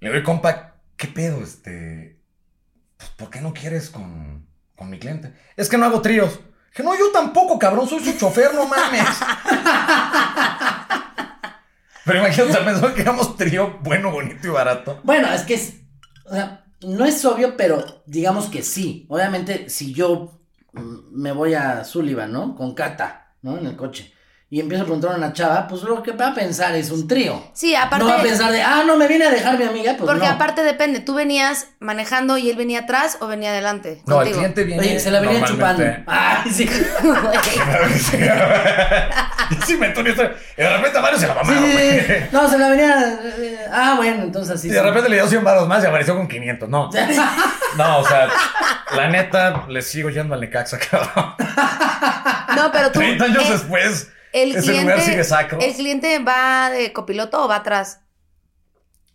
Le 0.00 0.10
digo, 0.10 0.24
compa, 0.24 0.74
¿qué 0.96 1.06
pedo? 1.06 1.40
Este. 1.40 2.19
Pues, 3.00 3.10
¿por 3.12 3.30
qué 3.30 3.40
no 3.40 3.54
quieres 3.54 3.88
con, 3.88 4.46
con 4.76 4.90
mi 4.90 4.98
cliente? 4.98 5.32
Es 5.56 5.70
que 5.70 5.78
no 5.78 5.86
hago 5.86 6.02
tríos. 6.02 6.38
Dije, 6.70 6.82
no, 6.82 6.96
yo 6.98 7.10
tampoco, 7.10 7.58
cabrón, 7.58 7.88
soy 7.88 8.00
su 8.04 8.12
chofer, 8.18 8.54
no 8.54 8.66
mames. 8.66 9.08
Pero 12.04 12.18
imagínate, 12.18 12.58
pensó 12.62 12.94
que 12.94 13.00
éramos 13.00 13.36
trío 13.36 13.78
bueno, 13.82 14.10
bonito 14.10 14.46
y 14.46 14.50
barato. 14.50 15.00
Bueno, 15.02 15.32
es 15.32 15.42
que 15.42 15.54
es. 15.54 15.76
O 16.26 16.34
sea, 16.34 16.66
no 16.82 17.06
es 17.06 17.24
obvio, 17.24 17.56
pero 17.56 18.02
digamos 18.06 18.46
que 18.46 18.62
sí. 18.62 19.06
Obviamente, 19.08 19.68
si 19.68 19.92
yo 19.92 20.40
mm, 20.72 20.96
me 21.12 21.32
voy 21.32 21.54
a 21.54 21.84
Sullivan, 21.84 22.32
¿no? 22.32 22.54
Con 22.56 22.74
Cata, 22.74 23.34
¿no? 23.42 23.58
En 23.58 23.66
el 23.66 23.76
coche. 23.76 24.12
Y 24.52 24.58
empiezo 24.58 24.82
a 24.82 24.86
preguntar 24.86 25.12
a 25.12 25.16
una 25.16 25.32
chava, 25.32 25.68
pues 25.68 25.82
lo 25.84 26.02
que 26.02 26.10
va 26.10 26.30
a 26.30 26.34
pensar 26.34 26.74
es 26.74 26.90
un 26.90 27.06
trío. 27.06 27.40
Sí, 27.52 27.76
aparte. 27.76 28.04
No 28.04 28.10
va 28.10 28.18
a 28.18 28.22
pensar 28.22 28.50
de, 28.50 28.60
ah, 28.60 28.82
no, 28.84 28.96
me 28.96 29.06
viene 29.06 29.26
a 29.26 29.30
dejar 29.30 29.56
mi 29.56 29.62
amiga, 29.62 29.94
pues 29.96 30.10
porque 30.10 30.26
no. 30.26 30.32
aparte 30.32 30.64
depende, 30.64 30.98
¿tú 30.98 31.14
venías 31.14 31.68
manejando 31.78 32.36
y 32.36 32.50
él 32.50 32.56
venía 32.56 32.80
atrás 32.80 33.18
o 33.20 33.28
venía 33.28 33.50
adelante? 33.50 34.02
No, 34.06 34.16
el 34.22 34.32
contigo? 34.32 34.38
cliente 34.38 34.64
viene. 34.64 34.80
Oye, 34.82 34.98
se 34.98 35.12
la 35.12 35.20
venía 35.20 35.44
chupando. 35.44 35.84
Ay, 36.08 36.50
sí. 36.50 36.68
sí, 39.66 39.76
me 39.76 39.86
entonó 39.86 40.08
esto. 40.10 40.22
Y 40.56 40.62
de 40.62 40.76
repente 40.76 41.00
Mario 41.00 41.18
se 41.18 41.26
la 41.28 41.34
Sí, 41.34 41.38
mamaron, 41.44 41.70
sí, 41.70 42.00
sí. 42.00 42.12
No, 42.32 42.48
se 42.50 42.58
la 42.58 42.68
venía. 42.68 43.18
eh, 43.38 43.58
Ah, 43.72 43.94
bueno, 43.96 44.24
entonces 44.24 44.60
sí. 44.60 44.68
Y 44.68 44.70
de 44.72 44.78
sí. 44.78 44.84
repente 44.84 45.08
le 45.08 45.16
dio 45.16 45.26
100 45.28 45.44
baros 45.44 45.68
más 45.68 45.82
y 45.84 45.86
apareció 45.86 46.16
con 46.16 46.28
500. 46.28 46.68
No, 46.68 46.90
no, 47.76 47.98
o 47.98 48.06
sea, 48.08 48.28
la 48.96 49.08
neta, 49.08 49.64
le 49.68 49.82
sigo 49.82 50.10
yendo 50.10 50.34
al 50.34 50.40
Necaxa, 50.40 50.78
cabrón. 50.78 51.34
No, 52.56 52.72
pero 52.72 52.90
tú. 52.90 52.98
30 52.98 53.24
años 53.24 53.44
eh, 53.48 53.52
después, 53.52 54.08
el 54.32 54.50
ese 54.56 54.62
cliente, 54.62 54.82
lugar 54.82 55.00
sigue 55.00 55.24
sacro. 55.24 55.58
¿El 55.60 55.74
cliente 55.74 56.18
va 56.20 56.70
de 56.70 56.92
copiloto 56.92 57.44
o 57.44 57.48
va 57.48 57.56
atrás? 57.56 58.00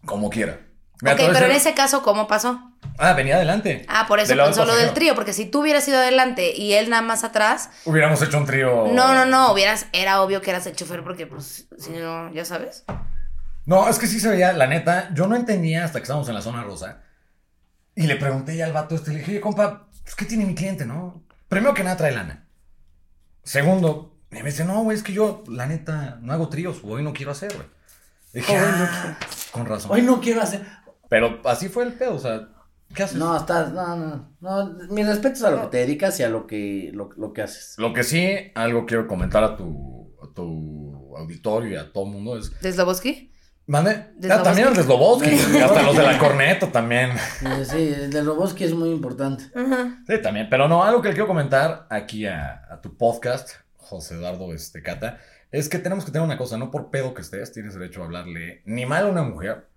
Como 0.06 0.30
quiera. 0.30 0.60
Ok, 1.04 1.17
pero 1.17 1.45
en 1.45 1.51
ese 1.51 1.73
caso, 1.73 2.01
¿cómo 2.04 2.28
pasó? 2.28 2.71
Ah, 2.97 3.13
venía 3.13 3.36
adelante. 3.36 3.86
Ah, 3.89 4.06
por 4.08 4.19
eso 4.19 4.30
Del 4.30 4.43
pensó 4.43 4.65
lo 4.65 4.75
del 4.75 4.93
trío, 4.93 5.15
porque 5.15 5.34
si 5.34 5.45
tú 5.45 5.62
hubieras 5.62 5.86
ido 5.88 5.97
adelante 5.97 6.56
y 6.56 6.73
él 6.73 6.89
nada 6.89 7.01
más 7.01 7.23
atrás, 7.23 7.69
Hubiéramos 7.84 8.21
hecho 8.21 8.38
un 8.38 8.45
trío. 8.45 8.88
no, 8.93 9.13
no, 9.13 9.25
no, 9.25 9.51
hubieras, 9.51 9.88
era 9.91 10.21
obvio 10.21 10.41
que 10.41 10.51
eras 10.51 10.65
el 10.67 10.75
chofer 10.75 11.04
porque, 11.04 11.28
pues, 11.28 11.67
si 11.78 11.89
no, 11.91 12.32
ya 12.34 12.45
sabes. 12.45 12.86
No, 13.65 13.89
es 13.89 13.99
que 13.99 14.08
sí 14.08 14.19
se 14.19 14.30
veía, 14.30 14.54
la 14.54 14.67
neta, 14.67 15.10
yo 15.13 15.28
no 15.28 15.36
entendía 15.36 15.84
hasta 15.84 15.99
que 15.99 16.04
estábamos 16.04 16.30
en 16.30 16.36
la 16.36 16.41
zona 16.41 16.63
rosa. 16.63 17.01
Y 17.95 18.08
le 18.08 18.15
pregunté 18.15 18.56
ya 18.56 18.65
al 18.65 18.73
vato 18.73 18.95
este, 18.95 19.12
le 19.12 19.19
dije, 19.19 19.32
oye, 19.32 19.41
compa, 19.41 19.88
pues, 20.04 20.15
¿qué 20.15 20.25
tiene 20.25 20.45
mi 20.45 20.56
cliente, 20.56 20.86
no? 20.86 21.23
Primero 21.49 21.73
que 21.73 21.84
nada 21.84 21.97
trae 21.97 22.12
lana. 22.12 22.45
Segundo, 23.43 24.14
me 24.43 24.50
dice, 24.52 24.65
no, 24.65 24.84
güey, 24.84 24.98
es 24.98 25.04
que 25.04 25.13
yo, 25.13 25.43
la 25.48 25.65
neta, 25.65 26.19
no 26.21 26.34
hago 26.34 26.50
tríos, 26.50 26.78
hoy 26.84 27.04
no 27.04 27.13
quiero 27.13 27.32
hacer, 27.32 27.54
güey. 27.56 27.67
Dije, 28.34 28.52
Hoy 28.54 28.60
no 28.78 28.86
"Ah, 28.89 29.17
con 29.52 29.65
razón. 29.65 29.91
Hoy 29.91 30.02
no 30.02 30.19
quiero 30.19 30.41
hacer. 30.41 30.65
Pero 31.10 31.39
así 31.45 31.69
fue 31.69 31.84
el 31.86 31.93
pedo, 31.93 32.15
o 32.15 32.19
sea, 32.19 32.50
¿qué 32.93 33.04
haces? 33.04 33.17
No, 33.17 33.36
estás. 33.38 33.71
No, 33.71 33.95
no. 33.95 34.30
no 34.41 34.74
mis 34.89 35.08
respetos 35.08 35.43
a 35.43 35.52
lo 35.52 35.62
que 35.62 35.67
te 35.67 35.78
dedicas 35.78 36.19
y 36.19 36.24
a 36.24 36.30
lo 36.30 36.45
que, 36.48 36.89
lo, 36.93 37.10
lo 37.15 37.32
que 37.32 37.43
haces. 37.43 37.76
Lo 37.78 37.93
que 37.93 38.04
sí, 38.04 38.36
algo 38.56 38.86
quiero 38.86 39.08
comentar 39.08 39.43
a 39.43 39.56
tu, 39.56 40.13
a 40.21 40.34
tu 40.34 41.15
auditorio 41.17 41.71
y 41.71 41.76
a 41.78 41.93
todo 41.93 42.06
mundo 42.06 42.38
es, 42.38 42.60
¿De 42.60 42.74
Sloboski? 42.74 43.32
¿Mande? 43.67 44.12
¿De 44.17 44.32
Ah, 44.32 44.43
también 44.43 44.67
el 44.67 44.76
de 44.76 44.84
Sloboski. 44.84 45.30
Sloboski. 45.38 45.60
hasta 45.62 45.82
los 45.84 45.95
de 45.98 46.04
la 46.04 46.19
corneta 46.19 46.71
también. 46.71 47.12
Sí, 47.63 47.93
el 47.95 48.12
de 48.12 48.21
Roboski 48.21 48.63
es 48.65 48.74
muy 48.74 48.89
importante. 48.91 49.45
Ajá. 49.56 50.04
Sí, 50.08 50.21
también. 50.21 50.48
Pero 50.52 50.67
no, 50.67 50.84
algo 50.84 51.02
que 51.02 51.08
le 51.08 51.13
quiero 51.15 51.26
comentar 51.28 51.88
aquí 51.89 52.28
a, 52.28 52.63
a 52.69 52.80
tu 52.82 52.95
podcast, 52.98 53.52
José 53.86 54.15
Eduardo 54.15 54.54
este, 54.54 54.82
Cata, 54.82 55.19
es 55.52 55.69
que 55.69 55.80
tenemos 55.80 56.06
que 56.06 56.12
tener 56.12 56.26
una 56.26 56.38
cosa, 56.38 56.58
no 56.58 56.71
por 56.71 56.89
pedo 56.89 57.13
que 57.13 57.21
estés, 57.21 57.52
tienes 57.52 57.76
derecho 57.76 58.02
a 58.02 58.06
hablarle 58.06 58.62
ni 58.65 58.86
mal 58.86 59.06
a 59.06 59.10
una 59.10 59.24
mujer, 59.24 59.69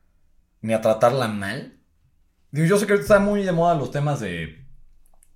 ni 0.60 0.72
a 0.72 0.80
tratarla 0.80 1.28
mal. 1.28 1.78
Digo, 2.50 2.66
yo 2.66 2.78
sé 2.78 2.86
que 2.86 2.92
ahorita 2.92 3.12
están 3.12 3.24
muy 3.24 3.42
de 3.42 3.52
moda 3.52 3.74
los 3.74 3.90
temas 3.90 4.20
de, 4.20 4.66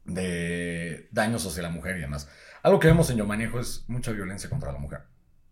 de 0.04 1.08
daños 1.12 1.46
hacia 1.46 1.62
la 1.62 1.68
mujer 1.68 1.96
y 1.98 2.00
demás. 2.00 2.28
Algo 2.62 2.80
que 2.80 2.88
vemos 2.88 3.10
en 3.10 3.18
Yo 3.18 3.26
Manejo 3.26 3.60
es 3.60 3.84
mucha 3.88 4.12
violencia 4.12 4.48
contra 4.48 4.72
la 4.72 4.78
mujer. 4.78 5.02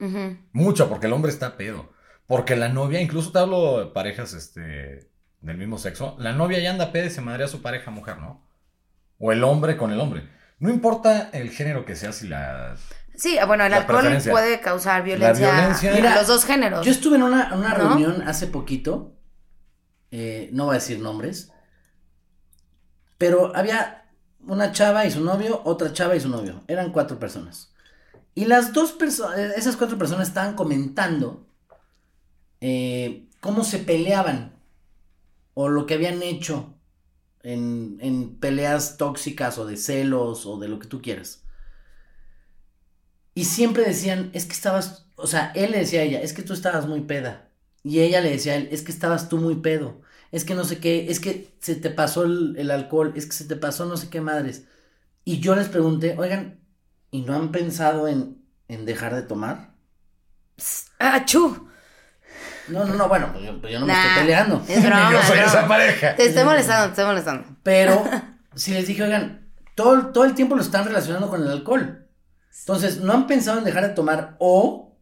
Ujú. 0.01 0.39
Mucha, 0.53 0.89
porque 0.89 1.07
el 1.07 1.13
hombre 1.13 1.31
está 1.31 1.57
pedo. 1.57 1.93
Porque 2.27 2.57
la 2.57 2.69
novia, 2.69 3.01
incluso 3.01 3.33
te 3.33 3.41
hablo 3.41 3.81
de 3.81 3.93
parejas 3.93 4.33
este, 4.33 5.11
del 5.41 5.59
mismo 5.59 5.79
sexo, 5.79 6.17
la 6.19 6.33
novia 6.33 6.61
ya 6.61 6.71
anda 6.71 6.93
pedo 6.93 7.07
y 7.07 7.11
se 7.11 7.21
madrea 7.21 7.47
a 7.47 7.51
su 7.51 7.61
pareja 7.61 7.91
mujer, 7.91 8.19
¿no? 8.19 8.47
O 9.19 9.33
el 9.33 9.45
hombre 9.45 9.77
con 9.77 9.93
el 9.93 10.01
hombre. 10.01 10.29
No 10.61 10.71
importa 10.71 11.31
el 11.33 11.51
género 11.51 11.85
que 11.85 11.97
sea, 11.97 12.13
si 12.13 12.29
la... 12.29 12.77
Sí, 13.21 13.37
bueno, 13.47 13.65
el 13.67 13.71
La 13.71 13.77
alcohol 13.79 14.19
puede 14.31 14.61
causar 14.61 15.03
violencia, 15.05 15.51
violencia- 15.51 15.91
en 15.91 15.97
Mira, 15.97 16.15
los 16.15 16.27
dos 16.27 16.45
géneros. 16.47 16.87
Yo 16.87 16.91
estuve 16.91 17.17
en 17.17 17.23
una, 17.23 17.55
una 17.55 17.75
¿No? 17.75 17.75
reunión 17.75 18.23
hace 18.27 18.47
poquito, 18.47 19.13
eh, 20.11 20.49
no 20.53 20.65
voy 20.65 20.73
a 20.77 20.79
decir 20.79 21.01
nombres, 21.01 21.53
pero 23.19 23.55
había 23.55 24.07
una 24.47 24.73
chava 24.73 25.05
y 25.05 25.11
su 25.11 25.23
novio, 25.23 25.61
otra 25.65 25.93
chava 25.93 26.17
y 26.17 26.21
su 26.21 26.31
novio. 26.31 26.63
Eran 26.67 26.93
cuatro 26.93 27.19
personas. 27.19 27.75
Y 28.35 28.47
las 28.47 28.73
dos 28.73 28.93
personas, 28.93 29.39
esas 29.39 29.77
cuatro 29.77 29.99
personas 29.99 30.29
estaban 30.29 30.55
comentando 30.55 31.47
eh, 32.63 33.29
cómo 33.41 33.65
se 33.65 33.79
peleaban 33.81 34.55
o 35.53 35.69
lo 35.69 35.85
que 35.85 35.95
habían 35.95 36.23
hecho 36.23 36.73
en, 37.43 37.99
en 38.01 38.37
peleas 38.39 38.97
tóxicas 38.97 39.59
o 39.59 39.67
de 39.67 39.77
celos 39.77 40.47
o 40.47 40.59
de 40.59 40.69
lo 40.69 40.79
que 40.79 40.87
tú 40.87 41.03
quieras. 41.03 41.43
Y 43.41 43.45
siempre 43.47 43.85
decían, 43.85 44.29
es 44.35 44.45
que 44.45 44.53
estabas, 44.53 45.07
o 45.17 45.27
sea, 45.27 45.51
él 45.55 45.71
le 45.71 45.79
decía 45.79 46.01
a 46.01 46.03
ella, 46.03 46.21
es 46.21 46.35
que 46.35 46.43
tú 46.43 46.53
estabas 46.53 46.87
muy 46.87 47.01
peda. 47.01 47.49
Y 47.83 48.01
ella 48.01 48.21
le 48.21 48.29
decía 48.29 48.53
a 48.53 48.57
él, 48.57 48.69
es 48.71 48.83
que 48.83 48.93
estabas 48.93 49.31
tú 49.31 49.39
muy 49.39 49.55
pedo. 49.55 50.03
Es 50.31 50.45
que 50.45 50.55
no 50.55 50.63
sé 50.65 50.77
qué, 50.79 51.11
es 51.11 51.21
que 51.21 51.51
se 51.59 51.75
te 51.75 51.89
pasó 51.89 52.25
el, 52.25 52.55
el 52.59 52.71
alcohol, 52.71 53.15
es 53.17 53.25
que 53.25 53.33
se 53.33 53.47
te 53.47 53.57
pasó 53.57 53.87
no 53.87 53.97
sé 53.97 54.11
qué 54.11 54.21
madres. 54.21 54.65
Y 55.25 55.41
yo 55.41 55.57
les 55.57 55.69
pregunté, 55.69 56.17
oigan, 56.19 56.61
¿y 57.11 57.23
no 57.23 57.35
han 57.35 57.51
pensado 57.51 58.09
en, 58.09 58.45
en 58.69 58.85
dejar 58.85 59.15
de 59.15 59.23
tomar? 59.23 59.71
¡Ah, 60.99 61.25
chu! 61.25 61.67
No, 62.69 62.85
no, 62.85 62.95
no, 62.95 63.09
bueno, 63.09 63.31
pues 63.33 63.47
yo, 63.47 63.59
pues 63.59 63.73
yo 63.73 63.81
no 63.81 63.87
me 63.87 63.95
estoy 63.95 64.21
peleando. 64.21 64.63
Es 64.69 64.83
broma, 64.85 65.13
Yo 65.13 65.23
soy 65.23 65.39
broma. 65.39 65.51
esa 65.51 65.67
pareja. 65.67 66.15
Te 66.15 66.27
estoy 66.27 66.45
molestando, 66.45 66.85
te 66.89 66.91
estoy 66.91 67.07
molestando. 67.07 67.57
Pero 67.63 68.05
si 68.55 68.75
les 68.75 68.87
dije, 68.87 69.03
oigan, 69.03 69.51
todo, 69.75 70.09
todo 70.09 70.25
el 70.25 70.35
tiempo 70.35 70.57
lo 70.57 70.61
están 70.61 70.85
relacionando 70.85 71.31
con 71.31 71.41
el 71.41 71.49
alcohol. 71.49 72.07
Entonces, 72.59 73.01
¿no 73.01 73.13
han 73.13 73.27
pensado 73.27 73.59
en 73.59 73.65
dejar 73.65 73.83
de 73.87 73.95
tomar 73.95 74.37
o 74.39 74.97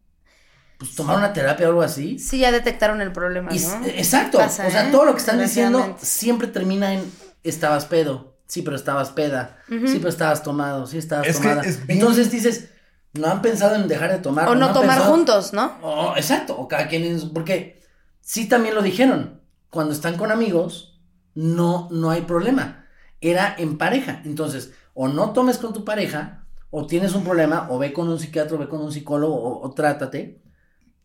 pues, 0.77 0.95
tomar 0.95 1.17
una 1.17 1.33
terapia 1.33 1.65
o 1.67 1.69
algo 1.69 1.81
así? 1.81 2.19
Sí, 2.19 2.39
ya 2.39 2.51
detectaron 2.51 3.01
el 3.01 3.11
problema, 3.11 3.53
Y- 3.53 3.59
¿no? 3.59 3.85
Exacto. 3.85 4.37
Pasa, 4.37 4.67
o 4.67 4.71
sea, 4.71 4.87
¿eh? 4.87 4.91
todo 4.91 5.05
lo 5.05 5.13
que 5.13 5.19
están 5.19 5.39
diciendo 5.39 5.97
siempre 6.01 6.47
termina 6.47 6.93
en 6.93 7.11
estabas 7.43 7.85
pedo. 7.85 8.37
Sí, 8.47 8.61
pero 8.63 8.75
estabas 8.75 9.11
peda. 9.11 9.57
Sí, 9.67 9.95
pero 9.97 10.09
estabas 10.09 10.41
tomado. 10.41 10.87
Sí, 10.87 10.97
estabas 10.97 11.27
Es 11.27 11.39
tomada. 11.39 11.61
es 11.61 11.85
bien- 11.85 11.99
Entonces 11.99 12.31
dices, 12.31 12.69
no 13.13 13.27
han 13.27 13.41
pensado 13.41 13.75
en 13.75 13.87
dejar 13.87 14.11
de 14.11 14.17
tomar. 14.19 14.47
O 14.47 14.55
no 14.55 14.73
tomar 14.73 14.97
pensado- 14.97 15.11
juntos, 15.11 15.53
¿no? 15.53 16.13
Exacto. 16.15 16.57
O 16.57 16.67
cada 16.67 16.87
quien 16.87 17.03
es- 17.03 17.25
Porque 17.25 17.83
sí 18.21 18.47
también 18.47 18.73
lo 18.75 18.81
dijeron. 18.81 19.41
Cuando 19.69 19.93
están 19.93 20.17
con 20.17 20.31
amigos, 20.31 20.99
no, 21.35 21.89
no 21.91 22.09
hay 22.09 22.21
problema. 22.21 22.85
Era 23.21 23.53
en 23.57 23.77
pareja. 23.77 24.21
Entonces, 24.25 24.71
o 24.95 25.07
no 25.09 25.31
tomes 25.33 25.59
con 25.59 25.73
tu 25.73 25.85
pareja, 25.85 26.38
o 26.71 26.85
tienes 26.85 27.13
un 27.15 27.23
problema, 27.23 27.67
o 27.69 27.79
ve 27.79 27.93
con 27.93 28.09
un 28.09 28.19
psiquiatra, 28.19 28.55
o 28.55 28.59
ve 28.59 28.67
con 28.67 28.81
un 28.81 28.91
psicólogo, 28.91 29.35
o, 29.35 29.65
o 29.65 29.71
trátate. 29.71 30.41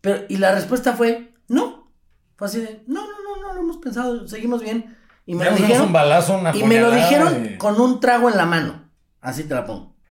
Pero, 0.01 0.25
y 0.29 0.37
la 0.37 0.53
respuesta 0.53 0.93
fue, 0.93 1.33
no. 1.47 1.91
Fue 2.35 2.47
así 2.47 2.59
de, 2.59 2.83
no, 2.87 3.01
no, 3.01 3.23
no, 3.23 3.41
no 3.41 3.53
lo 3.53 3.59
hemos 3.61 3.77
pensado, 3.77 4.27
seguimos 4.27 4.61
bien. 4.61 4.95
Y 5.25 5.33
me 5.33 5.45
Ya 5.45 5.51
lo 5.51 5.57
dijeron, 5.57 5.87
un 5.87 5.93
balazo, 5.93 6.37
una 6.37 6.55
y 6.55 6.63
me 6.63 6.79
lo 6.79 6.91
dijeron 6.91 7.55
con 7.57 7.79
un 7.81 7.99
trago 7.99 8.29
en 8.29 8.37
la 8.37 8.45
mano. 8.45 8.91
Así 9.21 9.43
te 9.45 9.55
la 9.55 9.65
pongo. 9.65 9.94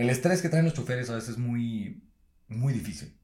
El 0.00 0.10
estrés 0.10 0.40
que 0.42 0.48
traen 0.48 0.64
los 0.64 0.74
choferes 0.74 1.10
a 1.10 1.14
veces 1.14 1.30
es 1.30 1.38
muy, 1.38 2.02
muy 2.48 2.72
difícil. 2.72 3.14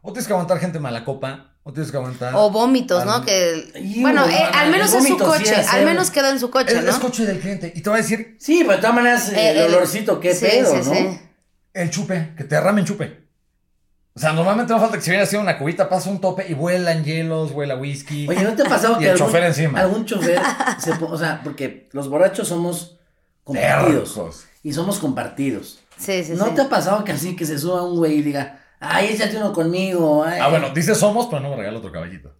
O 0.00 0.12
tienes 0.12 0.26
que 0.26 0.32
aguantar 0.32 0.58
gente 0.58 0.78
mala 0.80 1.04
copa, 1.04 1.54
o 1.62 1.72
tienes 1.72 1.90
que 1.90 1.96
aguantar... 1.96 2.34
O 2.34 2.50
vómitos, 2.50 3.04
¿no? 3.04 3.24
Que, 3.24 3.70
Y, 3.76 4.00
bueno, 4.02 4.26
eh, 4.28 4.36
al 4.54 4.70
menos 4.70 4.92
en 4.94 5.00
su 5.02 5.06
sí 5.06 5.16
coche, 5.16 5.60
es 5.60 5.68
al 5.68 5.84
menos 5.84 6.10
queda 6.10 6.30
en 6.30 6.40
su 6.40 6.50
coche, 6.50 6.76
Es, 6.78 6.84
¿no? 6.84 6.90
es 6.90 6.96
coche 6.96 7.24
del 7.26 7.38
cliente. 7.38 7.72
Y 7.76 7.82
te 7.82 7.90
va 7.90 7.96
a 7.96 7.98
decir 7.98 8.36
Sí, 8.40 8.60
pero 8.62 8.72
de 8.76 8.78
todas 8.78 8.96
maneras, 8.96 9.28
Eh, 9.32 9.50
el, 9.50 9.58
el- 9.58 9.74
olorcito, 9.74 10.18
qué 10.18 10.34
Sí, 10.34 10.46
pedo, 10.46 10.70
sí, 10.82 10.88
¿no? 10.88 10.94
sí. 10.94 11.20
el 11.74 11.90
chupe, 11.90 12.32
que 12.36 12.44
te 12.44 12.54
derramen 12.56 12.84
chupe. 12.84 13.22
O 14.14 14.18
sea, 14.20 14.32
normalmente 14.32 14.72
no 14.72 14.80
falta 14.80 14.96
que 14.96 15.02
si 15.04 15.10
viene 15.10 15.22
haciendo 15.24 15.42
una 15.48 15.58
cubita, 15.58 15.88
pasa 15.88 16.10
un 16.10 16.20
tope 16.20 16.46
y 16.48 16.54
vuelan 16.54 17.04
hielos, 17.04 17.52
vuela 17.52 17.76
whisky. 17.76 18.26
Oye, 18.28 18.42
¿no 18.42 18.54
te 18.54 18.62
ha 18.62 18.68
pasado 18.68 18.96
Y 18.96 18.98
que 19.00 19.04
el 19.04 19.10
algún, 19.12 19.26
chofer 19.28 19.44
encima. 19.44 19.80
algún 19.80 20.04
chofer 20.04 20.40
se 20.78 20.90
o 20.92 21.16
sea, 21.16 21.40
porque 21.44 21.88
los 21.92 22.08
borrachos 22.08 22.48
somos 22.48 22.98
compartidos 23.44 24.14
Tercos. 24.14 24.46
Y 24.62 24.72
somos 24.72 24.98
compartidos. 24.98 25.80
Sí, 25.96 26.24
sí, 26.24 26.32
¿No 26.36 26.46
sí. 26.46 26.52
te 26.54 26.62
ha 26.62 26.68
pasado 26.68 27.04
que 27.04 27.12
así 27.12 27.36
que 27.36 27.44
se 27.46 27.58
suba 27.58 27.82
un 27.82 27.96
güey 27.96 28.14
y 28.18 28.22
diga, 28.22 28.60
ay, 28.80 29.08
échate 29.10 29.36
uno 29.36 29.52
conmigo? 29.52 30.24
ay"? 30.24 30.38
Ah, 30.42 30.48
bueno, 30.48 30.70
dice 30.70 30.94
somos, 30.94 31.26
pero 31.26 31.40
no 31.40 31.50
me 31.50 31.56
regala 31.56 31.78
otro 31.78 31.92
caballito. 31.92 32.34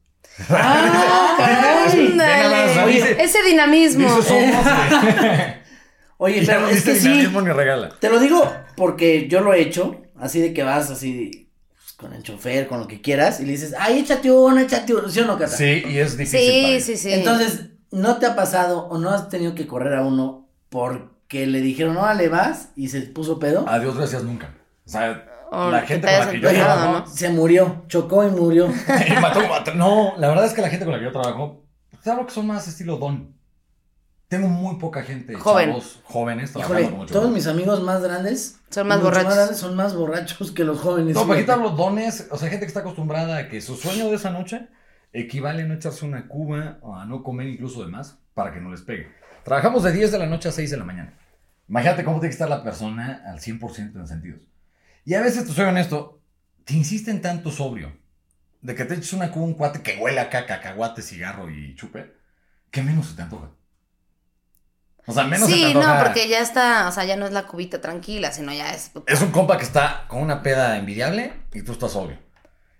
¡Ah, 0.48 1.34
caray! 1.38 2.08
Más. 2.14 2.84
Oye, 2.84 3.22
Ese 3.22 3.42
dinamismo. 3.42 4.16
Dice 4.16 4.28
somos. 4.28 4.66
Oye, 6.18 6.42
pero 6.46 6.60
no 6.60 6.68
es 6.68 6.84
que 6.84 6.94
sí, 6.94 7.08
dinamismo 7.08 7.40
ni 7.42 7.50
regala. 7.52 7.90
te 7.98 8.08
lo 8.08 8.18
digo 8.20 8.50
porque 8.76 9.28
yo 9.28 9.40
lo 9.40 9.52
he 9.52 9.60
hecho, 9.60 9.96
así 10.18 10.40
de 10.40 10.54
que 10.54 10.62
vas 10.62 10.88
así 10.90 11.50
pues, 11.74 11.92
con 11.94 12.12
el 12.14 12.22
chofer, 12.22 12.68
con 12.68 12.78
lo 12.80 12.86
que 12.86 13.00
quieras, 13.00 13.40
y 13.40 13.44
le 13.44 13.52
dices, 13.52 13.74
ay, 13.78 13.98
échate 14.00 14.30
uno, 14.30 14.58
échate 14.60 14.94
uno, 14.94 15.08
¿sí 15.08 15.20
o 15.20 15.26
no, 15.26 15.36
Cata? 15.38 15.56
Sí, 15.56 15.82
y 15.86 15.98
es 15.98 16.16
difícil. 16.16 16.40
Sí, 16.40 16.64
él. 16.74 16.80
sí, 16.82 16.96
sí. 16.96 17.12
Entonces, 17.12 17.70
¿no 17.90 18.16
te 18.18 18.26
ha 18.26 18.34
pasado 18.36 18.86
o 18.88 18.98
no 18.98 19.10
has 19.10 19.28
tenido 19.28 19.54
que 19.54 19.66
correr 19.66 19.94
a 19.94 20.02
uno 20.02 20.48
porque 21.32 21.46
le 21.46 21.62
dijeron, 21.62 21.94
no, 21.94 22.12
le 22.12 22.28
vas 22.28 22.68
y 22.76 22.88
se 22.88 23.00
puso 23.00 23.38
pedo? 23.38 23.64
Adiós, 23.66 23.96
gracias, 23.96 24.22
nunca. 24.22 24.50
O 24.84 24.90
sea, 24.90 25.24
O 25.50 25.70
la 25.70 25.80
que 25.80 25.86
gente 25.86 26.06
te 26.06 26.16
con 26.18 26.26
la 26.26 26.32
que 26.32 26.40
yo 26.40 26.50
trabajo. 26.50 26.92
¿no? 26.98 27.06
Se 27.06 27.30
murió, 27.30 27.84
chocó 27.88 28.22
y 28.26 28.30
murió. 28.30 28.66
y 29.08 29.12
mató, 29.18 29.40
mató- 29.48 29.74
No, 29.74 30.12
la 30.18 30.28
verdad 30.28 30.44
es 30.44 30.52
que 30.52 30.60
la 30.60 30.68
gente 30.68 30.84
con 30.84 30.92
la 30.92 30.98
que 30.98 31.06
yo 31.06 31.12
trabajo, 31.12 31.64
te 32.04 32.10
hablo 32.10 32.26
que 32.26 32.32
son 32.32 32.46
más 32.46 32.68
estilo 32.68 32.98
don. 32.98 33.34
Tengo 34.28 34.48
muy 34.48 34.76
poca 34.76 35.02
gente, 35.02 35.34
Joven. 35.34 35.70
chavos 35.70 36.00
jóvenes 36.04 36.52
trabajando 36.52 36.80
Híjole, 36.80 36.90
con 36.90 37.00
mucho 37.00 37.14
todos 37.14 37.30
mis 37.30 37.46
amigos 37.46 37.82
más 37.82 38.02
grandes 38.02 38.60
Son 38.70 38.86
más 38.88 39.02
borrachos. 39.02 39.34
grandes, 39.34 39.56
son 39.58 39.74
más 39.76 39.94
borrachos 39.94 40.50
que 40.52 40.64
los 40.64 40.80
jóvenes. 40.80 41.14
No, 41.14 41.24
fíjate. 41.24 41.50
hablo 41.52 41.70
dones, 41.70 42.28
o 42.30 42.36
sea, 42.36 42.48
gente 42.50 42.66
que 42.66 42.68
está 42.68 42.80
acostumbrada 42.80 43.38
a 43.38 43.48
que 43.48 43.62
su 43.62 43.74
sueño 43.76 44.08
de 44.10 44.16
esa 44.16 44.30
noche 44.30 44.68
equivale 45.14 45.62
a 45.62 45.66
no 45.66 45.74
echarse 45.74 46.04
una 46.04 46.28
cuba 46.28 46.76
o 46.82 46.94
a 46.94 47.06
no 47.06 47.22
comer 47.22 47.46
incluso 47.48 47.82
de 47.84 47.90
más 47.90 48.18
para 48.34 48.52
que 48.52 48.60
no 48.60 48.70
les 48.70 48.82
pegue. 48.82 49.08
Trabajamos 49.44 49.82
de 49.82 49.92
10 49.92 50.12
de 50.12 50.18
la 50.18 50.26
noche 50.26 50.48
a 50.50 50.52
6 50.52 50.70
de 50.70 50.76
la 50.76 50.84
mañana. 50.84 51.14
Imagínate 51.68 52.04
cómo 52.04 52.18
tiene 52.18 52.28
que 52.30 52.34
estar 52.34 52.48
la 52.48 52.62
persona 52.62 53.22
al 53.26 53.40
100% 53.40 53.98
en 54.00 54.06
sentidos. 54.06 54.40
Y 55.04 55.14
a 55.14 55.20
veces, 55.22 55.46
te 55.46 55.52
soy 55.52 55.64
honesto, 55.64 56.20
te 56.64 56.74
insisten 56.74 57.20
tanto 57.22 57.50
sobrio 57.50 57.96
de 58.60 58.74
que 58.74 58.84
te 58.84 58.94
eches 58.94 59.12
una 59.12 59.30
con 59.32 59.42
un 59.42 59.54
cuate 59.54 59.82
que 59.82 59.96
huele 59.98 60.20
acá 60.20 60.46
cacahuate, 60.46 61.02
cigarro 61.02 61.50
y 61.50 61.74
chupe, 61.74 62.12
¿qué 62.70 62.82
menos 62.82 63.06
se 63.08 63.16
te 63.16 63.22
antoja? 63.22 63.50
O 65.04 65.12
sea, 65.12 65.24
menos 65.24 65.48
se 65.50 65.56
te 65.56 65.60
Sí, 65.66 65.74
no, 65.74 65.80
antoja- 65.80 66.04
porque 66.04 66.28
ya 66.28 66.38
está, 66.40 66.86
o 66.88 66.92
sea, 66.92 67.04
ya 67.04 67.16
no 67.16 67.26
es 67.26 67.32
la 67.32 67.48
cubita 67.48 67.80
tranquila, 67.80 68.30
sino 68.30 68.52
ya 68.52 68.72
es. 68.72 68.92
Es 69.06 69.20
un 69.20 69.32
compa 69.32 69.56
que 69.56 69.64
está 69.64 70.06
con 70.08 70.22
una 70.22 70.42
peda 70.42 70.76
envidiable 70.78 71.32
y 71.52 71.62
tú 71.62 71.72
estás 71.72 71.92
sobrio. 71.92 72.18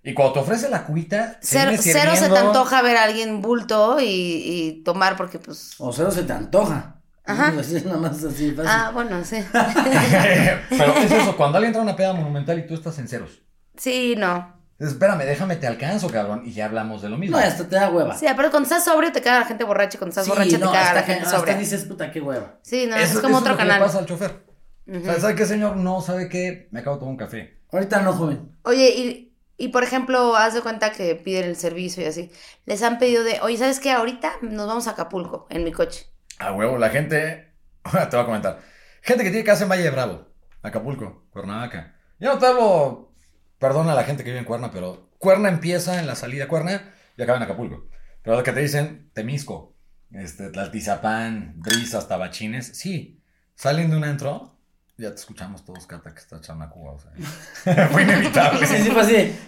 Y 0.05 0.15
cuando 0.15 0.35
te 0.35 0.39
ofrece 0.41 0.69
la 0.69 0.85
cubita, 0.85 1.39
Cero, 1.43 1.73
cero 1.81 2.13
se 2.17 2.29
te 2.29 2.39
antoja 2.39 2.83
ver 2.83 2.97
a 2.97 3.05
alguien 3.05 3.41
bulto 3.41 4.01
y, 4.01 4.05
y 4.07 4.83
tomar 4.85 5.17
porque, 5.17 5.39
pues. 5.39 5.75
O 5.79 5.93
cero 5.93 6.11
se 6.13 6.23
te 6.25 6.33
antoja. 6.33 7.02
Ajá. 7.25 7.55
Así, 7.61 7.83
nada 7.85 7.99
más 7.99 8.25
así 8.25 8.51
fácil. 8.51 8.67
Ah, 8.69 8.91
bueno, 8.93 9.25
sí. 9.25 9.37
Pero 9.53 10.97
es 10.97 11.11
eso, 11.11 11.37
cuando 11.37 11.59
alguien 11.59 11.73
trae 11.73 11.85
una 11.85 11.97
peda 11.97 12.13
monumental 12.13 12.59
y 12.59 12.67
tú 12.67 12.75
estás 12.75 12.99
en 12.99 13.09
ceros. 13.09 13.43
Sí, 13.77 14.15
no. 14.17 14.61
Espérame, 14.79 15.25
déjame, 15.25 15.55
te 15.57 15.67
alcanzo, 15.69 16.09
cabrón. 16.11 16.43
Y 16.45 16.53
ya 16.53 16.65
hablamos 16.65 17.03
de 17.03 17.09
lo 17.09 17.17
mismo. 17.17 17.37
No, 17.39 17.43
hasta 17.45 17.69
te 17.69 17.77
da 17.77 17.91
hueva. 17.91 18.17
Sí, 18.19 18.27
pero 18.37 18.51
cuando 18.51 18.67
estás 18.69 18.85
sobrio 18.85 19.13
te 19.13 19.23
caga 19.23 19.41
la 19.41 19.47
gente 19.47 19.63
borracha 19.63 19.97
y 19.97 19.99
cuando 19.99 20.11
estás 20.11 20.25
Sí, 20.25 20.31
borracha 20.31 20.59
no, 20.59 20.67
te 20.67 20.73
caga 20.73 20.81
hasta 20.83 20.95
la 20.95 21.05
que- 21.07 21.13
gente 21.13 21.27
hasta 21.27 21.39
sobria. 21.39 21.57
dices, 21.57 21.85
puta, 21.85 22.11
qué 22.11 22.21
hueva. 22.21 22.59
Sí, 22.63 22.87
no, 22.89 22.97
Eso- 22.97 23.15
es 23.19 23.21
como 23.21 23.35
eso 23.37 23.39
otro 23.39 23.53
lo 23.53 23.59
que 23.59 23.65
le 23.65 23.71
canal. 23.71 23.87
pasa 23.87 23.99
al 24.01 24.07
chofer. 24.07 24.45
O 24.89 25.01
sea, 25.05 25.21
¿sabe 25.21 25.35
qué, 25.37 25.47
señor? 25.47 25.77
No, 25.77 26.01
¿sabe 26.01 26.29
qué? 26.29 26.69
Me 26.73 26.81
acabo 26.81 26.97
de 26.97 27.01
tomar 27.01 27.13
un 27.13 27.17
café. 27.19 27.61
Ahorita 27.71 28.03
no, 28.03 28.13
joven. 28.15 28.51
Oye, 28.65 28.89
y, 28.91 29.33
y 29.57 29.69
por 29.69 29.85
ejemplo, 29.85 30.35
haz 30.35 30.55
de 30.55 30.61
cuenta 30.63 30.91
que 30.91 31.15
piden 31.15 31.45
el 31.45 31.57
servicio 31.57 32.03
y 32.03 32.07
así. 32.07 32.33
Les 32.67 32.83
han 32.83 32.99
pedido 32.99 33.23
de, 33.23 33.39
oye, 33.43 33.57
¿sabes 33.59 33.79
qué? 33.79 33.93
Ahorita 33.93 34.33
nos 34.43 34.67
vamos 34.67 34.89
a 34.89 34.91
Acapulco 34.91 35.47
en 35.51 35.63
mi 35.63 35.71
coche. 35.71 36.07
A 36.39 36.53
huevo, 36.53 36.79
la 36.79 36.91
gente. 36.91 37.53
te 37.85 38.17
voy 38.17 38.21
a 38.21 38.25
comentar. 38.25 38.61
Gente 39.03 39.25
que 39.25 39.31
tiene 39.31 39.45
casa 39.45 39.65
en 39.65 39.71
Valle 39.71 39.83
de 39.83 39.91
Bravo, 39.91 40.29
Acapulco, 40.63 41.27
Cuernavaca. 41.31 41.97
Yo 42.19 42.33
no 42.33 42.39
te 42.39 42.47
hablo. 42.47 43.13
Perdona 43.59 43.93
a 43.93 43.97
la 43.97 44.05
gente 44.05 44.25
que 44.25 44.31
vive 44.31 44.41
en 44.41 44.45
Cuerna, 44.45 44.71
pero 44.73 45.11
Cuerna 45.19 45.49
empieza 45.49 46.01
en 46.01 46.07
la 46.07 46.15
salida 46.15 46.49
Cuerna 46.49 46.93
y 47.17 47.23
acaba 47.23 47.39
en 47.39 47.45
Acapulco. 47.45 47.89
Pero 48.23 48.37
lo 48.37 48.43
que 48.43 48.53
te 48.53 48.61
dicen, 48.61 49.11
Temisco, 49.13 49.75
este, 50.11 50.51
Tlaltizapán, 50.51 51.55
Brisas, 51.57 52.09
Tabachines, 52.09 52.67
sí. 52.77 53.21
Salen 53.55 53.91
de 53.91 53.97
un 53.97 54.05
antro, 54.05 54.57
ya 54.97 55.11
te 55.11 55.17
escuchamos 55.17 55.65
todos, 55.65 55.87
Cata, 55.87 56.13
que 56.13 56.21
está 56.21 56.37
echando 56.37 56.65
a 56.65 56.71
Cuba. 56.71 56.93
O 56.93 56.99
sea, 56.99 57.89
fue 57.89 58.03
inevitable. 58.03 58.67
Sí, 58.67 58.77
sí, 58.79 58.91
fue 58.91 59.03
así. 59.03 59.39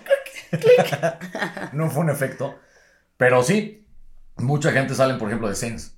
No 1.72 1.90
fue 1.90 2.02
un 2.02 2.10
efecto. 2.10 2.58
Pero 3.16 3.42
sí, 3.42 3.86
mucha 4.36 4.70
gente 4.72 4.94
sale, 4.94 5.14
por 5.14 5.28
ejemplo, 5.28 5.48
de 5.48 5.54
Sense. 5.54 5.92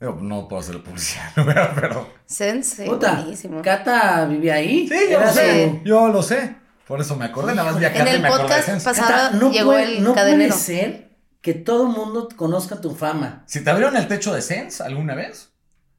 No 0.00 0.46
puedo 0.48 0.60
hacer 0.60 0.82
publicidad, 0.82 1.30
pero. 1.74 2.08
Sense, 2.26 2.84
sí, 2.84 2.88
Puta, 2.88 3.14
buenísimo. 3.14 3.62
Cata 3.62 4.26
vivía 4.26 4.54
ahí. 4.56 4.86
Sí, 4.88 4.98
yo 5.10 5.20
lo 5.20 5.32
sé. 5.32 5.70
su- 5.70 5.84
Yo 5.84 6.08
lo 6.08 6.22
sé. 6.22 6.56
Por 6.86 7.00
eso 7.00 7.16
me 7.16 7.24
acordé, 7.24 7.54
nada 7.54 7.72
más 7.72 7.80
vi 7.80 7.86
a 7.86 7.88
En 7.88 7.94
Cata 7.94 8.10
y 8.10 8.14
el 8.14 8.22
me 8.22 8.28
de 8.30 8.36
podcast 8.36 8.84
pasado 8.84 9.08
Cata, 9.08 9.30
no 9.32 9.50
llegó 9.50 9.70
puede, 9.72 9.96
el 9.98 10.04
no 10.04 10.14
cadenero. 10.14 10.50
puede 10.54 10.64
ser 10.64 11.16
que 11.40 11.54
todo 11.54 11.86
el 11.88 11.92
mundo 11.96 12.28
conozca 12.36 12.80
tu 12.80 12.94
fama. 12.94 13.42
Si 13.46 13.64
te 13.64 13.70
abrieron 13.70 13.96
el 13.96 14.06
techo 14.06 14.32
de 14.34 14.42
Sense 14.42 14.82
alguna 14.82 15.14
vez, 15.14 15.50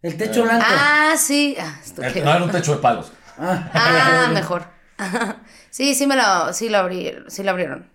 El 0.03 0.15
techo 0.15 0.43
blanco. 0.43 0.65
Ah, 0.69 1.15
sí. 1.17 1.57
Ah, 1.59 1.75
no 1.97 2.03
era 2.05 2.43
un 2.43 2.51
techo 2.51 2.75
de 2.75 2.81
palos. 2.81 3.11
Ah. 3.37 3.69
Ah, 3.73 4.29
mejor. 4.33 4.63
sí, 5.69 5.95
sí 5.95 6.07
me 6.07 6.15
lo, 6.15 6.53
sí 6.53 6.69
lo 6.69 6.77
abrieron, 6.77 7.29
sí 7.29 7.43
lo 7.43 7.49
abrieron. 7.51 7.89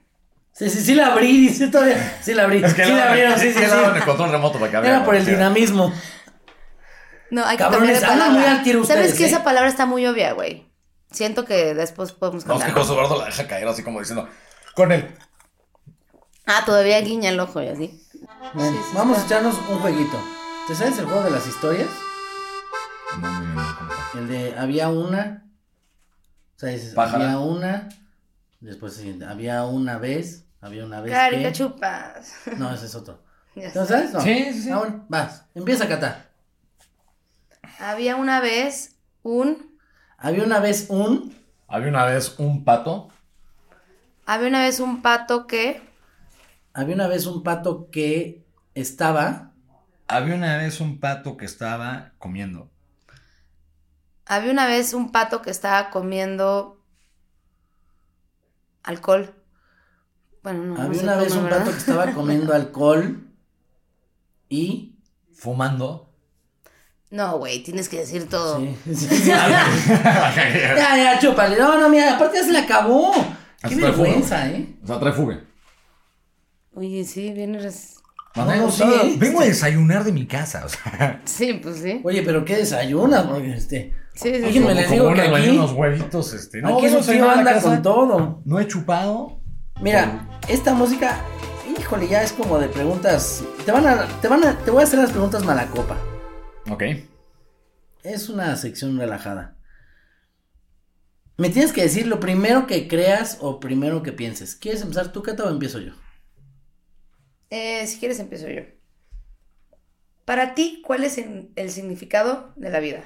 Sí, 0.52 0.68
sí, 0.68 0.80
sí 0.82 0.94
la 0.94 1.08
abrí, 1.12 1.48
dice 1.48 1.68
todavía. 1.68 2.18
Sí 2.22 2.34
la 2.34 2.44
abrí. 2.44 2.62
Es 2.62 2.74
que 2.74 2.84
sí 2.84 2.92
la 2.92 3.08
abrieron, 3.08 3.38
sí, 3.38 3.48
es 3.48 3.54
sí, 3.54 3.60
que 3.60 3.66
sí. 3.68 3.74
el 3.96 4.04
control 4.04 4.30
remoto 4.30 4.58
para 4.58 4.70
que 4.70 4.76
abriera. 4.76 4.96
Era 4.98 5.04
por 5.06 5.14
el 5.14 5.24
dinamismo. 5.24 5.92
No, 7.30 7.44
hay 7.46 7.56
que 7.56 7.62
Cabrones, 7.62 8.00
cambiar 8.00 8.00
de 8.00 8.06
hablan 8.06 8.18
palabra. 8.28 8.40
muy 8.50 8.58
al 8.58 8.62
tiro 8.62 8.84
¿Sabes 8.84 9.04
ustedes, 9.06 9.18
que 9.18 9.24
¿eh? 9.24 9.28
esa 9.28 9.42
palabra 9.44 9.68
está 9.70 9.86
muy 9.86 10.06
obvia, 10.06 10.32
güey? 10.32 10.66
Siento 11.10 11.44
que 11.46 11.74
después 11.74 12.12
podemos 12.12 12.44
No, 12.46 12.58
es 12.58 12.64
que. 12.64 12.70
José 12.72 12.92
Eduardo 12.92 13.18
la 13.18 13.26
deja 13.26 13.46
caer 13.48 13.66
así 13.68 13.82
como 13.82 14.00
diciendo, 14.00 14.28
con 14.74 14.92
él. 14.92 15.14
Ah, 16.46 16.62
todavía 16.66 17.00
guiña 17.00 17.30
el 17.30 17.40
ojo 17.40 17.62
y 17.62 17.68
así. 17.68 18.02
Bueno, 18.52 18.78
vamos 18.94 19.18
a 19.18 19.24
echarnos 19.24 19.54
un 19.70 19.78
jueguito. 19.78 20.22
¿Te 20.68 20.74
sabes 20.74 20.98
el 20.98 21.06
juego 21.06 21.22
de 21.22 21.30
las 21.30 21.46
historias? 21.46 21.88
No, 23.20 23.28
muy 23.28 23.40
bien, 23.46 23.54
no, 23.54 23.78
compa. 23.78 23.94
El 24.14 24.28
de 24.28 24.54
había 24.58 24.88
una. 24.88 25.44
O 26.56 26.58
sea, 26.58 26.68
dices, 26.70 26.94
Pájara. 26.94 27.24
había 27.24 27.38
una. 27.38 27.88
Después 28.60 29.02
había 29.26 29.64
una 29.64 29.98
vez. 29.98 30.41
Había 30.62 30.86
una 30.86 31.00
vez. 31.00 31.12
Carica 31.12 31.48
que... 31.48 31.52
chupas. 31.52 32.34
No, 32.56 32.72
ese 32.72 32.86
es 32.86 32.94
otro. 32.94 33.20
¿No 33.74 33.84
sabes? 33.84 34.12
No. 34.12 34.20
Sí, 34.20 34.44
sí, 34.52 34.62
sí. 34.62 34.70
Bueno, 34.70 35.04
vas. 35.08 35.44
Empieza 35.54 35.84
a 35.84 35.88
catar. 35.88 36.30
Había 37.80 38.14
una 38.14 38.40
vez 38.40 38.96
un. 39.22 39.76
Había 40.16 40.44
una 40.44 40.60
vez 40.60 40.86
un. 40.88 41.36
Había 41.66 41.88
una 41.88 42.04
vez 42.04 42.38
un 42.38 42.64
pato. 42.64 43.08
Había 44.24 44.48
una 44.48 44.62
vez 44.62 44.78
un 44.78 45.02
pato 45.02 45.48
que. 45.48 45.82
Había 46.72 46.94
una 46.94 47.08
vez 47.08 47.26
un 47.26 47.42
pato 47.42 47.90
que 47.90 48.44
estaba. 48.74 49.50
Había 50.06 50.36
una 50.36 50.58
vez 50.58 50.80
un 50.80 51.00
pato 51.00 51.36
que 51.36 51.44
estaba 51.44 52.12
comiendo. 52.18 52.70
Había 54.26 54.52
una 54.52 54.66
vez 54.66 54.94
un 54.94 55.10
pato 55.10 55.42
que 55.42 55.50
estaba 55.50 55.90
comiendo. 55.90 56.80
Alcohol. 58.84 59.41
Bueno, 60.42 60.64
no. 60.64 60.74
no 60.74 60.82
había 60.82 61.02
una 61.02 61.16
vez 61.16 61.28
come, 61.28 61.38
un 61.38 61.44
¿verdad? 61.44 61.58
pato 61.60 61.70
que 61.72 61.78
estaba 61.78 62.06
comiendo 62.12 62.52
alcohol. 62.54 63.28
Y. 64.48 64.96
Fumando. 65.34 66.08
No, 67.10 67.38
güey, 67.38 67.62
tienes 67.62 67.88
que 67.88 67.98
decir 67.98 68.28
todo. 68.28 68.58
Sí, 68.58 68.76
sí, 68.94 69.06
sí. 69.06 69.26
ya, 69.26 69.66
ya, 70.96 71.18
chúpale. 71.20 71.56
No, 71.58 71.78
no, 71.78 71.88
mira, 71.88 72.14
aparte 72.14 72.38
ya 72.38 72.44
se 72.44 72.52
le 72.52 72.58
acabó. 72.60 73.12
Qué 73.60 73.74
Hasta 73.74 73.76
vergüenza, 73.76 74.48
¿eh? 74.48 74.76
O 74.82 74.86
sea, 74.86 74.98
trae 74.98 75.12
fuga. 75.12 75.40
Oye, 76.74 77.04
sí, 77.04 77.30
vienes. 77.32 77.96
No, 78.34 78.46
no, 78.46 78.70
sí, 78.70 78.82
¿eh? 78.82 79.14
Vengo 79.18 79.40
a 79.42 79.44
desayunar 79.44 80.04
de 80.04 80.12
mi 80.12 80.26
casa, 80.26 80.64
o 80.64 80.68
sea. 80.70 81.20
Sí, 81.26 81.60
pues 81.62 81.76
sí. 81.76 82.00
Oye, 82.02 82.22
pero 82.22 82.44
¿qué 82.46 82.56
desayunas? 82.56 83.24
Porque 83.26 83.52
este. 83.52 83.92
Sí, 84.14 84.30
sí, 84.34 84.42
Oye, 84.44 84.52
sí. 84.54 84.60
me 84.60 84.74
les 84.74 84.90
digo 84.90 85.08
unos, 85.08 85.20
que 85.20 85.36
aquí- 85.36 85.48
unos 85.50 85.72
huevitos, 85.72 86.32
este. 86.32 86.58
aquí 86.64 86.82
vengo 86.82 86.98
a 86.98 87.02
su 87.02 87.12
tío 87.12 87.30
anda 87.30 87.60
con 87.60 87.82
todo. 87.82 88.40
No 88.46 88.58
he 88.58 88.66
chupado. 88.66 89.41
Mira, 89.80 90.28
esta 90.48 90.74
música, 90.74 91.20
híjole, 91.78 92.08
ya 92.08 92.22
es 92.22 92.32
como 92.32 92.58
de 92.58 92.68
preguntas. 92.68 93.44
Te 93.64 93.72
van 93.72 93.86
a, 93.86 94.06
te 94.20 94.28
van 94.28 94.44
a, 94.44 94.58
te 94.58 94.70
voy 94.70 94.80
a 94.82 94.84
hacer 94.84 94.98
las 95.00 95.10
preguntas 95.10 95.44
malacopa. 95.44 95.98
Ok. 96.70 96.82
Es 98.04 98.28
una 98.28 98.54
sección 98.56 98.96
relajada. 98.96 99.56
Me 101.36 101.50
tienes 101.50 101.72
que 101.74 101.82
decir 101.82 102.06
lo 102.06 102.20
primero 102.20 102.66
que 102.66 102.88
creas 102.88 103.36
o 103.42 103.60
primero 103.60 104.02
que 104.02 104.12
pienses. 104.12 104.56
¿Quieres 104.56 104.80
empezar 104.80 105.12
tú, 105.12 105.22
Cata, 105.22 105.44
o 105.44 105.50
empiezo 105.50 105.78
yo? 105.78 105.92
Eh, 107.50 107.86
si 107.86 107.98
quieres, 108.00 108.18
empiezo 108.20 108.48
yo. 108.48 108.62
Para 110.24 110.54
ti, 110.54 110.82
¿cuál 110.84 111.04
es 111.04 111.16
el, 111.18 111.52
el 111.56 111.70
significado 111.70 112.52
de 112.56 112.70
la 112.70 112.80
vida? 112.80 113.04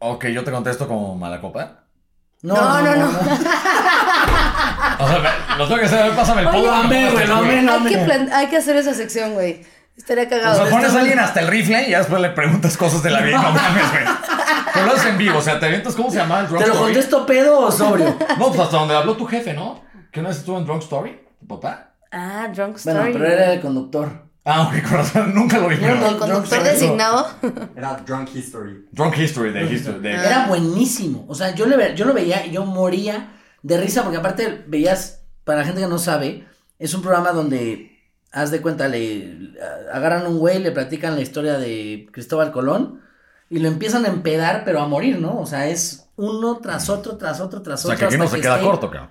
Ok, 0.00 0.26
yo 0.26 0.44
te 0.44 0.50
contesto 0.50 0.86
como 0.88 1.16
mala 1.16 1.40
copa. 1.40 1.81
No, 2.42 2.54
No, 2.54 2.82
no, 2.82 2.96
no. 2.96 3.08
O 4.98 5.08
sea, 5.08 5.18
me- 5.18 5.56
lo 5.58 5.66
tengo 5.68 5.80
que 5.80 5.86
hacer, 5.86 6.10
pásame 6.14 6.42
el 6.42 6.48
Oye, 6.48 6.58
polvo. 6.58 6.66
no, 6.76 6.76
me 6.76 6.80
hombre, 6.82 7.00
pongo 7.06 7.12
güey, 7.12 7.26
no, 7.28 7.38
culo. 7.38 7.62
no. 7.80 7.86
hay, 7.86 7.94
que 7.94 7.98
plan- 8.04 8.32
hay 8.32 8.46
que 8.48 8.56
hacer 8.56 8.76
esa 8.76 8.94
sección, 8.94 9.34
güey. 9.34 9.64
Estaría 9.96 10.24
O 10.24 10.28
cagado. 10.28 10.56
sea, 10.62 10.70
pones 10.70 10.94
a 10.94 11.00
alguien 11.00 11.18
hasta 11.18 11.40
el 11.40 11.48
rifle 11.48 11.86
y 11.86 11.90
ya 11.90 11.98
después 11.98 12.20
le 12.20 12.30
preguntas 12.30 12.76
cosas 12.76 13.02
de 13.02 13.10
la 13.10 13.20
vida. 13.20 13.36
No 13.40 13.50
mames, 13.52 13.90
güey. 13.92 14.04
Pero 14.74 14.86
lo 14.86 14.92
haces 14.92 15.06
en 15.06 15.18
vivo, 15.18 15.38
o 15.38 15.42
sea, 15.42 15.60
te 15.60 15.66
avientas, 15.66 15.94
¿cómo 15.94 16.10
se 16.10 16.16
llama 16.16 16.40
el 16.40 16.48
Drunk 16.48 16.62
¿Te 16.62 16.68
lo 16.68 16.74
Story? 16.74 16.92
contesto 16.94 17.26
pedo 17.26 17.60
o 17.60 17.70
sobrio? 17.70 18.16
No, 18.38 18.48
pues 18.48 18.60
hasta 18.60 18.76
donde 18.78 18.96
habló 18.96 19.16
tu 19.16 19.26
jefe, 19.26 19.52
¿no? 19.52 19.82
Que 20.10 20.20
una 20.20 20.30
vez 20.30 20.38
estuvo 20.38 20.56
en 20.58 20.64
Drunk 20.64 20.82
Story, 20.82 21.20
tu 21.38 21.46
papá. 21.46 21.90
Ah, 22.10 22.48
Drunk 22.54 22.76
Story. 22.76 22.96
bueno, 22.98 23.12
pero 23.12 23.26
era 23.26 23.52
el 23.52 23.60
conductor. 23.60 24.21
Ah, 24.44 24.62
ok, 24.62 24.88
corazón, 24.88 25.34
nunca 25.36 25.58
lo 25.58 25.68
vi. 25.68 25.76
No, 25.76 25.80
pero- 25.82 26.00
no, 26.00 26.08
El 26.08 26.16
conductor 26.18 26.62
designado. 26.64 27.26
Era 27.76 27.94
Drunk 28.04 28.34
History. 28.34 28.86
Drunk 28.90 29.16
History 29.18 29.52
de 29.52 29.64
History. 29.72 30.00
de- 30.00 30.14
Ah. 30.16 30.26
Era 30.26 30.46
buenísimo. 30.48 31.24
O 31.28 31.34
sea, 31.34 31.54
yo, 31.54 31.66
le, 31.66 31.94
yo 31.94 32.04
lo 32.04 32.12
veía 32.14 32.44
y 32.46 32.50
yo 32.50 32.64
moría 32.64 33.34
de 33.62 33.80
risa 33.80 34.02
porque 34.02 34.18
aparte 34.18 34.64
veías, 34.66 35.22
para 35.44 35.60
la 35.60 35.64
gente 35.64 35.80
que 35.80 35.86
no 35.88 35.98
sabe, 35.98 36.46
es 36.80 36.92
un 36.94 37.02
programa 37.02 37.30
donde, 37.30 38.00
haz 38.32 38.50
de 38.50 38.60
cuenta, 38.60 38.88
le 38.88 39.52
agarran 39.92 40.26
un 40.26 40.38
güey, 40.38 40.58
le 40.58 40.72
platican 40.72 41.14
la 41.14 41.20
historia 41.22 41.58
de 41.58 42.08
Cristóbal 42.10 42.50
Colón 42.50 43.00
y 43.48 43.60
lo 43.60 43.68
empiezan 43.68 44.04
a 44.06 44.08
empedar, 44.08 44.62
pero 44.64 44.80
a 44.80 44.88
morir, 44.88 45.20
¿no? 45.20 45.38
O 45.38 45.46
sea, 45.46 45.68
es 45.68 46.08
uno 46.16 46.58
tras 46.58 46.88
otro, 46.88 47.16
tras 47.16 47.40
otro, 47.40 47.62
tras 47.62 47.84
O 47.84 47.88
sea, 47.88 47.94
otro. 47.94 48.08
que 48.08 48.14
aquí 48.14 48.20
no 48.22 48.28
se 48.28 48.40
queda 48.40 48.56
esté- 48.56 48.64
corto, 48.64 48.90
cabrón. 48.90 49.10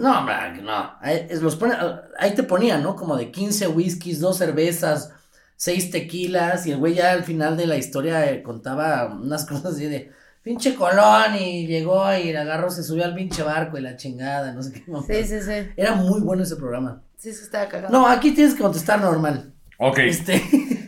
No, 0.00 0.18
hombre, 0.18 0.62
no. 0.62 0.94
Ahí, 1.00 1.26
es- 1.28 1.42
los 1.42 1.56
pone- 1.56 1.76
ahí 2.18 2.34
te 2.34 2.42
ponían, 2.42 2.82
¿no? 2.82 2.96
Como 2.96 3.16
de 3.16 3.30
15 3.30 3.68
whiskies, 3.68 4.20
dos 4.20 4.38
cervezas, 4.38 5.12
seis 5.56 5.90
tequilas, 5.90 6.66
y 6.66 6.72
el 6.72 6.78
güey 6.78 6.94
ya 6.94 7.12
al 7.12 7.24
final 7.24 7.56
de 7.56 7.66
la 7.66 7.76
historia 7.76 8.30
eh, 8.30 8.42
contaba 8.42 9.06
unas 9.06 9.44
cosas 9.46 9.74
así 9.74 9.86
de 9.86 10.10
pinche 10.42 10.74
Colón 10.74 11.36
y 11.38 11.66
llegó 11.66 12.04
y 12.16 12.34
agarró, 12.34 12.70
se 12.70 12.82
subió 12.82 13.04
al 13.04 13.14
pinche 13.14 13.42
barco 13.42 13.78
y 13.78 13.82
la 13.82 13.96
chingada, 13.96 14.52
no 14.52 14.62
sé 14.62 14.72
qué. 14.72 14.84
Sí, 15.06 15.24
sí, 15.28 15.40
sí. 15.42 15.70
Era 15.76 15.94
muy 15.94 16.20
bueno 16.20 16.42
ese 16.42 16.56
programa. 16.56 17.02
Sí, 17.16 17.32
sí, 17.32 17.44
estaba 17.44 17.68
cagado. 17.68 17.92
No, 17.92 18.06
aquí 18.08 18.32
tienes 18.32 18.54
que 18.54 18.62
contestar 18.62 19.00
normal. 19.00 19.52
Ok. 19.78 19.98
Este. 19.98 20.42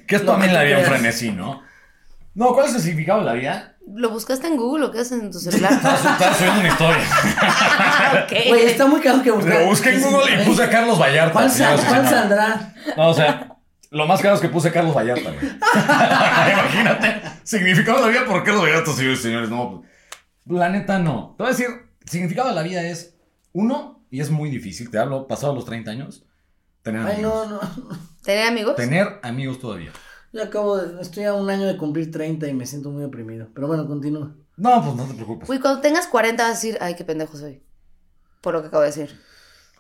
Que 0.07 0.17
es 0.17 0.27
también 0.27 0.53
la 0.53 0.65
vida 0.65 0.79
un 0.79 0.85
frenesí, 0.85 1.31
¿no? 1.31 1.63
No, 2.35 2.53
¿cuál 2.53 2.67
es 2.67 2.75
el 2.75 2.81
significado 2.81 3.21
de 3.21 3.27
la 3.27 3.33
vida? 3.35 3.74
¿Lo 3.87 4.11
buscaste 4.11 4.47
en 4.47 4.57
Google 4.57 4.87
o 4.87 4.91
qué 4.91 5.01
haces 5.01 5.21
en 5.21 5.31
tu 5.31 5.39
celular? 5.39 5.73
Estaba 5.75 6.35
subiendo 6.35 6.61
una 6.61 6.69
historia. 6.69 7.05
ok. 8.25 8.33
Güey, 8.49 8.63
está 8.67 8.87
muy 8.87 9.01
caro 9.01 9.23
que 9.23 9.31
buscar. 9.31 9.61
Lo 9.61 9.67
busqué 9.67 9.91
en 9.95 10.03
Google 10.03 10.43
y 10.43 10.45
puse 10.47 10.63
a 10.65 10.71
Carlos 10.71 10.99
Vallarta. 10.99 11.33
¿Cuál, 11.33 11.51
sal- 11.51 11.79
saldrá? 12.09 12.75
No, 12.97 13.09
o 13.11 13.15
sea, 13.15 13.57
lo 13.91 14.07
más 14.07 14.21
caro 14.21 14.35
es 14.37 14.41
que 14.41 14.49
puse 14.49 14.73
Carlos 14.73 14.95
Vallarta, 14.97 15.31
güey. 15.31 15.47
Imagínate. 16.53 17.23
Significado 17.45 17.99
de 17.99 18.05
la 18.05 18.09
vida 18.09 18.25
por 18.27 18.43
Carlos 18.43 18.63
Vallarta, 18.65 18.93
señores 18.93 19.21
y 19.21 19.23
señores. 19.23 19.51
No, 19.51 19.83
la 20.47 20.69
neta 20.71 20.99
no. 20.99 21.35
Te 21.37 21.43
voy 21.45 21.53
a 21.53 21.57
decir, 21.57 21.69
significado 22.07 22.49
de 22.49 22.55
la 22.55 22.63
vida 22.63 22.83
es, 22.83 23.15
uno, 23.53 24.05
y 24.11 24.21
es 24.21 24.31
muy 24.31 24.51
difícil, 24.51 24.91
te 24.91 24.99
hablo, 24.99 25.27
pasado 25.27 25.55
los 25.55 25.65
30 25.65 25.91
años, 25.91 26.25
tener 26.83 27.03
Ay, 27.07 27.15
amigos. 27.15 27.49
no, 27.49 27.61
no. 27.61 27.99
¿Tener 28.23 28.47
amigos? 28.49 28.77
Tener 28.77 29.21
amigos 29.23 29.61
todavía. 29.61 29.91
Yo 30.35 30.43
acabo 30.43 30.77
de. 30.77 31.01
Estoy 31.01 31.25
a 31.25 31.33
un 31.35 31.49
año 31.49 31.67
de 31.67 31.77
cumplir 31.77 32.11
30 32.11 32.49
y 32.49 32.53
me 32.55 32.67
siento 32.67 32.91
muy 32.91 33.05
oprimido. 33.05 33.49
Pero 33.55 33.69
bueno, 33.69 33.87
continúa. 33.87 34.35
No, 34.57 34.83
pues 34.83 34.97
no 34.97 35.05
te 35.05 35.15
preocupes. 35.15 35.49
Uy, 35.49 35.61
cuando 35.61 35.81
tengas 35.81 36.09
40 36.09 36.43
vas 36.43 36.51
a 36.51 36.55
decir, 36.55 36.77
ay, 36.81 36.95
qué 36.97 37.05
pendejo 37.05 37.37
soy. 37.37 37.63
Por 38.41 38.55
lo 38.55 38.61
que 38.61 38.67
acabo 38.69 38.83
de 38.83 38.89
decir. 38.89 39.21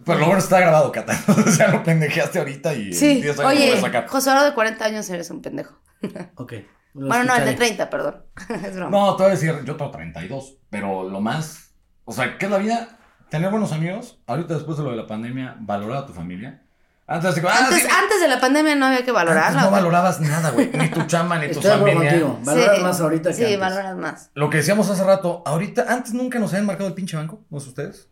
Pero 0.04 0.18
lo 0.20 0.26
bueno 0.26 0.38
está 0.40 0.60
grabado, 0.60 0.90
Cata. 0.92 1.18
O 1.28 1.50
sea, 1.50 1.68
lo 1.68 1.82
pendejeaste 1.82 2.38
ahorita 2.38 2.72
y 2.74 2.86
en 2.88 2.94
Sí. 2.94 3.14
10 3.22 3.26
años 3.26 3.38
lo 3.38 3.48
Oye, 3.48 3.66
puedes 3.66 3.80
sacar. 3.80 4.06
José 4.06 4.30
Oro 4.30 4.44
de 4.44 4.54
40 4.54 4.84
años 4.84 5.10
eres 5.10 5.30
un 5.30 5.42
pendejo. 5.42 5.74
Ok. 6.36 6.52
lo 6.94 7.08
bueno, 7.08 7.24
no, 7.24 7.34
el 7.34 7.44
de 7.44 7.50
escucharé. 7.50 7.56
30, 7.56 7.90
perdón. 7.90 8.24
es 8.64 8.76
broma. 8.76 8.90
No, 8.90 9.16
te 9.16 9.22
voy 9.24 9.30
a 9.32 9.34
decir, 9.34 9.54
yo 9.64 9.76
tengo 9.76 9.90
32, 9.90 10.58
pero 10.70 11.08
lo 11.08 11.20
más, 11.20 11.74
o 12.04 12.12
sea, 12.12 12.38
¿qué 12.38 12.46
es 12.46 12.50
la 12.52 12.58
vida? 12.58 12.98
Tener 13.28 13.50
buenos 13.50 13.72
amigos, 13.72 14.22
ahorita 14.26 14.54
después 14.54 14.78
de 14.78 14.84
lo 14.84 14.90
de 14.90 14.96
la 14.96 15.06
pandemia, 15.08 15.56
valorar 15.60 16.04
a 16.04 16.06
tu 16.06 16.12
familia. 16.12 16.63
Antes 17.06 17.34
de 17.34 17.40
que, 17.42 17.46
ah, 17.48 17.64
Antes, 17.66 17.82
sí, 17.82 17.88
antes 18.02 18.20
de 18.20 18.28
la 18.28 18.40
pandemia 18.40 18.74
no 18.76 18.86
había 18.86 19.04
que 19.04 19.12
valorarla. 19.12 19.46
antes 19.48 19.62
no 19.62 19.68
güey. 19.70 19.82
valorabas 19.82 20.20
nada, 20.20 20.50
güey, 20.52 20.70
ni 20.72 20.88
tu 20.88 21.02
chamba, 21.06 21.38
ni 21.38 21.50
tu 21.50 21.58
Estoy 21.60 21.78
familia. 21.78 22.10
contigo. 22.10 22.40
Valoras 22.42 22.76
Sí, 22.76 22.82
más 22.82 23.00
ahorita 23.00 23.28
que 23.30 23.34
Sí, 23.36 23.44
antes. 23.44 23.60
valoras 23.60 23.96
más. 23.96 24.30
Lo 24.34 24.48
que 24.48 24.56
decíamos 24.58 24.88
hace 24.88 25.04
rato, 25.04 25.42
ahorita, 25.44 25.84
antes 25.88 26.14
nunca 26.14 26.38
nos 26.38 26.52
habían 26.52 26.64
marcado 26.66 26.88
el 26.88 26.94
pinche 26.94 27.16
banco, 27.16 27.44
¿no 27.50 27.58
es 27.58 27.66
ustedes? 27.66 28.08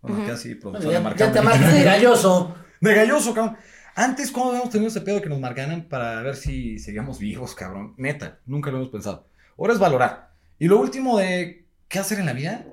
Bueno, 0.00 0.18
producción 0.24 0.80
ya, 0.82 0.88
de 0.88 0.92
ya 0.92 1.00
marcar 1.00 1.32
te 1.32 1.40
pinche- 1.40 1.72
de 1.72 1.82
galloso. 1.82 2.54
De 2.80 2.94
galloso, 2.94 3.34
cabrón. 3.34 3.56
Antes, 3.96 4.30
¿cómo 4.30 4.50
habíamos 4.50 4.70
tenido 4.70 4.90
ese 4.90 5.00
pedo 5.00 5.16
de 5.16 5.22
que 5.22 5.28
nos 5.28 5.40
marcaran 5.40 5.82
para 5.88 6.20
ver 6.22 6.36
si 6.36 6.78
seguíamos 6.78 7.18
vivos, 7.18 7.54
cabrón? 7.56 7.94
Neta, 7.96 8.38
nunca 8.46 8.70
lo 8.70 8.76
hemos 8.76 8.90
pensado. 8.90 9.26
Ahora 9.58 9.72
es 9.72 9.78
valorar. 9.80 10.30
Y 10.60 10.68
lo 10.68 10.78
último 10.78 11.18
de 11.18 11.66
qué 11.88 11.98
hacer 11.98 12.20
en 12.20 12.26
la 12.26 12.32
vida, 12.34 12.64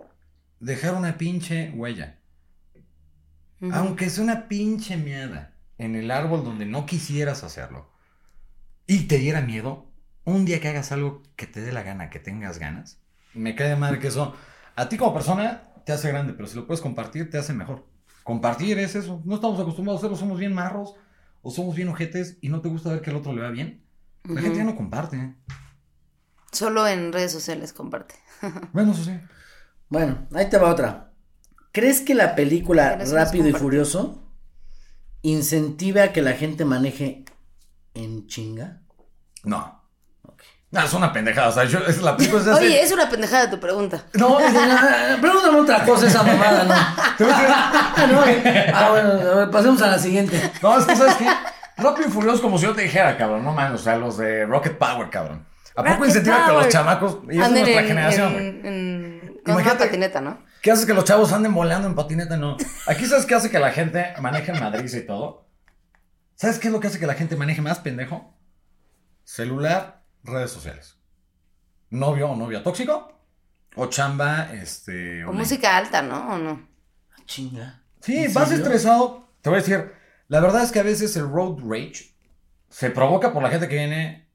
dejar 0.59 0.93
una 0.93 1.17
pinche 1.17 1.71
huella. 1.75 2.17
Aunque 3.71 4.09
sea 4.09 4.23
una 4.23 4.47
pinche 4.49 4.97
mierda 4.97 5.52
en 5.83 5.95
el 5.95 6.11
árbol 6.11 6.43
donde 6.43 6.65
no 6.65 6.85
quisieras 6.85 7.43
hacerlo 7.43 7.89
y 8.87 9.07
te 9.07 9.17
diera 9.17 9.41
miedo, 9.41 9.85
un 10.23 10.45
día 10.45 10.59
que 10.59 10.69
hagas 10.69 10.91
algo 10.91 11.21
que 11.35 11.47
te 11.47 11.61
dé 11.61 11.71
la 11.71 11.83
gana, 11.83 12.09
que 12.09 12.19
tengas 12.19 12.59
ganas, 12.59 12.99
me 13.33 13.55
cae 13.55 13.69
de 13.69 13.75
madre 13.75 13.99
que 13.99 14.07
eso 14.07 14.35
a 14.75 14.89
ti 14.89 14.97
como 14.97 15.13
persona 15.13 15.69
te 15.85 15.91
hace 15.91 16.09
grande, 16.09 16.33
pero 16.33 16.47
si 16.47 16.55
lo 16.55 16.65
puedes 16.65 16.81
compartir 16.81 17.29
te 17.29 17.37
hace 17.37 17.53
mejor. 17.53 17.85
Compartir 18.23 18.79
es 18.79 18.95
eso. 18.95 19.21
No 19.25 19.35
estamos 19.35 19.59
acostumbrados 19.59 19.99
a 19.99 20.01
hacerlo, 20.01 20.17
somos 20.17 20.39
bien 20.39 20.53
marros 20.53 20.95
o 21.41 21.51
somos 21.51 21.75
bien 21.75 21.89
ojetes 21.89 22.37
y 22.39 22.47
no 22.47 22.61
te 22.61 22.69
gusta 22.69 22.91
ver 22.91 23.01
que 23.01 23.09
al 23.09 23.17
otro 23.17 23.33
le 23.33 23.41
va 23.41 23.49
bien. 23.49 23.83
La 24.23 24.39
gente 24.39 24.59
ya 24.59 24.63
no 24.63 24.77
comparte. 24.77 25.35
Solo 26.51 26.87
en 26.87 27.11
redes 27.11 27.31
sociales 27.31 27.73
comparte. 27.73 28.15
Bueno, 28.71 28.93
eso 28.93 29.03
sí. 29.03 29.17
Bueno, 29.89 30.27
ahí 30.33 30.49
te 30.49 30.57
va 30.57 30.71
otra. 30.71 31.11
¿Crees 31.71 32.01
que 32.01 32.13
la 32.13 32.35
película 32.35 32.97
Rápido 32.97 33.47
y. 33.47 33.53
Furioso 33.53 34.22
incentiva 35.23 36.03
a 36.03 36.11
que 36.13 36.21
la 36.21 36.33
gente 36.33 36.63
maneje 36.65 37.25
en 37.95 38.27
chinga? 38.27 38.81
No. 39.43 39.81
No, 40.71 40.81
es 40.81 40.93
una 40.93 41.13
pendejada. 41.13 41.49
O 41.49 41.51
sea, 41.51 41.65
yo, 41.65 41.79
es 41.79 42.01
la 42.01 42.17
película 42.17 42.41
es 42.41 42.47
hace- 42.47 42.65
Oye, 42.65 42.81
es 42.81 42.91
una 42.91 43.07
pendejada 43.09 43.49
tu 43.49 43.59
pregunta. 43.59 44.05
No, 44.13 44.39
no, 44.39 45.21
pregúntame 45.21 45.59
otra 45.59 45.85
cosa 45.85 46.07
esa 46.07 46.23
mamada, 46.23 46.63
¿no? 46.63 47.15
Te 47.17 47.23
voy 47.25 47.33
a 47.33 47.37
decir- 47.37 47.47
No, 48.11 48.21
ah, 48.75 48.89
bueno, 48.89 49.09
a 49.09 49.35
ver, 49.35 49.51
pasemos 49.51 49.81
a 49.83 49.87
la 49.87 49.99
siguiente. 49.99 50.51
No, 50.63 50.77
es 50.77 50.85
que 50.85 50.95
sabes 50.95 51.15
qué? 51.15 51.27
Rápido 51.77 52.07
y 52.07 52.11
Furioso 52.11 52.41
como 52.41 52.57
si 52.57 52.65
yo 52.65 52.73
te 52.73 52.81
dijera, 52.83 53.17
cabrón. 53.17 53.43
No 53.43 53.53
mames, 53.53 53.81
o 53.81 53.83
sea, 53.83 53.97
los 53.97 54.17
de 54.17 54.45
Rocket 54.45 54.77
Power, 54.77 55.09
cabrón. 55.11 55.45
¿A 55.75 55.83
poco 55.83 55.89
Rocket 55.95 56.07
incentiva 56.07 56.37
que 56.37 56.51
Power. 56.51 56.63
los 56.65 56.73
chamacos, 56.73 57.17
y 57.29 57.39
es 57.41 57.49
nuestra 57.51 57.81
en- 57.81 57.87
generación, 57.87 58.33
en- 58.35 58.61
güey? 58.61 58.73
en-. 58.73 59.41
Imagínate- 59.45 59.85
patineta, 59.85 60.21
¿no? 60.21 60.39
¿Qué 60.63 60.71
hace 60.71 60.87
que 60.87 60.93
los 60.93 61.03
chavos 61.03 61.33
anden 61.33 61.53
volando 61.53 61.89
en 61.89 61.93
patineta? 61.93 62.37
No. 62.37 62.55
Aquí 62.87 63.05
sabes 63.05 63.25
qué 63.25 63.35
hace 63.35 63.51
que 63.51 63.59
la 63.59 63.73
gente 63.73 64.13
maneje 64.21 64.53
en 64.53 64.61
Madrid 64.61 64.89
y 64.93 65.05
todo. 65.05 65.45
¿Sabes 66.35 66.57
qué 66.57 66.69
es 66.69 66.73
lo 66.73 66.79
que 66.79 66.87
hace 66.87 66.99
que 66.99 67.05
la 67.05 67.15
gente 67.15 67.35
maneje 67.35 67.61
más, 67.61 67.79
pendejo? 67.79 68.33
Celular, 69.25 70.05
redes 70.23 70.51
sociales. 70.51 70.97
Novio 71.89 72.29
o 72.29 72.37
novia 72.37 72.63
tóxico. 72.63 73.11
O 73.75 73.87
chamba, 73.87 74.53
este. 74.53 75.25
O 75.25 75.31
online. 75.31 75.43
música 75.43 75.75
alta, 75.75 76.01
¿no? 76.01 76.29
¿O 76.33 76.37
no? 76.37 76.65
Chinga. 77.25 77.83
Sí, 77.99 78.23
¿En 78.23 78.33
vas 78.33 78.47
serio? 78.47 78.63
estresado. 78.63 79.27
Te 79.41 79.49
voy 79.49 79.59
a 79.59 79.61
decir, 79.61 79.91
la 80.29 80.39
verdad 80.39 80.63
es 80.63 80.71
que 80.71 80.79
a 80.79 80.83
veces 80.83 81.13
el 81.17 81.29
road 81.29 81.57
rage 81.67 82.15
se 82.69 82.89
provoca 82.89 83.33
por 83.33 83.43
la 83.43 83.49
gente 83.49 83.67
que 83.67 83.75
viene. 83.75 84.29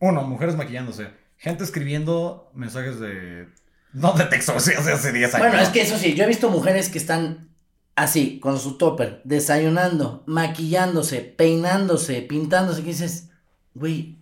Uno, 0.00 0.24
mujeres 0.24 0.56
maquillándose. 0.56 1.12
Gente 1.36 1.62
escribiendo 1.62 2.50
mensajes 2.52 2.98
de. 2.98 3.48
No 3.92 4.12
de 4.12 4.24
texto, 4.26 4.54
o 4.54 4.60
sea, 4.60 4.78
hace 4.78 4.92
hace 4.92 5.12
10 5.12 5.34
años. 5.34 5.48
Bueno, 5.48 5.62
es 5.62 5.70
que 5.70 5.82
eso 5.82 5.96
sí, 5.98 6.14
yo 6.14 6.24
he 6.24 6.26
visto 6.26 6.50
mujeres 6.50 6.88
que 6.88 6.98
están 6.98 7.48
así, 7.96 8.38
con 8.40 8.58
su 8.60 8.76
topper, 8.78 9.20
desayunando, 9.24 10.22
maquillándose, 10.26 11.20
peinándose, 11.20 12.22
pintándose, 12.22 12.82
que 12.82 12.88
dices, 12.88 13.28
güey. 13.74 14.16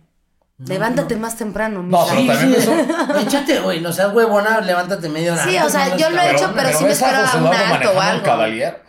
no, 0.57 0.65
Levántate 0.67 1.15
no. 1.15 1.21
más 1.21 1.37
temprano, 1.37 1.83
No, 1.83 2.01
mija. 2.05 2.05
pero 2.09 2.21
Sí, 2.21 2.27
también 2.27 2.53
sí, 2.53 2.57
eso- 2.59 3.19
échate, 3.19 3.59
güey, 3.59 3.81
no 3.81 3.91
seas 3.93 4.13
huevona, 4.13 4.61
levántate 4.61 5.09
media 5.09 5.33
hora. 5.33 5.43
Sí, 5.43 5.57
o 5.57 5.69
sea, 5.69 5.89
no 5.89 5.97
yo 5.97 6.09
lo 6.09 6.21
he 6.21 6.31
hecho, 6.31 6.51
pero 6.55 6.69
sí 6.77 6.83
me 6.83 6.89
ves 6.89 7.01
a 7.03 7.05
espero 7.05 7.23
a 7.23 7.27
José 7.27 7.37
un 7.43 7.47
alto 7.73 7.91
o 7.91 8.01
algo. 8.01 8.23
Cavalier. 8.23 8.81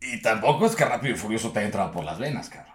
Y 0.00 0.20
tampoco 0.20 0.66
es 0.66 0.74
que 0.74 0.84
Rápido 0.84 1.14
y 1.14 1.18
Furioso 1.18 1.52
te 1.52 1.60
haya 1.60 1.66
entrado 1.66 1.92
por 1.92 2.02
las 2.04 2.18
venas, 2.18 2.48
cabrón. 2.48 2.74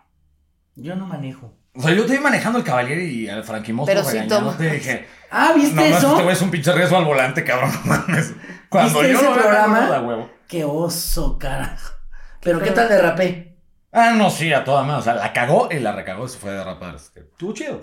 Yo 0.76 0.95
no 0.95 1.05
manejo. 1.07 1.53
O 1.78 1.82
sea, 1.82 1.93
yo 1.93 2.05
te 2.05 2.13
vi 2.13 2.19
manejando 2.19 2.59
el 2.59 2.65
Cavalier 2.65 2.99
y 2.99 3.30
al 3.30 3.43
Frankie 3.43 3.73
Pero 3.86 4.03
sí 4.03 4.11
regañándote 4.17 4.57
tomas. 4.57 4.61
y 4.61 4.78
dije, 4.78 5.07
Ah, 5.32 5.53
¿viste 5.55 5.75
no, 5.75 5.82
no, 5.82 5.97
eso? 5.97 6.11
este 6.11 6.23
güey 6.23 6.36
es 6.36 6.41
un 6.41 6.51
pinche 6.51 6.71
riesgo 6.71 6.97
al 6.97 7.05
volante, 7.05 7.43
cabrón, 7.43 7.71
no 7.86 7.91
mames. 7.91 8.34
Cuando 8.69 8.99
¿Viste 8.99 9.13
yo 9.13 9.19
ese 9.19 9.30
lo 9.30 9.34
programa? 9.36 9.82
no 9.88 10.07
huevo. 10.07 10.30
Qué 10.47 10.63
oso, 10.63 11.38
carajo. 11.38 11.93
Pero, 12.41 12.59
¿qué 12.59 12.71
tal 12.71 12.88
derrapé? 12.88 13.57
Ah, 13.91 14.11
no, 14.11 14.30
sí, 14.30 14.53
a 14.53 14.63
toda 14.63 14.84
madre. 14.84 14.99
O 14.99 15.03
sea, 15.03 15.15
la 15.15 15.34
cagó 15.34 15.69
y 15.71 15.80
la 15.80 15.91
recagó 15.91 16.25
y 16.25 16.30
se 16.30 16.38
fue 16.38 16.51
a 16.51 16.53
derrapar. 16.53 16.95
Estuvo 16.95 17.53
chido. 17.53 17.82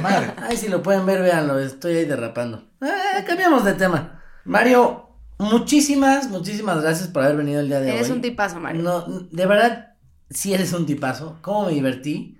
Madre. 0.00 0.32
Ay, 0.48 0.56
si 0.56 0.68
lo 0.68 0.82
pueden 0.82 1.04
ver, 1.04 1.20
véanlo, 1.22 1.58
estoy 1.58 1.96
ahí 1.96 2.04
derrapando. 2.04 2.68
Eh, 2.80 3.24
cambiamos 3.26 3.64
de 3.64 3.74
tema. 3.74 4.22
Mario, 4.44 5.10
muchísimas, 5.38 6.28
muchísimas 6.30 6.80
gracias 6.80 7.08
por 7.08 7.22
haber 7.22 7.36
venido 7.36 7.60
el 7.60 7.68
día 7.68 7.80
de 7.80 7.90
hoy. 7.90 7.96
Eres 7.96 8.10
un 8.10 8.22
tipazo, 8.22 8.60
Mario. 8.60 8.82
No, 8.82 9.00
de 9.02 9.46
verdad, 9.46 9.94
sí 10.30 10.54
eres 10.54 10.72
un 10.72 10.86
tipazo. 10.86 11.38
¿Cómo 11.42 11.66
me 11.66 11.72
divertí? 11.72 12.38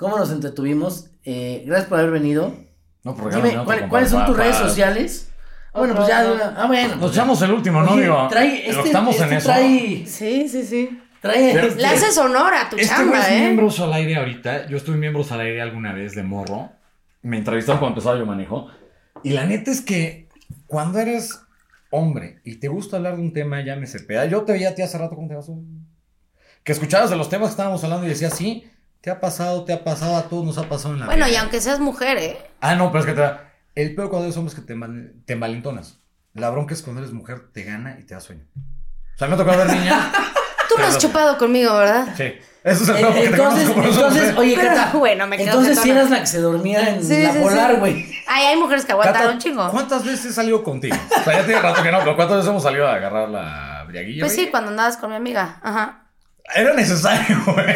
¿Cómo 0.00 0.16
nos 0.18 0.30
entretuvimos? 0.32 1.10
Eh, 1.24 1.62
gracias 1.66 1.90
por 1.90 1.98
haber 1.98 2.10
venido. 2.10 2.54
No, 3.04 3.14
porque 3.14 3.36
Dime, 3.36 3.52
no, 3.52 3.66
¿cuál- 3.66 3.86
¿cuáles 3.86 4.08
son 4.08 4.24
tus 4.24 4.34
redes 4.34 4.56
sociales? 4.56 5.30
Ah, 5.74 5.78
bueno, 5.80 5.94
pues 5.94 6.08
ya. 6.08 6.32
una- 6.32 6.54
Ah, 6.56 6.66
bueno. 6.66 6.96
Nos 6.96 7.12
echamos 7.12 7.42
el 7.42 7.50
último, 7.52 7.82
¿no? 7.82 7.92
Oye, 7.92 8.02
Digo, 8.04 8.26
trae, 8.30 8.70
este, 8.70 8.82
estamos 8.86 9.14
este 9.14 9.26
en 9.26 9.32
eso. 9.34 9.46
trae, 9.50 10.06
Sí, 10.06 10.48
sí, 10.48 10.62
sí. 10.64 11.02
trae, 11.20 11.52
Pero- 11.52 11.66
este- 11.68 11.82
Le 11.82 11.86
haces 11.86 12.16
honor 12.16 12.54
a 12.54 12.70
tu 12.70 12.76
Este 12.76 12.88
chamba, 12.88 13.20
es 13.20 13.28
¿eh? 13.28 13.40
miembros 13.40 13.78
al 13.80 13.92
aire 13.92 14.16
ahorita. 14.16 14.66
Yo 14.68 14.78
estuve 14.78 14.96
miembros 14.96 15.30
al 15.32 15.40
aire 15.40 15.60
alguna 15.60 15.92
vez 15.92 16.14
de 16.14 16.22
morro. 16.22 16.70
Me 17.20 17.36
entrevistaron 17.36 17.78
cuando 17.78 17.98
empezaba 17.98 18.18
yo 18.18 18.24
manejo. 18.24 18.68
Y 19.22 19.30
la 19.34 19.44
neta 19.44 19.70
es 19.70 19.82
que 19.82 20.30
cuando 20.66 20.98
eres 20.98 21.38
hombre 21.90 22.40
y 22.42 22.56
te 22.56 22.68
gusta 22.68 22.96
hablar 22.96 23.16
de 23.16 23.22
un 23.22 23.34
tema, 23.34 23.60
llámese 23.62 24.00
peda. 24.00 24.24
Yo 24.24 24.44
te 24.44 24.52
veía 24.52 24.70
a 24.70 24.74
ti 24.74 24.80
hace 24.80 24.96
rato, 24.96 25.14
¿cómo 25.14 25.28
te 25.28 25.34
vas? 25.34 25.50
Que 26.64 26.72
escuchabas 26.72 27.10
de 27.10 27.16
los 27.16 27.28
temas 27.28 27.48
que 27.48 27.52
estábamos 27.52 27.84
hablando 27.84 28.06
y 28.06 28.08
decías, 28.08 28.34
sí, 28.34 28.64
te 29.00 29.10
ha 29.10 29.20
pasado, 29.20 29.64
te 29.64 29.72
ha 29.72 29.82
pasado, 29.84 30.16
a 30.16 30.22
todos 30.28 30.44
nos 30.44 30.58
ha 30.58 30.68
pasado 30.68 30.94
en 30.94 31.00
la 31.00 31.06
Bueno, 31.06 31.26
vida. 31.26 31.34
y 31.34 31.38
aunque 31.38 31.60
seas 31.60 31.80
mujer, 31.80 32.18
¿eh? 32.18 32.38
Ah, 32.60 32.74
no, 32.74 32.90
pero 32.92 33.00
es 33.00 33.06
que 33.06 33.12
te 33.14 33.20
da. 33.20 33.52
El 33.74 33.94
peor 33.94 34.10
cuando 34.10 34.26
eres 34.26 34.36
hombre 34.36 34.52
es 34.52 34.58
que 34.60 34.66
te, 34.66 34.74
mal- 34.74 35.12
te 35.24 35.36
malintonas. 35.36 35.98
La 36.34 36.50
bronca 36.50 36.74
es 36.74 36.82
cuando 36.82 37.00
eres 37.02 37.12
mujer, 37.14 37.50
te 37.52 37.62
gana 37.64 37.96
y 37.98 38.04
te 38.04 38.14
da 38.14 38.20
sueño. 38.20 38.44
O 38.56 39.18
sea, 39.18 39.26
me 39.28 39.34
ha 39.34 39.36
tocado 39.36 39.58
ver 39.58 39.68
niñas. 39.76 40.04
Tú 40.68 40.76
no 40.78 40.84
has 40.86 40.98
chupado 40.98 41.36
conmigo, 41.38 41.76
¿verdad? 41.76 42.14
Sí. 42.16 42.32
Eso 42.62 42.82
es 42.84 42.88
el 42.90 42.96
peor 42.96 43.06
porque 43.12 43.20
te 43.22 43.26
Entonces, 43.34 43.68
conozco, 43.70 43.74
por 43.74 43.84
eso 43.90 44.00
no 44.02 44.10
sé. 44.10 44.18
entonces, 44.18 44.36
oye, 44.38 44.54
Pero, 44.56 44.74
Cata, 44.74 44.98
bueno, 44.98 45.26
me 45.26 45.36
quedo 45.38 45.46
entonces 45.48 45.76
si 45.78 45.82
jetona. 45.82 46.00
eras 46.00 46.10
la 46.10 46.20
que 46.20 46.26
se 46.26 46.40
dormía 46.40 46.88
en 46.90 47.02
Sí, 47.04 47.22
la 47.22 47.32
sí, 47.32 47.38
polar, 47.40 47.70
sí. 47.72 47.76
güey. 47.78 48.06
Ay, 48.28 48.44
hay 48.46 48.56
mujeres 48.56 48.84
que 48.84 48.94
un 48.94 49.38
chingo. 49.38 49.70
¿Cuántas 49.70 50.04
veces 50.04 50.26
he 50.26 50.32
salido 50.32 50.62
contigo? 50.62 50.94
O 50.94 51.24
sea, 51.24 51.40
ya 51.40 51.46
tiene 51.46 51.60
rato 51.60 51.82
que 51.82 51.90
no, 51.90 51.98
pero 52.00 52.14
¿cuántas 52.16 52.36
veces 52.36 52.50
hemos 52.50 52.62
salido 52.62 52.86
a 52.86 52.94
agarrar 52.94 53.28
la 53.30 53.84
briaguilla? 53.88 54.20
Pues 54.24 54.34
sí, 54.34 54.48
cuando 54.48 54.70
andabas 54.70 54.96
con 54.98 55.10
mi 55.10 55.16
amiga. 55.16 55.58
Ajá. 55.62 56.04
Era 56.54 56.74
necesario, 56.74 57.42
güey. 57.46 57.74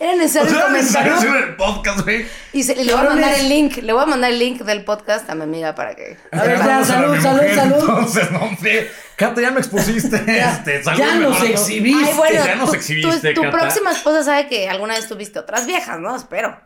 Era 0.00 0.12
O 0.12 0.16
necesario 0.16 0.50
sea, 0.50 0.58
un 0.66 0.70
era 0.72 0.72
necesario 0.72 1.14
hacer 1.14 1.36
el 1.36 1.56
podcast, 1.56 2.00
güey. 2.00 2.24
Y, 2.52 2.62
se- 2.62 2.72
y 2.80 2.84
le 2.84 2.92
voy 2.94 3.06
a 3.06 3.08
mandar 3.10 3.34
el 3.34 3.48
link. 3.48 3.76
Le 3.78 3.92
voy 3.92 4.02
a 4.02 4.06
mandar 4.06 4.30
el 4.32 4.38
link 4.38 4.62
del 4.62 4.84
podcast 4.84 5.28
a 5.30 5.34
mi 5.34 5.42
amiga 5.42 5.74
para 5.74 5.94
que. 5.94 6.16
A 6.32 6.42
ver, 6.42 6.58
ya, 6.58 6.84
salud, 6.84 7.16
salud, 7.20 7.36
mujer, 7.42 7.54
salud. 7.54 7.74
Entonces, 7.80 8.30
no, 8.30 8.38
hombre. 8.40 8.90
Cata, 9.16 9.40
ya 9.40 9.50
me 9.50 9.58
expusiste. 9.60 10.22
Ya, 10.26 10.52
este, 10.52 10.82
salud, 10.82 10.98
ya 10.98 11.14
nos 11.16 11.42
exhibiste. 11.42 12.10
Ay, 12.10 12.16
bueno, 12.16 12.44
ya 12.44 12.54
nos 12.56 12.70
tu- 12.70 12.76
exhibiste, 12.76 13.34
tu, 13.34 13.42
tu 13.42 13.46
Cata. 13.50 13.58
próxima 13.58 13.92
esposa 13.92 14.22
sabe 14.24 14.48
que 14.48 14.68
alguna 14.68 14.94
vez 14.94 15.06
tuviste 15.08 15.38
otras 15.38 15.66
viejas, 15.66 15.98
¿no? 16.00 16.14
Espero. 16.16 16.58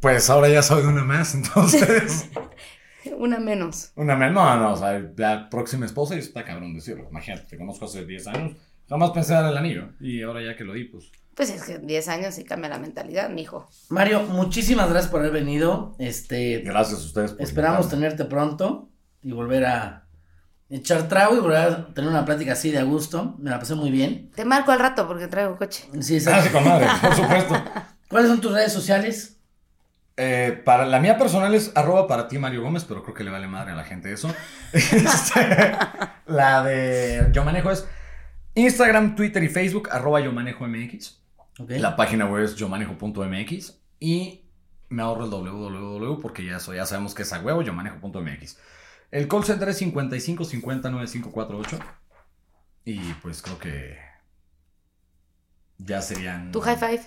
Pues 0.00 0.28
ahora 0.30 0.48
ya 0.48 0.62
soy 0.62 0.82
una 0.84 1.04
más, 1.04 1.34
entonces. 1.34 2.26
Una 3.16 3.38
menos. 3.38 3.92
una 3.96 4.14
menos. 4.14 4.34
No, 4.34 4.56
no, 4.58 4.72
o 4.74 4.76
sea, 4.76 5.00
la 5.16 5.48
próxima 5.48 5.86
esposa 5.86 6.16
y 6.16 6.18
está 6.18 6.44
cabrón 6.44 6.74
decirlo. 6.74 7.06
Imagínate, 7.10 7.44
te 7.48 7.56
conozco 7.56 7.86
hace 7.86 8.04
10 8.04 8.26
años. 8.26 8.52
Jamás 8.90 9.10
pensé 9.12 9.32
dar 9.32 9.46
el 9.46 9.56
anillo. 9.56 9.88
Y 10.00 10.20
ahora 10.22 10.42
ya 10.42 10.54
que 10.56 10.64
lo 10.64 10.74
di, 10.74 10.84
pues. 10.84 11.10
Pues 11.34 11.48
es 11.48 11.62
que 11.62 11.74
en 11.76 11.86
10 11.86 12.08
años 12.08 12.34
sí 12.34 12.44
cambia 12.44 12.68
la 12.68 12.78
mentalidad, 12.78 13.30
mijo. 13.30 13.66
Mario, 13.88 14.20
muchísimas 14.24 14.90
gracias 14.90 15.10
por 15.10 15.20
haber 15.20 15.32
venido. 15.32 15.94
Este, 15.98 16.58
Gracias 16.58 17.00
a 17.00 17.04
ustedes 17.04 17.30
por 17.32 17.40
esperamos 17.40 17.86
invitarme. 17.86 18.04
tenerte 18.08 18.24
pronto 18.26 18.90
y 19.22 19.32
volver 19.32 19.64
a 19.64 20.06
echar 20.68 21.08
trago 21.08 21.36
y 21.36 21.40
volver 21.40 21.56
a 21.56 21.94
tener 21.94 22.10
una 22.10 22.24
plática 22.26 22.52
así 22.52 22.70
de 22.70 22.78
a 22.78 22.82
gusto. 22.82 23.36
Me 23.38 23.48
la 23.48 23.58
pasé 23.58 23.74
muy 23.74 23.90
bien. 23.90 24.30
Te 24.34 24.44
marco 24.44 24.70
al 24.72 24.80
rato 24.80 25.06
porque 25.06 25.28
traigo 25.28 25.56
coche. 25.56 25.84
Sí, 26.00 26.14
Ah, 26.14 26.18
exacto. 26.18 26.42
sí, 26.42 26.50
con 26.50 26.64
madre, 26.64 26.86
por 27.00 27.14
supuesto. 27.14 27.54
¿Cuáles 28.08 28.28
son 28.28 28.40
tus 28.40 28.52
redes 28.52 28.72
sociales? 28.72 29.36
Eh, 30.16 30.60
para 30.64 30.84
la 30.84 30.98
mía 31.00 31.16
personal 31.16 31.54
es 31.54 31.72
arroba 31.74 32.06
para 32.06 32.28
ti 32.28 32.38
Mario 32.38 32.60
Gómez, 32.62 32.84
pero 32.84 33.02
creo 33.02 33.14
que 33.14 33.24
le 33.24 33.30
vale 33.30 33.46
madre 33.46 33.70
a 33.72 33.76
la 33.76 33.84
gente 33.84 34.12
eso. 34.12 34.28
Este, 34.72 35.72
la 36.26 36.62
de 36.62 37.28
yo 37.32 37.44
manejo 37.44 37.70
es 37.70 37.86
Instagram, 38.54 39.14
Twitter 39.14 39.42
y 39.42 39.48
Facebook, 39.48 39.88
arroba 39.90 40.20
yo 40.20 40.32
manejo 40.32 40.66
MX. 40.66 41.20
La 41.68 41.96
página 41.96 42.26
web 42.26 42.44
es 42.44 42.56
yomanejo.mx 42.56 43.78
y 44.00 44.44
me 44.88 45.02
ahorro 45.02 45.24
el 45.24 45.30
www 45.30 46.20
porque 46.20 46.44
ya, 46.44 46.56
eso, 46.56 46.74
ya 46.74 46.86
sabemos 46.86 47.14
que 47.14 47.22
es 47.22 47.32
a 47.32 47.40
huevo, 47.40 47.62
yomanejo.mx. 47.62 48.58
El 49.10 49.28
call 49.28 49.44
center 49.44 49.68
es 49.68 49.78
55 49.78 50.44
50 50.44 50.90
9548 50.90 51.84
y 52.84 52.98
pues 53.14 53.42
creo 53.42 53.58
que 53.58 53.98
ya 55.78 56.00
serían... 56.00 56.50
Tu 56.50 56.60
high 56.60 56.76
five. 56.76 57.02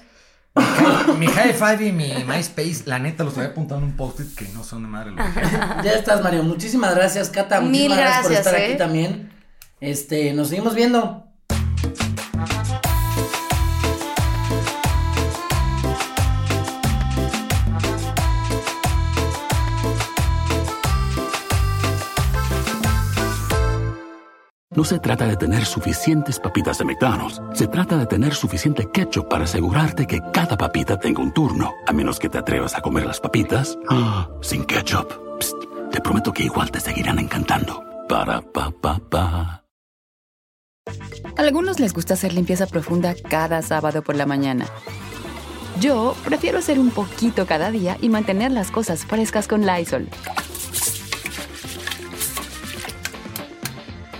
Mi 1.17 1.25
high 1.27 1.53
five 1.53 1.87
y 1.87 1.91
mi 1.91 2.13
MySpace, 2.25 2.83
la 2.85 2.99
neta, 2.99 3.23
los 3.23 3.35
había 3.37 3.49
apuntado 3.49 3.79
en 3.81 3.87
un 3.87 3.95
post-it 3.95 4.35
que 4.35 4.47
no 4.49 4.63
son 4.63 4.83
de 4.83 4.89
madre. 4.89 5.11
los 5.11 5.25
dejé. 5.35 5.57
Ya 5.83 5.93
estás, 5.93 6.21
Mario. 6.21 6.43
Muchísimas 6.43 6.93
gracias, 6.93 7.29
Cata. 7.29 7.59
Mil 7.59 7.89
Muchísimas 7.89 7.97
gracias, 7.97 8.21
por 8.21 8.31
gracias, 8.31 8.47
estar 8.47 8.61
¿eh? 8.61 8.65
aquí 8.67 8.77
también. 8.77 9.31
Este, 9.79 10.33
nos 10.33 10.49
seguimos 10.49 10.75
viendo. 10.75 11.32
No 24.75 24.83
se 24.83 24.97
trata 24.97 25.27
de 25.27 25.37
tener 25.37 25.65
suficientes 25.65 26.39
papitas 26.39 26.79
de 26.79 26.85
McDonald's. 26.85 27.39
Se 27.53 27.67
trata 27.67 27.95
de 27.95 28.07
tener 28.07 28.33
suficiente 28.33 28.89
ketchup 28.91 29.29
para 29.29 29.43
asegurarte 29.43 30.07
que 30.07 30.19
cada 30.31 30.57
papita 30.57 30.97
tenga 30.97 31.21
un 31.21 31.31
turno. 31.31 31.73
A 31.85 31.93
menos 31.93 32.17
que 32.17 32.27
te 32.27 32.39
atrevas 32.39 32.75
a 32.75 32.81
comer 32.81 33.05
las 33.05 33.19
papitas 33.19 33.77
ah, 33.91 34.27
sin 34.41 34.65
ketchup. 34.65 35.13
Psst, 35.39 35.57
te 35.91 36.01
prometo 36.01 36.33
que 36.33 36.45
igual 36.45 36.71
te 36.71 36.79
seguirán 36.79 37.19
encantando. 37.19 37.83
Para 38.09 38.41
pa 38.41 38.71
pa 38.71 38.97
pa. 38.97 39.63
Algunos 41.37 41.79
les 41.79 41.93
gusta 41.93 42.15
hacer 42.15 42.33
limpieza 42.33 42.65
profunda 42.65 43.13
cada 43.29 43.61
sábado 43.61 44.01
por 44.01 44.15
la 44.15 44.25
mañana. 44.25 44.65
Yo 45.79 46.15
prefiero 46.25 46.57
hacer 46.57 46.79
un 46.79 46.89
poquito 46.89 47.45
cada 47.45 47.69
día 47.69 47.97
y 48.01 48.09
mantener 48.09 48.51
las 48.51 48.71
cosas 48.71 49.05
frescas 49.05 49.47
con 49.47 49.67
Lysol. 49.67 50.09